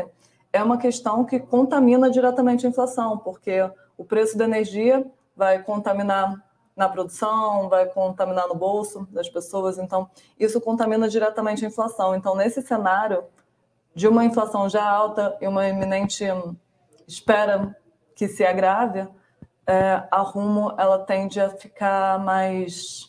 é 0.52 0.62
uma 0.62 0.78
questão 0.78 1.24
que 1.24 1.40
contamina 1.40 2.08
diretamente 2.08 2.64
a 2.64 2.68
inflação, 2.70 3.18
porque 3.18 3.68
o 3.98 4.04
preço 4.04 4.38
da 4.38 4.44
energia 4.44 5.04
vai 5.36 5.60
contaminar 5.60 6.40
na 6.76 6.88
produção, 6.88 7.68
vai 7.68 7.86
contaminar 7.86 8.46
no 8.46 8.54
bolso 8.54 9.08
das 9.10 9.28
pessoas, 9.28 9.76
então 9.76 10.08
isso 10.38 10.60
contamina 10.60 11.08
diretamente 11.08 11.64
a 11.64 11.68
inflação. 11.68 12.14
Então, 12.14 12.36
nesse 12.36 12.62
cenário 12.62 13.24
de 13.92 14.06
uma 14.06 14.24
inflação 14.24 14.68
já 14.68 14.88
alta 14.88 15.36
e 15.40 15.48
uma 15.48 15.68
iminente 15.68 16.24
espera 17.08 17.76
que 18.14 18.28
se 18.28 18.44
agrave, 18.44 19.08
é, 19.66 20.02
a 20.10 20.20
Rumo 20.20 20.74
ela 20.78 20.98
tende 20.98 21.40
a 21.40 21.50
ficar 21.50 22.18
mais, 22.18 23.08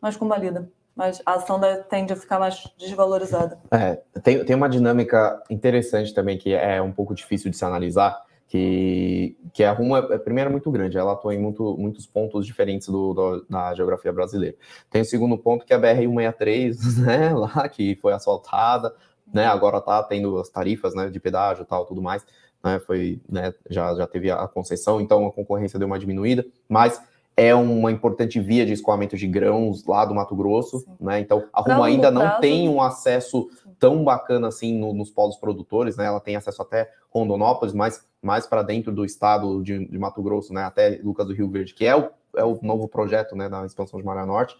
mais 0.00 0.16
combalida. 0.16 0.68
Mas 0.94 1.20
a 1.26 1.34
ação 1.34 1.60
tende 1.88 2.12
a 2.12 2.16
ficar 2.16 2.38
mais 2.38 2.72
desvalorizada. 2.78 3.58
É, 3.70 4.00
tem, 4.22 4.44
tem 4.44 4.54
uma 4.54 4.68
dinâmica 4.68 5.42
interessante 5.50 6.14
também 6.14 6.38
que 6.38 6.54
é 6.54 6.80
um 6.80 6.92
pouco 6.92 7.14
difícil 7.14 7.50
de 7.50 7.56
se 7.56 7.64
analisar, 7.64 8.22
que, 8.46 9.36
que 9.52 9.64
a 9.64 9.72
Rumo 9.72 9.96
é, 9.96 10.14
é 10.14 10.18
primeiro, 10.18 10.52
muito 10.52 10.70
grande, 10.70 10.96
ela 10.96 11.14
atua 11.14 11.34
em 11.34 11.38
muito, 11.38 11.76
muitos 11.76 12.06
pontos 12.06 12.46
diferentes 12.46 12.86
do, 12.86 13.12
do, 13.12 13.46
da 13.50 13.74
geografia 13.74 14.12
brasileira. 14.12 14.56
Tem 14.88 15.02
o 15.02 15.04
segundo 15.04 15.36
ponto, 15.36 15.66
que 15.66 15.72
é 15.72 15.76
a 15.76 15.80
BR-163, 15.80 16.98
né, 17.04 17.34
lá, 17.34 17.68
que 17.68 17.96
foi 17.96 18.12
asfaltada, 18.12 18.94
né, 19.32 19.46
agora 19.46 19.78
está 19.78 20.00
tendo 20.04 20.38
as 20.38 20.48
tarifas 20.48 20.94
né, 20.94 21.08
de 21.08 21.18
pedágio 21.18 21.62
e 21.62 21.66
tal, 21.66 21.84
tudo 21.86 22.00
mais 22.00 22.24
né, 22.64 22.80
foi, 22.80 23.20
né, 23.28 23.52
já, 23.68 23.94
já 23.94 24.06
teve 24.06 24.30
a 24.30 24.48
concessão, 24.48 25.00
então 25.00 25.26
a 25.26 25.32
concorrência 25.32 25.78
deu 25.78 25.86
uma 25.86 25.98
diminuída, 25.98 26.44
mas 26.68 27.00
é 27.36 27.54
uma 27.54 27.90
importante 27.90 28.40
via 28.40 28.64
de 28.64 28.72
escoamento 28.72 29.16
de 29.16 29.26
grãos 29.26 29.84
lá 29.84 30.04
do 30.04 30.14
Mato 30.14 30.36
Grosso, 30.36 30.84
né? 31.00 31.18
Então 31.18 31.44
a 31.52 31.60
Rumo 31.60 31.82
ainda 31.82 32.08
não 32.10 32.40
tem 32.40 32.68
um 32.68 32.80
acesso 32.80 33.48
tão 33.78 34.04
bacana 34.04 34.46
assim 34.46 34.78
no, 34.78 34.92
nos 34.92 35.10
polos 35.10 35.36
produtores, 35.36 35.96
né? 35.96 36.06
Ela 36.06 36.20
tem 36.20 36.36
acesso 36.36 36.62
até 36.62 36.88
Rondonópolis, 37.10 37.74
mas 37.74 38.06
mais 38.22 38.46
para 38.46 38.62
dentro 38.62 38.92
do 38.92 39.04
estado 39.04 39.62
de, 39.64 39.84
de, 39.86 39.98
Mato 39.98 40.22
Grosso, 40.22 40.54
né? 40.54 40.62
Até 40.62 41.00
Lucas 41.02 41.26
do 41.26 41.34
Rio 41.34 41.50
Verde, 41.50 41.74
que 41.74 41.84
é 41.84 41.96
o, 41.96 42.08
é 42.36 42.44
o 42.44 42.56
novo 42.62 42.86
projeto, 42.86 43.34
né, 43.34 43.48
da 43.48 43.66
expansão 43.66 43.98
de 43.98 44.06
Maré 44.06 44.24
Norte 44.24 44.56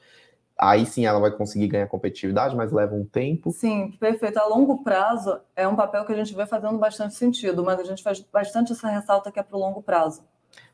aí 0.59 0.87
sim 0.87 1.05
ela 1.07 1.19
vai 1.19 1.31
conseguir 1.31 1.69
ganhar 1.69 1.87
competitividade, 1.87 2.55
mas 2.55 2.73
leva 2.73 2.95
um 2.95 3.05
tempo. 3.05 3.51
Sim, 3.51 3.93
perfeito. 3.99 4.39
A 4.39 4.47
longo 4.47 4.83
prazo 4.83 5.41
é 5.55 5.67
um 5.67 5.77
papel 5.77 6.05
que 6.05 6.13
a 6.13 6.17
gente 6.17 6.35
vê 6.35 6.47
fazendo 6.47 6.79
bastante 6.79 7.15
sentido, 7.15 7.65
mas 7.65 7.81
a 7.81 7.85
gente 7.85 8.03
faz 8.03 8.21
bastante 8.21 8.73
essa 8.73 8.89
ressalta 8.89 9.31
que 9.33 9.39
é 9.39 9.43
para 9.43 9.57
o 9.57 9.61
longo 9.61 9.83
prazo. 9.83 10.23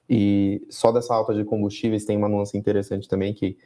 E 0.08 0.66
só 0.68 0.90
dessa 0.90 1.14
alta 1.14 1.34
de 1.34 1.44
combustíveis 1.44 2.04
tem 2.04 2.16
uma 2.16 2.28
nuance 2.28 2.56
interessante 2.58 3.08
também 3.08 3.32
que 3.32 3.56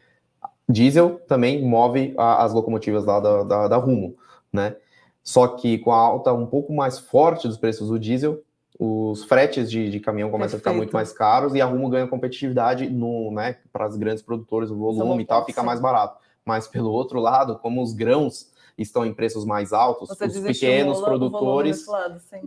diesel 0.69 1.21
também 1.27 1.63
move 1.63 2.15
a, 2.17 2.45
as 2.45 2.53
locomotivas 2.53 3.05
lá 3.05 3.19
da, 3.19 3.43
da, 3.43 3.69
da, 3.69 3.77
Rumo, 3.77 4.17
né? 4.53 4.77
Só 5.23 5.49
que 5.49 5.79
com 5.79 5.91
a 5.91 5.97
alta 5.97 6.33
um 6.33 6.47
pouco 6.47 6.73
mais 6.73 6.99
forte 6.99 7.49
dos 7.49 7.57
preços 7.57 7.89
do 7.89 7.99
diesel, 7.99 8.43
os 8.79 9.25
fretes 9.25 9.71
de, 9.71 9.89
de 9.89 10.01
caminhão 10.01 10.31
começam 10.31 10.59
Perfeito. 10.59 10.67
a 10.67 10.71
ficar 10.71 10.77
muito 10.77 10.93
mais 10.93 11.13
caros 11.13 11.55
e 11.55 11.61
a 11.61 11.65
Rumo 11.65 11.89
ganha 11.89 12.09
competitividade 12.09 12.89
no, 12.91 13.31
né, 13.31 13.59
para 13.73 13.87
as 13.87 13.97
grandes 13.97 14.23
produtoras, 14.23 14.71
o 14.71 14.77
volume 14.77 15.23
e 15.23 15.27
tal, 15.27 15.45
fica 15.45 15.63
mais 15.63 15.81
barato. 15.81 16.21
Mas 16.45 16.67
pelo 16.67 16.91
outro 16.91 17.21
lado, 17.21 17.59
como 17.59 17.83
os 17.83 17.93
grãos 17.93 18.53
estão 18.77 19.07
em 19.07 19.15
preços 19.15 19.45
mais 19.45 19.73
altos, 19.73 20.09
Você 20.09 20.27
os 20.27 20.41
pequenos 20.41 21.01
produtores 21.01 21.87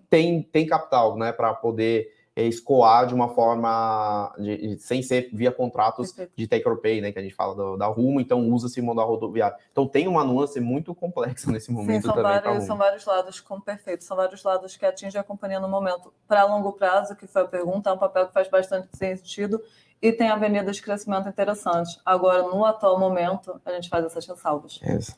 têm, 0.09 0.41
têm 0.41 0.67
capital 0.67 1.17
né, 1.17 1.31
para 1.31 1.53
poder 1.53 2.13
escoar 2.45 3.07
de 3.07 3.15
uma 3.15 3.29
forma 3.29 4.31
de, 4.37 4.77
sem 4.79 5.01
ser 5.01 5.29
via 5.33 5.51
contratos 5.51 6.11
Perfeito. 6.11 6.33
de 6.35 6.47
take 6.47 6.67
or 6.67 6.77
pay, 6.77 7.01
né, 7.01 7.11
que 7.11 7.17
a 7.17 7.21
gente 7.21 7.33
fala 7.33 7.55
do, 7.55 7.77
da 7.77 7.87
Rumo, 7.87 8.19
então 8.19 8.47
usa-se 8.49 8.81
modal 8.81 9.07
rodoviário. 9.07 9.57
Então 9.71 9.87
tem 9.87 10.07
uma 10.07 10.23
nuance 10.23 10.59
muito 10.59 10.93
complexa 10.93 11.51
nesse 11.51 11.71
momento 11.71 12.01
Sim, 12.01 12.07
são 12.07 12.15
também. 12.15 12.39
Vários, 12.39 12.63
são 12.65 12.77
vários 12.77 13.05
lados 13.05 13.39
com 13.39 13.59
perfeito, 13.59 14.03
são 14.03 14.15
vários 14.15 14.43
lados 14.43 14.77
que 14.77 14.85
atingem 14.85 15.19
a 15.19 15.23
companhia 15.23 15.59
no 15.59 15.67
momento. 15.67 16.13
Para 16.27 16.45
longo 16.45 16.73
prazo, 16.73 17.15
que 17.15 17.25
foi 17.25 17.41
a 17.41 17.45
pergunta, 17.45 17.89
é 17.89 17.93
um 17.93 17.97
papel 17.97 18.27
que 18.27 18.33
faz 18.33 18.47
bastante 18.49 18.89
sentido 18.95 19.59
e 20.01 20.11
tem 20.11 20.29
avenidas 20.29 20.75
de 20.75 20.81
crescimento 20.81 21.27
interessantes. 21.27 21.99
Agora, 22.05 22.43
no 22.43 22.63
atual 22.63 22.99
momento, 22.99 23.59
a 23.65 23.71
gente 23.71 23.89
faz 23.89 24.05
essas 24.05 24.27
ressalvas. 24.27 24.79
Isso. 24.83 25.15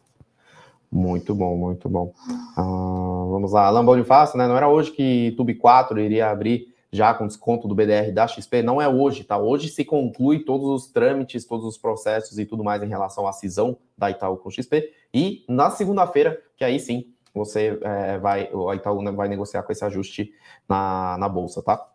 Muito 0.92 1.36
bom, 1.36 1.56
muito 1.56 1.88
bom. 1.88 2.14
Uh, 2.58 3.30
vamos 3.30 3.52
lá, 3.52 3.68
Alain 3.68 3.86
Bonifácio, 3.86 4.38
né? 4.38 4.48
Não 4.48 4.58
era 4.58 4.68
hoje 4.68 4.92
que 4.92 5.34
Tube 5.38 5.54
4 5.54 6.00
iria 6.00 6.32
abrir 6.32 6.74
já 6.92 7.14
com 7.14 7.28
desconto 7.28 7.68
do 7.68 7.76
BDR 7.76 8.12
da 8.12 8.28
XP, 8.28 8.62
não 8.64 8.82
é 8.82 8.88
hoje, 8.88 9.24
tá? 9.24 9.38
Hoje 9.38 9.70
se 9.70 9.86
conclui 9.86 10.40
todos 10.40 10.68
os 10.68 10.92
trâmites, 10.92 11.46
todos 11.46 11.66
os 11.66 11.78
processos 11.78 12.40
e 12.40 12.46
tudo 12.46 12.64
mais 12.64 12.82
em 12.82 12.88
relação 12.88 13.28
à 13.28 13.32
cisão 13.32 13.78
da 13.98 14.10
Itaú 14.10 14.38
com 14.38 14.50
XP. 14.50 14.92
E 15.14 15.46
na 15.48 15.70
segunda-feira, 15.70 16.42
que 16.58 16.64
aí 16.64 16.80
sim 16.80 17.14
você 17.34 17.80
é, 17.84 18.18
vai, 18.18 18.50
a 18.70 18.76
Itaú 18.76 19.04
vai 19.16 19.28
negociar 19.28 19.64
com 19.64 19.72
esse 19.72 19.86
ajuste 19.86 20.34
na, 20.68 21.18
na 21.20 21.30
bolsa, 21.30 21.62
tá? 21.62 21.88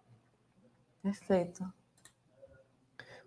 Perfeito. 1.03 1.65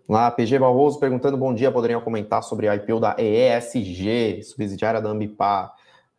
Lá, 0.08 0.30
PG 0.30 0.58
Barroso 0.58 0.98
perguntando: 0.98 1.36
bom 1.36 1.54
dia, 1.54 1.70
poderiam 1.70 2.00
comentar 2.00 2.42
sobre 2.42 2.66
a 2.66 2.74
IPO 2.74 2.98
da 2.98 3.14
ESG, 3.18 4.42
subsidiária 4.42 5.02
da 5.02 5.10
Ambipar. 5.10 5.74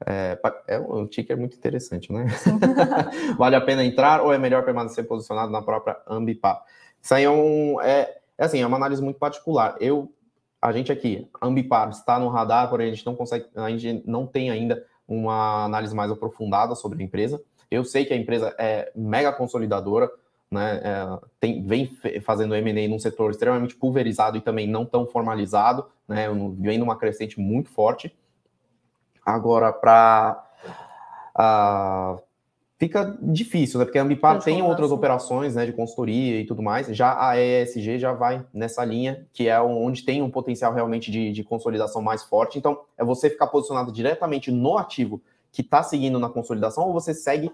É, 0.06 0.40
é 0.68 0.80
um 0.80 1.06
ticker 1.06 1.38
muito 1.38 1.58
interessante, 1.58 2.12
né? 2.12 2.28
vale 3.38 3.56
a 3.56 3.62
pena 3.62 3.84
entrar 3.84 4.22
ou 4.22 4.32
é 4.32 4.38
melhor 4.38 4.64
permanecer 4.64 5.06
posicionado 5.06 5.52
na 5.52 5.62
própria 5.62 5.98
Ambipar? 6.08 6.64
Isso 7.02 7.14
aí 7.14 7.24
é, 7.26 7.30
um, 7.30 7.82
é, 7.82 8.18
é 8.38 8.46
assim, 8.46 8.62
é 8.62 8.68
uma 8.68 8.78
análise 8.78 9.02
muito 9.02 9.20
particular. 9.20 9.76
Eu, 9.80 10.12
a 10.62 10.72
gente 10.72 10.92
aqui, 10.92 11.28
Ambipar 11.42 11.90
está 11.90 12.18
no 12.18 12.30
radar, 12.30 12.70
porém 12.70 12.88
a 12.88 12.94
gente 12.94 13.06
não 13.06 13.16
consegue, 13.16 13.46
a 13.56 13.70
gente 13.70 14.04
não 14.06 14.26
tem 14.26 14.50
ainda 14.50 14.86
uma 15.08 15.66
análise 15.66 15.94
mais 15.94 16.12
aprofundada 16.12 16.76
sobre 16.76 17.02
a 17.02 17.06
empresa. 17.06 17.42
Eu 17.70 17.84
sei 17.84 18.06
que 18.06 18.14
a 18.14 18.18
empresa 18.18 18.56
é 18.58 18.92
mega 18.96 19.34
consolidadora, 19.34 20.10
né? 20.50 20.82
É, 20.84 21.20
tem, 21.40 21.64
vem 21.66 21.86
fazendo 22.22 22.56
M&A 22.56 22.88
num 22.88 23.00
setor 23.00 23.32
extremamente 23.32 23.76
pulverizado 23.76 24.38
e 24.38 24.42
também 24.42 24.68
não 24.68 24.86
tão 24.86 25.06
formalizado, 25.06 25.86
né? 26.08 26.28
Vem 26.58 26.78
numa 26.78 26.96
crescente 26.96 27.40
muito 27.40 27.70
forte. 27.70 28.16
Agora, 29.26 29.72
para. 29.72 30.44
Uh, 31.38 32.22
fica 32.80 33.18
difícil, 33.22 33.78
né? 33.78 33.86
Porque 33.86 34.00
a 34.00 34.02
Ambipar 34.02 34.42
tem 34.42 34.62
outras 34.62 34.92
operações 34.92 35.56
né, 35.56 35.66
de 35.66 35.74
consultoria 35.74 36.40
e 36.40 36.46
tudo 36.46 36.64
mais. 36.64 36.88
Já 36.88 37.30
a 37.30 37.38
ESG 37.38 38.00
já 38.00 38.14
vai 38.14 38.46
nessa 38.54 38.84
linha, 38.86 39.28
que 39.34 39.50
é 39.50 39.60
onde 39.62 40.04
tem 40.04 40.22
um 40.22 40.32
potencial 40.32 40.74
realmente 40.74 41.12
de, 41.12 41.32
de 41.34 41.44
consolidação 41.44 42.02
mais 42.02 42.24
forte. 42.24 42.58
Então, 42.58 42.80
é 42.98 43.04
você 43.04 43.30
ficar 43.30 43.48
posicionado 43.48 43.92
diretamente 43.92 44.50
no 44.50 44.78
ativo 44.78 45.22
que 45.52 45.62
está 45.62 45.84
seguindo 45.84 46.18
na 46.20 46.30
consolidação, 46.30 46.86
ou 46.86 46.94
você 46.94 47.14
segue 47.14 47.52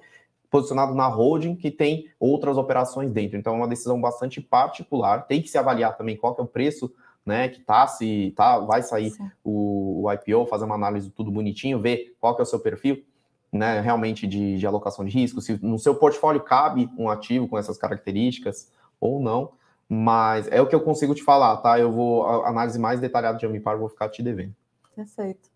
posicionado 0.51 0.93
na 0.93 1.07
holding 1.07 1.55
que 1.55 1.71
tem 1.71 2.07
outras 2.19 2.55
operações 2.55 3.11
dentro. 3.11 3.37
Então, 3.37 3.55
é 3.55 3.57
uma 3.57 3.67
decisão 3.67 3.99
bastante 3.99 4.39
particular. 4.39 5.25
Tem 5.25 5.41
que 5.41 5.49
se 5.49 5.57
avaliar 5.57 5.97
também 5.97 6.15
qual 6.15 6.35
que 6.35 6.41
é 6.41 6.43
o 6.43 6.47
preço 6.47 6.93
né, 7.25 7.49
que 7.49 7.59
tá, 7.59 7.87
se 7.87 8.33
tá, 8.35 8.59
vai 8.59 8.83
sair 8.83 9.11
o, 9.43 10.03
o, 10.03 10.13
IPO, 10.13 10.45
fazer 10.45 10.65
uma 10.65 10.75
análise 10.75 11.09
tudo 11.09 11.31
bonitinho, 11.31 11.79
ver 11.79 12.15
qual 12.19 12.35
que 12.35 12.41
é 12.41 12.43
o 12.43 12.45
seu 12.45 12.59
perfil, 12.59 13.03
né, 13.51 13.79
realmente 13.79 14.27
de, 14.27 14.57
de 14.57 14.67
alocação 14.67 15.03
de 15.03 15.11
risco, 15.11 15.41
se 15.41 15.57
no 15.63 15.79
seu 15.79 15.95
portfólio 15.95 16.41
cabe 16.41 16.89
um 16.97 17.09
ativo 17.09 17.47
com 17.47 17.57
essas 17.57 17.77
características 17.77 18.71
ou 18.99 19.19
não, 19.19 19.53
mas 19.89 20.47
é 20.51 20.61
o 20.61 20.67
que 20.67 20.75
eu 20.75 20.81
consigo 20.81 21.15
te 21.15 21.23
falar, 21.23 21.57
tá? 21.57 21.79
Eu 21.79 21.91
vou, 21.91 22.25
a 22.25 22.49
análise 22.49 22.79
mais 22.79 22.99
detalhada 22.99 23.37
de 23.37 23.45
Ambipar, 23.45 23.77
vou 23.77 23.87
ficar 23.87 24.09
te 24.09 24.23
devendo. 24.23 24.55
Perfeito. 24.95 25.49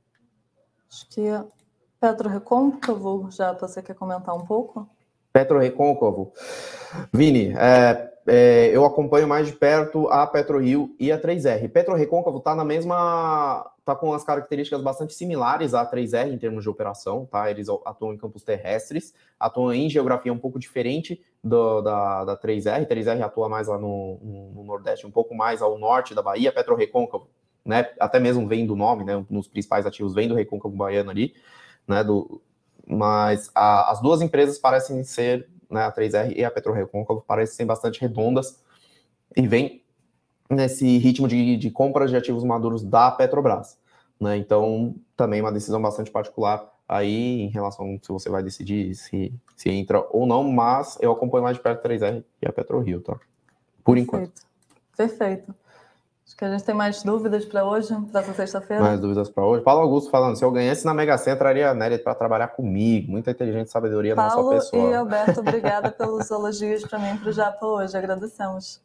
Acho 0.89 1.07
que 1.09 1.22
Petro 1.99 2.30
Recôncavo, 2.30 3.30
já 3.32 3.53
você 3.53 3.82
quer 3.82 3.95
comentar 3.95 4.36
um 4.36 4.45
pouco? 4.45 4.88
Petro 5.34 5.59
Recôncavo. 5.59 6.32
Vini, 7.11 7.53
é, 7.57 8.09
é, 8.28 8.70
eu 8.76 8.86
acompanho 8.86 9.28
mais 9.28 9.47
de 9.47 9.53
perto 9.53 10.07
a 10.09 10.26
PetroRio 10.28 10.95
e 10.99 11.11
a 11.11 11.20
3R. 11.20 11.70
Petro 11.70 11.95
está 12.38 12.55
na 12.55 12.63
mesma. 12.63 13.65
está 13.80 13.95
com 13.95 14.13
as 14.13 14.24
características 14.24 14.82
bastante 14.82 15.13
similares 15.13 15.74
à 15.74 15.89
3R 15.89 16.32
em 16.32 16.38
termos 16.38 16.63
de 16.63 16.70
operação, 16.70 17.26
tá? 17.26 17.49
Eles 17.49 17.67
atuam 17.86 18.13
em 18.13 18.17
campos 18.17 18.43
terrestres, 18.43 19.13
atuam 19.39 19.74
em 19.74 19.89
geografia 19.89 20.32
um 20.32 20.38
pouco 20.38 20.59
diferente 20.59 21.22
do, 21.43 21.82
da, 21.82 22.26
da 22.26 22.38
3R. 22.38 22.88
3R 22.88 23.22
atua 23.22 23.49
mais 23.49 23.67
lá 23.67 23.78
no, 23.78 24.20
no, 24.53 24.63
Nordeste, 24.63 25.07
um 25.07 25.11
pouco 25.11 25.34
mais 25.34 25.61
ao 25.61 25.78
norte 25.78 26.13
da 26.13 26.22
Bahia. 26.22 26.51
Petro 26.51 26.78
né? 27.65 27.89
Até 27.99 28.20
mesmo 28.20 28.47
vem 28.47 28.65
do 28.65 28.76
nome, 28.76 29.03
né? 29.03 29.26
Nos 29.30 29.47
principais 29.47 29.86
ativos 29.86 30.13
vem 30.13 30.28
do 30.28 30.36
Recôncavo 30.36 30.76
Baiano 30.76 31.09
ali, 31.09 31.34
né? 31.88 32.03
Do, 32.03 32.41
mas 32.86 33.51
a, 33.53 33.91
as 33.91 34.01
duas 34.01 34.22
empresas 34.22 34.57
parecem 34.57 35.03
ser 35.03 35.47
né, 35.70 35.84
a 35.84 35.91
3R 35.91 36.34
e 36.36 36.43
a 36.43 36.51
PetroRecôncavo 36.51 37.24
parecem 37.26 37.57
ser 37.57 37.65
bastante 37.65 38.01
redondas 38.01 38.59
e 39.36 39.47
vem 39.47 39.84
nesse 40.49 40.97
ritmo 40.97 41.28
de, 41.28 41.57
de 41.57 41.70
compras 41.70 42.09
de 42.09 42.17
ativos 42.17 42.43
maduros 42.43 42.84
da 42.84 43.11
Petrobras. 43.11 43.78
Né? 44.20 44.38
Então, 44.38 44.95
também 45.15 45.41
uma 45.41 45.51
decisão 45.51 45.82
bastante 45.82 46.11
particular 46.11 46.67
aí 46.88 47.41
em 47.41 47.49
relação 47.49 47.99
se 48.01 48.11
você 48.11 48.30
vai 48.30 48.41
decidir 48.41 48.95
se, 48.95 49.32
se 49.55 49.70
entra 49.70 50.05
ou 50.09 50.26
não, 50.26 50.43
mas 50.43 50.97
eu 50.99 51.11
acompanho 51.11 51.43
mais 51.43 51.55
de 51.55 51.61
perto 51.61 51.86
a 51.86 51.89
3R 51.89 52.24
e 52.41 52.47
a 52.47 52.51
PetroRio, 52.51 52.99
tá? 53.01 53.13
Por 53.84 53.95
Perfeito. 53.95 54.01
enquanto. 54.01 54.41
Perfeito. 54.97 55.55
Acho 56.30 56.38
que 56.38 56.46
a 56.46 56.52
gente 56.52 56.64
tem 56.64 56.76
mais 56.76 57.02
dúvidas 57.02 57.44
para 57.44 57.66
hoje, 57.66 57.88
para 58.12 58.22
essa 58.22 58.34
sexta-feira. 58.36 58.84
Mais 58.84 59.00
dúvidas 59.00 59.32
para 59.32 59.44
hoje. 59.44 59.64
Paulo 59.64 59.82
Augusto 59.82 60.12
falando, 60.12 60.36
se 60.36 60.46
eu 60.46 60.52
ganhasse 60.52 60.86
na 60.86 60.94
Mega 60.94 61.18
Sena, 61.18 61.36
traria 61.36 61.72
a 61.72 61.74
Nery 61.74 61.98
para 61.98 62.14
trabalhar 62.14 62.50
comigo. 62.50 63.12
Muita 63.12 63.32
inteligência 63.32 63.70
e 63.70 63.72
sabedoria 63.72 64.14
na 64.14 64.30
sua 64.30 64.48
pessoa. 64.48 64.80
Paulo 64.80 64.94
e 64.94 64.96
Alberto, 64.96 65.40
obrigada 65.42 65.90
pelos 65.90 66.30
elogios 66.30 66.84
para 66.84 67.00
mim 67.00 67.16
e 67.16 67.18
para 67.18 67.30
o 67.30 67.32
Japa 67.32 67.66
hoje. 67.66 67.98
Agradecemos. 67.98 68.80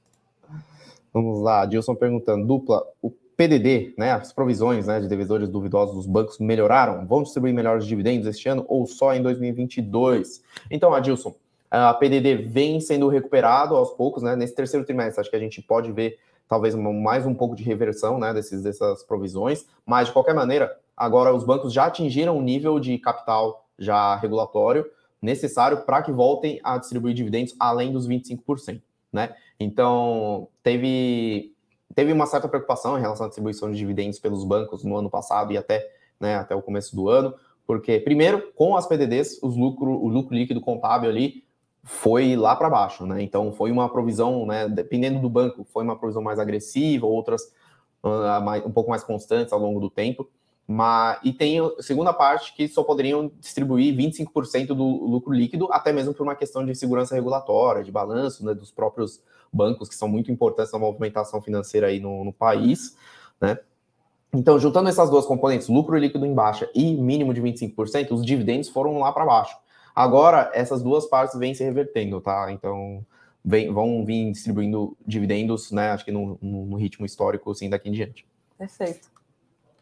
Vamos 1.13 1.43
lá, 1.43 1.67
Dilson 1.67 1.95
perguntando, 1.95 2.47
dupla, 2.47 2.83
o 3.03 3.11
PDD, 3.37 3.93
né, 3.99 4.13
as 4.13 4.33
provisões 4.33 4.87
né, 4.87 4.99
de 5.01 5.07
devedores 5.07 5.47
duvidosos 5.47 5.95
dos 5.97 6.07
bancos 6.07 6.39
melhoraram? 6.39 7.07
Vão 7.07 7.23
distribuir 7.23 7.53
melhores 7.53 7.85
dividendos 7.85 8.27
este 8.27 8.49
ano 8.49 8.65
ou 8.67 8.87
só 8.87 9.13
em 9.13 9.23
2022? 9.23 10.43
Então, 10.71 10.95
Adilson, 10.95 11.35
a 11.71 11.93
PDD 11.93 12.37
vem 12.37 12.81
sendo 12.81 13.07
recuperado 13.09 13.77
aos 13.77 13.91
poucos, 13.91 14.23
né? 14.23 14.35
Nesse 14.35 14.55
terceiro 14.55 14.87
trimestre, 14.87 15.21
acho 15.21 15.31
que 15.31 15.37
a 15.37 15.41
gente 15.41 15.61
pode 15.61 15.93
ver 15.93 16.19
talvez 16.49 16.75
mais 16.75 17.27
um 17.27 17.35
pouco 17.35 17.57
de 17.57 17.63
reversão 17.63 18.19
né, 18.19 18.33
desses, 18.33 18.63
dessas 18.63 19.03
provisões, 19.03 19.67
mas 19.85 20.09
de 20.09 20.13
qualquer 20.13 20.35
maneira, 20.35 20.77
agora 20.97 21.35
os 21.35 21.45
bancos 21.45 21.73
já 21.73 21.87
atingiram 21.87 22.37
o 22.37 22.43
nível 22.43 22.79
de 22.79 22.99
capital 22.99 23.67
já 23.79 24.15
regulatório 24.17 24.87
necessário 25.21 25.79
para 25.85 26.03
que 26.03 26.13
voltem 26.13 26.61
a 26.63 26.77
distribuir 26.77 27.15
dividendos 27.15 27.55
além 27.59 27.93
dos 27.93 28.07
25%. 28.07 28.83
Né? 29.13 29.35
Então, 29.59 30.49
teve, 30.63 31.55
teve 31.95 32.13
uma 32.13 32.27
certa 32.27 32.49
preocupação 32.49 32.99
em 32.99 33.01
relação 33.01 33.25
à 33.25 33.29
distribuição 33.29 33.71
de 33.71 33.79
dividendos 33.79 34.19
pelos 34.19 34.45
bancos 34.45 34.85
no 34.85 34.97
ano 34.97 35.09
passado 35.09 35.53
e 35.53 35.57
até, 35.57 35.89
né, 36.21 36.37
até 36.37 36.55
o 36.55 36.61
começo 36.61 36.95
do 36.95 37.09
ano, 37.09 37.35
porque, 37.67 37.99
primeiro, 38.01 38.53
com 38.55 38.77
as 38.77 38.87
PDDs, 38.87 39.43
os 39.43 39.57
lucro, 39.57 39.91
o 39.91 40.09
lucro 40.09 40.35
líquido 40.35 40.61
contábil 40.61 41.09
ali 41.09 41.44
foi 41.85 42.35
lá 42.35 42.57
para 42.57 42.71
baixo, 42.71 43.07
né? 43.07 43.23
Então 43.23 43.53
foi 43.53 43.71
uma 43.71 43.89
provisão, 43.89 44.47
né? 44.47 44.67
Dependendo 44.69 45.21
do 45.21 45.29
banco, 45.29 45.65
foi 45.65 45.85
uma 45.85 45.97
provisão 45.97 46.23
mais 46.23 46.39
agressiva, 46.39 47.07
outras 47.07 47.43
uh, 48.03 48.43
mais, 48.43 48.65
um 48.65 48.73
pouco 48.73 48.91
mais 48.91 49.05
constantes 49.05 49.53
ao 49.53 49.61
longo 49.61 49.79
do 49.79 49.91
tempo. 49.91 50.29
Mas, 50.67 51.19
e 51.23 51.31
tem 51.31 51.61
a 51.61 51.83
segunda 51.83 52.11
parte 52.11 52.55
que 52.55 52.67
só 52.67 52.83
poderiam 52.83 53.31
distribuir 53.39 53.95
25% 53.95 54.69
do 54.69 54.83
lucro 54.83 55.35
líquido, 55.35 55.69
até 55.71 55.93
mesmo 55.93 56.15
por 56.15 56.23
uma 56.23 56.35
questão 56.35 56.65
de 56.65 56.75
segurança 56.75 57.15
regulatória, 57.15 57.85
de 57.85 57.93
balanço 57.93 58.45
né, 58.47 58.55
dos 58.55 58.71
próprios 58.71 59.23
bancos, 59.53 59.91
que 59.91 59.95
são 59.95 60.09
muito 60.09 60.33
importantes 60.33 60.73
na 60.73 60.79
movimentação 60.79 61.43
financeira 61.43 61.89
aí 61.89 62.01
no, 62.01 62.25
no 62.25 62.33
país, 62.33 62.97
né? 63.39 63.59
Então, 64.33 64.59
juntando 64.59 64.89
essas 64.89 65.09
duas 65.11 65.27
componentes, 65.27 65.69
lucro 65.69 65.97
líquido 65.97 66.27
em 66.27 66.35
baixa 66.35 66.69
e 66.75 66.95
mínimo 66.95 67.33
de 67.33 67.41
25%, 67.41 68.11
os 68.11 68.25
dividendos 68.25 68.69
foram 68.69 68.99
lá 68.99 69.13
para 69.13 69.25
baixo. 69.25 69.57
Agora, 69.95 70.51
essas 70.53 70.83
duas 70.83 71.07
partes 71.07 71.39
vêm 71.39 71.55
se 71.55 71.63
revertendo, 71.63 72.21
tá? 72.21 72.51
Então, 72.51 73.05
vem, 73.45 73.73
vão 73.73 74.05
vir 74.05 74.33
distribuindo 74.33 74.97
dividendos, 75.07 75.71
né? 75.71 75.91
Acho 75.91 76.05
que 76.05 76.11
no, 76.11 76.39
no, 76.43 76.77
ritmo 76.77 77.07
histórico, 77.07 77.51
assim, 77.51 77.71
daqui 77.71 77.89
em 77.89 77.93
diante. 77.93 78.27
Perfeito. 78.59 79.13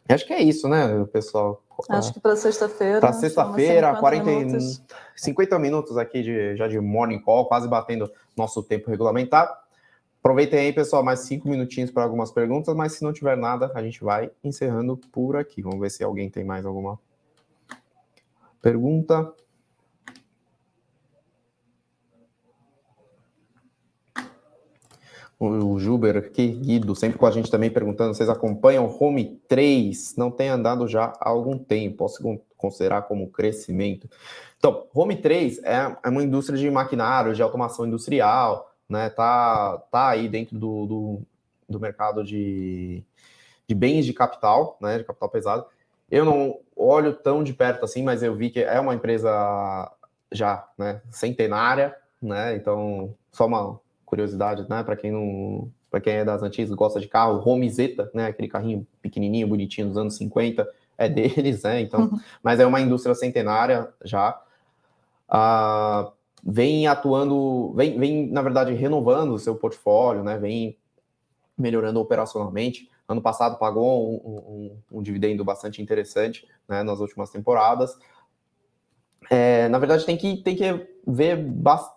Acho 0.09 0.27
que 0.27 0.33
é 0.33 0.43
isso, 0.43 0.69
né, 0.69 1.05
pessoal? 1.13 1.63
Acho 1.89 2.13
que 2.13 2.21
para 2.21 2.37
sexta-feira. 2.37 3.01
Para 3.01 3.13
sexta-feira, 3.13 3.97
40 3.97 4.25
minutos. 4.31 4.83
50 5.17 5.59
minutos 5.59 5.97
aqui 5.97 6.23
de, 6.23 6.57
já 6.57 6.69
de 6.69 6.79
morning 6.79 7.21
call, 7.21 7.47
quase 7.47 7.67
batendo 7.69 8.11
nosso 8.37 8.63
tempo 8.63 8.91
regulamentar. 8.91 9.63
Aproveitem 10.19 10.59
aí, 10.59 10.73
pessoal, 10.73 11.03
mais 11.03 11.21
cinco 11.21 11.49
minutinhos 11.49 11.91
para 11.91 12.05
algumas 12.05 12.31
perguntas, 12.31 12.75
mas 12.77 12.93
se 12.93 13.03
não 13.03 13.13
tiver 13.13 13.37
nada, 13.37 13.73
a 13.75 13.83
gente 13.83 14.05
vai 14.05 14.31
encerrando 14.45 14.97
por 14.97 15.37
aqui. 15.37 15.63
Vamos 15.63 15.81
ver 15.81 15.91
se 15.91 16.05
alguém 16.05 16.29
tem 16.29 16.45
mais 16.45 16.67
alguma 16.67 16.99
pergunta. 18.61 19.33
O 25.45 25.77
Juber 25.77 26.17
aqui, 26.17 26.47
Guido, 26.53 26.95
sempre 26.95 27.19
com 27.19 27.27
a 27.27 27.31
gente 27.33 27.51
também 27.51 27.69
perguntando, 27.69 28.15
vocês 28.15 28.29
acompanham 28.29 28.87
Home 29.01 29.41
3? 29.49 30.15
Não 30.17 30.31
tem 30.31 30.49
andado 30.49 30.87
já 30.87 31.07
há 31.19 31.29
algum 31.31 31.59
tempo, 31.59 31.97
posso 31.97 32.23
considerar 32.57 33.03
como 33.03 33.29
crescimento. 33.29 34.09
Então, 34.57 34.87
Home 34.95 35.17
3 35.17 35.59
é, 35.65 35.97
é 36.01 36.09
uma 36.09 36.23
indústria 36.23 36.57
de 36.57 36.71
maquinário, 36.71 37.35
de 37.35 37.43
automação 37.43 37.85
industrial, 37.85 38.73
né? 38.89 39.11
Tá, 39.11 39.79
tá 39.91 40.11
aí 40.11 40.29
dentro 40.29 40.57
do, 40.57 40.87
do, 40.87 41.23
do 41.69 41.81
mercado 41.81 42.23
de, 42.23 43.03
de 43.67 43.75
bens 43.75 44.07
de 44.07 44.13
capital, 44.13 44.79
né? 44.81 44.99
De 44.99 45.05
capital 45.05 45.29
pesado. 45.29 45.67
Eu 46.09 46.25
não 46.25 46.61
olho 46.77 47.15
tão 47.15 47.43
de 47.43 47.53
perto 47.53 47.85
assim, 47.85 48.05
mas 48.05 48.23
eu 48.23 48.33
vi 48.33 48.49
que 48.49 48.63
é 48.63 48.79
uma 48.79 48.95
empresa 48.95 49.91
já, 50.31 50.69
né? 50.79 51.03
Centenária, 51.11 51.97
né? 52.23 52.55
Então, 52.55 53.13
só 53.33 53.47
uma 53.47 53.82
curiosidade, 54.13 54.67
né? 54.69 54.83
Para 54.83 54.95
quem 54.95 55.11
não, 55.11 55.73
para 55.91 55.99
quem 55.99 56.13
é 56.13 56.25
das 56.25 56.43
antigas, 56.43 56.75
gosta 56.75 57.01
de 57.01 57.09
carro, 57.09 57.39
Romizeta, 57.39 58.11
né? 58.13 58.27
Aquele 58.27 58.47
carrinho 58.47 58.87
pequenininho, 59.01 59.49
bonitinho 59.49 59.89
dos 59.89 59.97
anos 59.97 60.17
50, 60.19 60.69
é 60.99 61.09
deles, 61.09 61.63
né? 61.63 61.81
Então, 61.81 62.03
uhum. 62.03 62.21
mas 62.45 62.61
é 62.61 62.67
uma 62.67 62.79
indústria 62.79 63.15
centenária 63.15 63.89
já. 64.05 64.39
Ah, 65.27 66.13
vem 66.45 66.87
atuando, 66.87 67.73
vem, 67.75 67.99
vem, 67.99 68.31
na 68.31 68.43
verdade, 68.43 68.75
renovando 68.75 69.33
o 69.33 69.39
seu 69.39 69.55
portfólio, 69.55 70.23
né? 70.23 70.37
Vem 70.37 70.77
melhorando 71.57 71.99
operacionalmente. 71.99 72.91
Ano 73.09 73.23
passado 73.23 73.59
pagou 73.59 74.21
um, 74.23 74.37
um, 74.93 74.99
um 74.99 75.03
dividendo 75.03 75.43
bastante 75.43 75.81
interessante 75.81 76.47
né, 76.69 76.83
nas 76.83 77.01
últimas 77.01 77.31
temporadas. 77.31 77.97
É, 79.31 79.71
na 79.71 79.79
verdade, 79.79 80.05
tem 80.05 80.19
que, 80.19 80.37
tem 80.37 80.55
que 80.55 80.92
ver, 81.07 81.45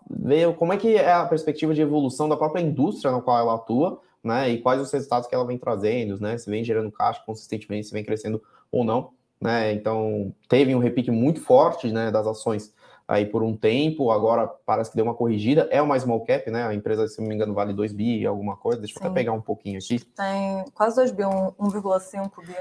ver 0.10 0.56
como 0.56 0.74
é 0.74 0.78
que 0.78 0.96
é 0.96 1.14
a 1.14 1.26
perspectiva 1.26 1.74
de 1.74 1.82
evolução 1.82 2.28
da 2.28 2.38
própria 2.38 2.62
indústria 2.62 3.12
na 3.12 3.22
qual 3.22 3.40
ela 3.40 3.56
atua, 3.56 4.02
né? 4.24 4.50
E 4.50 4.62
quais 4.62 4.82
os 4.82 4.92
resultados 4.92 5.28
que 5.28 5.36
ela 5.36 5.46
vem 5.46 5.58
trazendo, 5.58 6.20
né? 6.20 6.38
Se 6.38 6.50
vem 6.50 6.64
gerando 6.64 6.92
caixa 6.92 7.22
consistentemente, 7.26 7.88
se 7.88 7.94
vem 7.94 8.04
crescendo 8.04 8.42
ou 8.72 8.84
não, 8.84 9.12
né? 9.40 9.72
Então, 9.74 10.34
teve 10.50 10.74
um 10.76 10.80
repique 10.80 11.12
muito 11.12 11.42
forte, 11.42 11.92
né, 11.92 12.12
das 12.12 12.26
ações 12.26 12.74
aí 13.08 13.26
por 13.26 13.44
um 13.44 13.56
tempo, 13.56 14.10
agora 14.10 14.48
parece 14.66 14.90
que 14.90 14.96
deu 14.96 15.06
uma 15.06 15.14
corrigida, 15.14 15.68
é 15.70 15.80
uma 15.82 16.00
small 16.00 16.26
cap, 16.26 16.50
né? 16.50 16.66
A 16.66 16.74
empresa, 16.74 17.08
se 17.08 17.22
não 17.22 17.28
me 17.28 17.36
engano, 17.36 17.54
vale 17.54 17.74
2 17.74 17.94
bi, 17.94 18.26
alguma 18.26 18.58
coisa, 18.58 18.80
deixa 18.80 18.96
Sim. 18.96 19.00
eu 19.04 19.12
até 19.12 19.14
pegar 19.14 19.34
um 19.34 19.42
pouquinho 19.42 19.78
aqui. 19.78 20.00
Tem 20.00 20.66
quase 20.74 20.96
2 20.96 21.12
bi, 21.12 21.24
1,5 21.24 22.46
bi. 22.46 22.56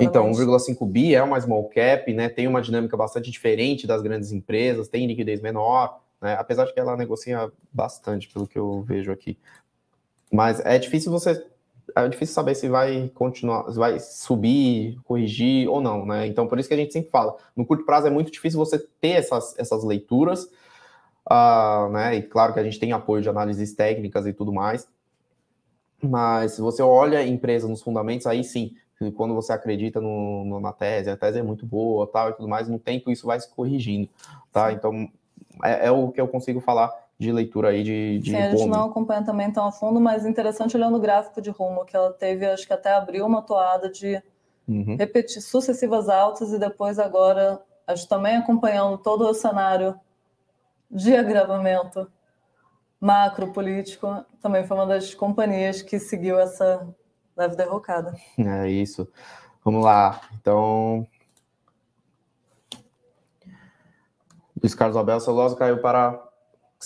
Então, 0.00 0.30
1,5 0.30 0.86
bi 0.86 1.14
é 1.14 1.22
uma 1.22 1.40
small 1.40 1.68
cap, 1.68 2.12
né? 2.12 2.28
Tem 2.28 2.46
uma 2.46 2.60
dinâmica 2.60 2.96
bastante 2.96 3.30
diferente 3.30 3.86
das 3.86 4.02
grandes 4.02 4.32
empresas, 4.32 4.88
tem 4.88 5.06
liquidez 5.06 5.40
menor, 5.40 6.00
né? 6.20 6.36
Apesar 6.38 6.64
de 6.64 6.74
que 6.74 6.80
ela 6.80 6.96
negocia 6.96 7.50
bastante, 7.72 8.28
pelo 8.28 8.46
que 8.46 8.58
eu 8.58 8.82
vejo 8.82 9.12
aqui. 9.12 9.38
Mas 10.32 10.60
é 10.60 10.78
difícil 10.78 11.10
você 11.10 11.44
é 11.96 12.08
difícil 12.08 12.34
saber 12.34 12.54
se 12.54 12.68
vai 12.68 13.10
continuar, 13.14 13.70
se 13.70 13.78
vai 13.78 13.98
subir, 13.98 14.98
corrigir 15.04 15.68
ou 15.68 15.80
não, 15.80 16.06
né? 16.06 16.26
Então, 16.26 16.46
por 16.46 16.58
isso 16.58 16.68
que 16.68 16.74
a 16.74 16.76
gente 16.76 16.92
sempre 16.92 17.10
fala, 17.10 17.36
no 17.56 17.66
curto 17.66 17.84
prazo 17.84 18.06
é 18.06 18.10
muito 18.10 18.30
difícil 18.30 18.58
você 18.58 18.78
ter 19.00 19.10
essas, 19.10 19.58
essas 19.58 19.82
leituras, 19.82 20.44
uh, 21.28 21.88
né? 21.90 22.16
E 22.16 22.22
claro 22.22 22.52
que 22.52 22.60
a 22.60 22.64
gente 22.64 22.78
tem 22.78 22.92
apoio 22.92 23.22
de 23.22 23.28
análises 23.28 23.74
técnicas 23.74 24.26
e 24.26 24.32
tudo 24.32 24.52
mais, 24.52 24.88
mas 26.02 26.52
se 26.52 26.60
você 26.60 26.82
olha 26.82 27.18
a 27.18 27.26
empresa 27.26 27.68
nos 27.68 27.82
fundamentos, 27.82 28.26
aí 28.26 28.42
sim, 28.42 28.74
quando 29.16 29.34
você 29.34 29.52
acredita 29.52 30.00
no, 30.00 30.44
no, 30.44 30.60
na 30.60 30.72
tese, 30.72 31.08
a 31.08 31.16
tese 31.16 31.38
é 31.38 31.42
muito 31.42 31.64
boa, 31.64 32.06
tal 32.06 32.30
e 32.30 32.32
tudo 32.34 32.48
mais, 32.48 32.68
no 32.68 32.78
tempo 32.78 33.10
isso 33.10 33.26
vai 33.26 33.40
se 33.40 33.48
corrigindo, 33.48 34.08
tá? 34.52 34.72
Então, 34.72 35.08
é, 35.64 35.86
é 35.86 35.90
o 35.90 36.10
que 36.10 36.20
eu 36.20 36.28
consigo 36.28 36.60
falar 36.60 36.92
de 37.18 37.32
leitura 37.32 37.68
aí 37.68 37.82
de, 37.82 38.18
de 38.18 38.30
Sim, 38.30 38.36
a 38.36 38.50
gente 38.50 38.66
não 38.66 38.90
acompanha 38.90 39.22
também 39.22 39.50
tão 39.50 39.66
a 39.66 39.72
fundo, 39.72 40.00
mas 40.00 40.26
interessante 40.26 40.76
olhando 40.76 40.96
o 40.96 41.00
gráfico 41.00 41.40
de 41.40 41.50
rumo, 41.50 41.84
que 41.84 41.96
ela 41.96 42.12
teve, 42.12 42.46
acho 42.46 42.66
que 42.66 42.72
até 42.72 42.92
abriu 42.92 43.26
uma 43.26 43.42
toada 43.42 43.90
de 43.90 44.22
uhum. 44.68 44.96
repetir 44.96 45.40
sucessivas 45.40 46.08
altas 46.08 46.52
e 46.52 46.58
depois 46.58 46.98
agora, 46.98 47.62
a 47.86 47.94
gente 47.94 48.08
também 48.08 48.36
acompanhando 48.36 48.98
todo 48.98 49.26
o 49.28 49.34
cenário 49.34 49.98
de 50.90 51.14
agravamento 51.14 52.10
macro 53.00 53.52
político, 53.52 54.24
também 54.42 54.64
foi 54.64 54.76
uma 54.76 54.86
das 54.86 55.14
companhias 55.14 55.80
que 55.80 55.98
seguiu 55.98 56.38
essa 56.38 56.86
leve 57.36 57.56
derrocada. 57.56 58.14
É 58.38 58.68
isso. 58.68 59.08
Vamos 59.64 59.84
lá. 59.84 60.20
Então, 60.40 61.06
Luiz 64.62 64.74
Carlos 64.74 64.96
Abel 64.96 65.20
Celoso 65.20 65.56
caiu 65.56 65.78
para 65.78 66.22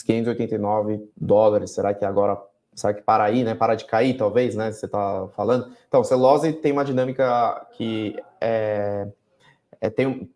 589 0.02 1.08
dólares. 1.16 1.70
Será 1.72 1.94
que 1.94 2.04
agora, 2.04 2.40
será 2.74 2.94
que 2.94 3.02
para 3.02 3.24
aí, 3.24 3.44
né? 3.44 3.54
Para 3.54 3.74
de 3.74 3.84
cair, 3.84 4.16
talvez, 4.16 4.54
né? 4.54 4.72
Você 4.72 4.86
está 4.86 5.28
falando. 5.34 5.72
Então, 5.88 6.02
celulose 6.02 6.52
tem 6.52 6.72
uma 6.72 6.84
dinâmica 6.84 7.66
que 7.72 8.16
é, 8.40 9.08
é, 9.80 9.90
tem, 9.90 10.30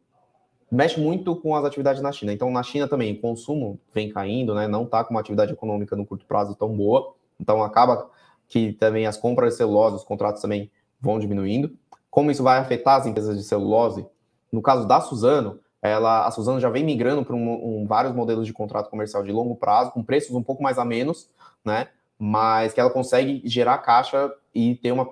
mexe 0.70 1.00
muito 1.00 1.34
com 1.36 1.54
as 1.54 1.64
atividades 1.64 2.02
na 2.02 2.12
China. 2.12 2.32
Então, 2.32 2.50
na 2.50 2.62
China 2.62 2.88
também, 2.88 3.14
o 3.14 3.20
consumo 3.20 3.80
vem 3.92 4.10
caindo, 4.10 4.54
né? 4.54 4.68
Não 4.68 4.84
está 4.84 5.04
com 5.04 5.10
uma 5.14 5.20
atividade 5.20 5.52
econômica 5.52 5.96
no 5.96 6.06
curto 6.06 6.26
prazo 6.26 6.54
tão 6.54 6.76
boa. 6.76 7.14
Então, 7.40 7.62
acaba 7.62 8.10
que 8.48 8.72
também 8.72 9.06
as 9.06 9.16
compras 9.16 9.52
de 9.52 9.58
celulose, 9.58 9.96
os 9.96 10.04
contratos 10.04 10.42
também 10.42 10.70
vão 11.00 11.18
diminuindo. 11.18 11.76
Como 12.10 12.30
isso 12.30 12.42
vai 12.42 12.58
afetar 12.58 12.98
as 13.00 13.06
empresas 13.06 13.36
de 13.36 13.44
celulose? 13.44 14.06
No 14.50 14.62
caso 14.62 14.88
da 14.88 15.00
Suzano, 15.00 15.60
ela, 15.80 16.26
a 16.26 16.30
Suzano 16.30 16.58
já 16.58 16.68
vem 16.68 16.84
migrando 16.84 17.24
para 17.24 17.36
um, 17.36 17.82
um, 17.82 17.86
vários 17.86 18.14
modelos 18.14 18.46
de 18.46 18.52
contrato 18.52 18.90
comercial 18.90 19.22
de 19.22 19.30
longo 19.30 19.54
prazo, 19.54 19.92
com 19.92 20.02
preços 20.02 20.34
um 20.34 20.42
pouco 20.42 20.62
mais 20.62 20.78
a 20.78 20.84
menos, 20.84 21.28
né? 21.64 21.88
Mas 22.18 22.72
que 22.72 22.80
ela 22.80 22.90
consegue 22.90 23.42
gerar 23.44 23.78
caixa 23.78 24.32
e 24.52 24.74
ter 24.74 24.90
uma 24.90 25.06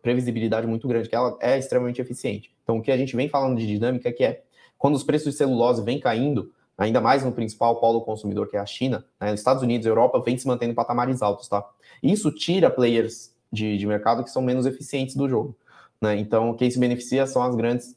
previsibilidade 0.00 0.66
muito 0.66 0.88
grande, 0.88 1.08
que 1.08 1.14
ela 1.14 1.36
é 1.40 1.58
extremamente 1.58 2.00
eficiente. 2.00 2.54
Então, 2.62 2.78
o 2.78 2.82
que 2.82 2.90
a 2.90 2.96
gente 2.96 3.14
vem 3.14 3.28
falando 3.28 3.58
de 3.58 3.66
dinâmica 3.66 4.10
que 4.10 4.24
é 4.24 4.42
quando 4.78 4.94
os 4.94 5.02
preços 5.02 5.32
de 5.32 5.38
celulose 5.38 5.82
vêm 5.82 5.98
caindo, 5.98 6.52
ainda 6.76 7.00
mais 7.00 7.24
no 7.24 7.32
principal 7.32 7.76
polo 7.76 8.02
consumidor, 8.02 8.48
que 8.48 8.56
é 8.56 8.60
a 8.60 8.66
China, 8.66 9.04
né? 9.20 9.32
Estados 9.34 9.62
Unidos 9.62 9.86
e 9.86 9.88
Europa 9.88 10.20
vem 10.20 10.36
se 10.36 10.46
mantendo 10.46 10.72
em 10.72 10.74
patamares 10.74 11.22
altos, 11.22 11.48
tá? 11.48 11.64
Isso 12.02 12.30
tira 12.30 12.70
players 12.70 13.34
de, 13.50 13.78
de 13.78 13.86
mercado 13.86 14.22
que 14.22 14.30
são 14.30 14.42
menos 14.42 14.66
eficientes 14.66 15.16
do 15.16 15.28
jogo. 15.28 15.56
Né? 16.00 16.18
Então, 16.18 16.54
quem 16.54 16.70
se 16.70 16.78
beneficia 16.78 17.26
são 17.26 17.42
as 17.42 17.54
grandes 17.54 17.96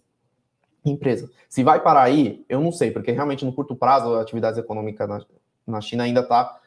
empresa. 0.85 1.29
Se 1.49 1.63
vai 1.63 1.81
parar 1.81 2.03
aí, 2.03 2.45
eu 2.47 2.61
não 2.61 2.71
sei, 2.71 2.91
porque 2.91 3.11
realmente 3.11 3.43
no 3.43 3.53
curto 3.53 3.75
prazo 3.75 4.13
a 4.13 4.21
atividade 4.21 4.59
econômica 4.59 5.05
na, 5.05 5.21
na 5.67 5.81
China 5.81 6.03
ainda 6.03 6.21
está 6.21 6.57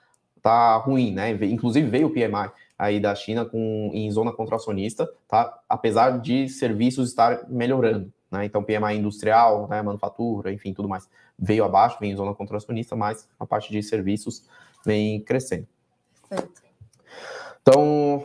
tá 0.43 0.77
ruim, 0.77 1.13
né? 1.13 1.31
Inclusive 1.31 1.89
veio 1.89 2.09
o 2.09 2.11
PMI 2.11 2.51
aí 2.79 3.01
da 3.01 3.15
China 3.15 3.45
com, 3.45 3.91
em 3.95 4.11
zona 4.11 4.33
contracionista, 4.33 5.09
tá? 5.29 5.59
Apesar 5.69 6.21
de 6.21 6.49
serviços 6.49 7.09
estar 7.09 7.49
melhorando, 7.49 8.13
né? 8.33 8.45
Então 8.45 8.65
PMI 8.65 8.97
industrial, 8.97 9.69
né? 9.69 9.83
manufatura, 9.83 10.53
enfim, 10.53 10.73
tudo 10.73 10.89
mais 10.89 11.09
veio 11.39 11.65
abaixo, 11.65 11.99
vem 12.01 12.13
em 12.13 12.17
zona 12.17 12.35
contracionista, 12.35 12.97
mas 12.97 13.29
a 13.39 13.47
parte 13.47 13.71
de 13.71 13.83
serviços 13.83 14.45
vem 14.85 15.23
crescendo. 15.23 15.69
Certo. 16.29 16.63
Então, 17.61 18.25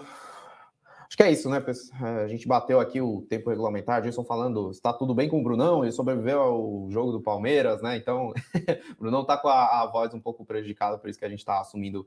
Acho 1.08 1.16
que 1.16 1.24
é 1.24 1.32
isso, 1.32 1.50
né? 1.50 1.64
É, 2.02 2.24
a 2.24 2.28
gente 2.28 2.48
bateu 2.48 2.80
aqui 2.80 3.00
o 3.00 3.22
tempo 3.22 3.50
regulamentar. 3.50 4.02
Jason 4.02 4.24
falando, 4.26 4.70
está 4.72 4.92
tudo 4.92 5.16
bem 5.16 5.30
com 5.30 5.40
o 5.40 5.44
Brunão? 5.44 5.84
Ele 5.84 5.92
sobreviveu 5.92 6.42
ao 6.42 6.92
jogo 6.92 7.14
do 7.14 7.22
Palmeiras, 7.22 7.82
né? 7.82 7.96
Então, 7.96 8.30
o 8.30 8.34
Brunão 9.00 9.22
está 9.22 9.38
com 9.38 9.48
a, 9.48 9.82
a, 9.82 9.88
voz 9.88 10.14
um 10.14 10.20
pouco 10.20 10.46
prejudicada, 10.46 10.98
por 10.98 11.10
isso 11.10 11.18
que 11.18 11.24
a 11.24 11.30
gente 11.30 11.40
está 11.40 11.62
assumindo 11.62 12.06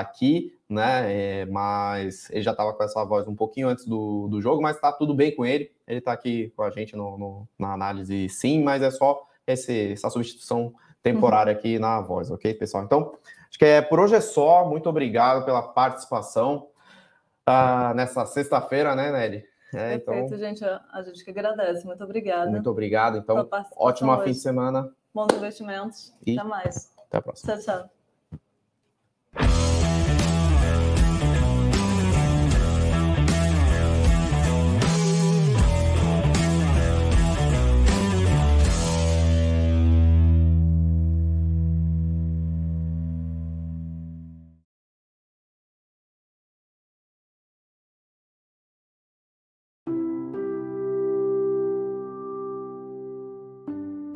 aqui, 0.00 0.52
né? 0.68 1.12
É, 1.12 1.46
mas 1.46 2.28
ele 2.30 2.42
já 2.42 2.50
estava 2.50 2.72
com 2.72 2.82
essa 2.82 3.04
voz 3.04 3.28
um 3.28 3.34
pouquinho 3.34 3.68
antes 3.68 3.86
do, 3.86 4.26
do 4.26 4.42
jogo, 4.42 4.60
mas 4.60 4.74
está 4.74 4.90
tudo 4.90 5.14
bem 5.14 5.34
com 5.34 5.46
ele. 5.46 5.70
Ele 5.86 6.00
está 6.00 6.12
aqui 6.12 6.52
com 6.56 6.62
a 6.62 6.70
gente 6.70 6.96
no, 6.96 7.16
no, 7.16 7.48
na 7.56 7.72
análise, 7.72 8.28
sim, 8.28 8.62
mas 8.62 8.82
é 8.82 8.90
só 8.90 9.24
esse, 9.46 9.92
essa 9.92 10.10
substituição 10.10 10.74
temporária 11.00 11.52
uhum. 11.52 11.58
aqui 11.58 11.78
na 11.78 12.00
voz, 12.00 12.30
ok, 12.30 12.54
pessoal? 12.54 12.82
Então, 12.82 13.14
acho 13.48 13.58
que 13.58 13.64
é, 13.64 13.80
por 13.80 14.00
hoje 14.00 14.16
é 14.16 14.20
só. 14.20 14.68
Muito 14.68 14.88
obrigado 14.88 15.44
pela 15.44 15.62
participação 15.62 16.68
ah, 17.46 17.92
nessa 17.94 18.26
sexta-feira, 18.26 18.96
né, 18.96 19.12
Nelly? 19.12 19.44
É, 19.72 19.98
Perfeito, 19.98 20.34
então... 20.34 20.38
gente. 20.38 20.64
A 20.64 21.02
gente 21.02 21.24
que 21.24 21.30
agradece. 21.30 21.84
Muito 21.84 22.02
obrigada. 22.02 22.50
Muito 22.50 22.70
obrigado. 22.70 23.18
Então, 23.18 23.48
ótima 23.76 24.22
fim 24.22 24.32
de 24.32 24.38
semana. 24.38 24.90
Bons 25.12 25.32
investimentos. 25.36 26.12
E 26.26 26.38
até 26.38 26.48
mais. 26.48 26.92
Até 27.06 27.18
a 27.18 27.22
próxima. 27.22 27.56
Tchau, 27.56 27.62
tchau. 27.62 27.93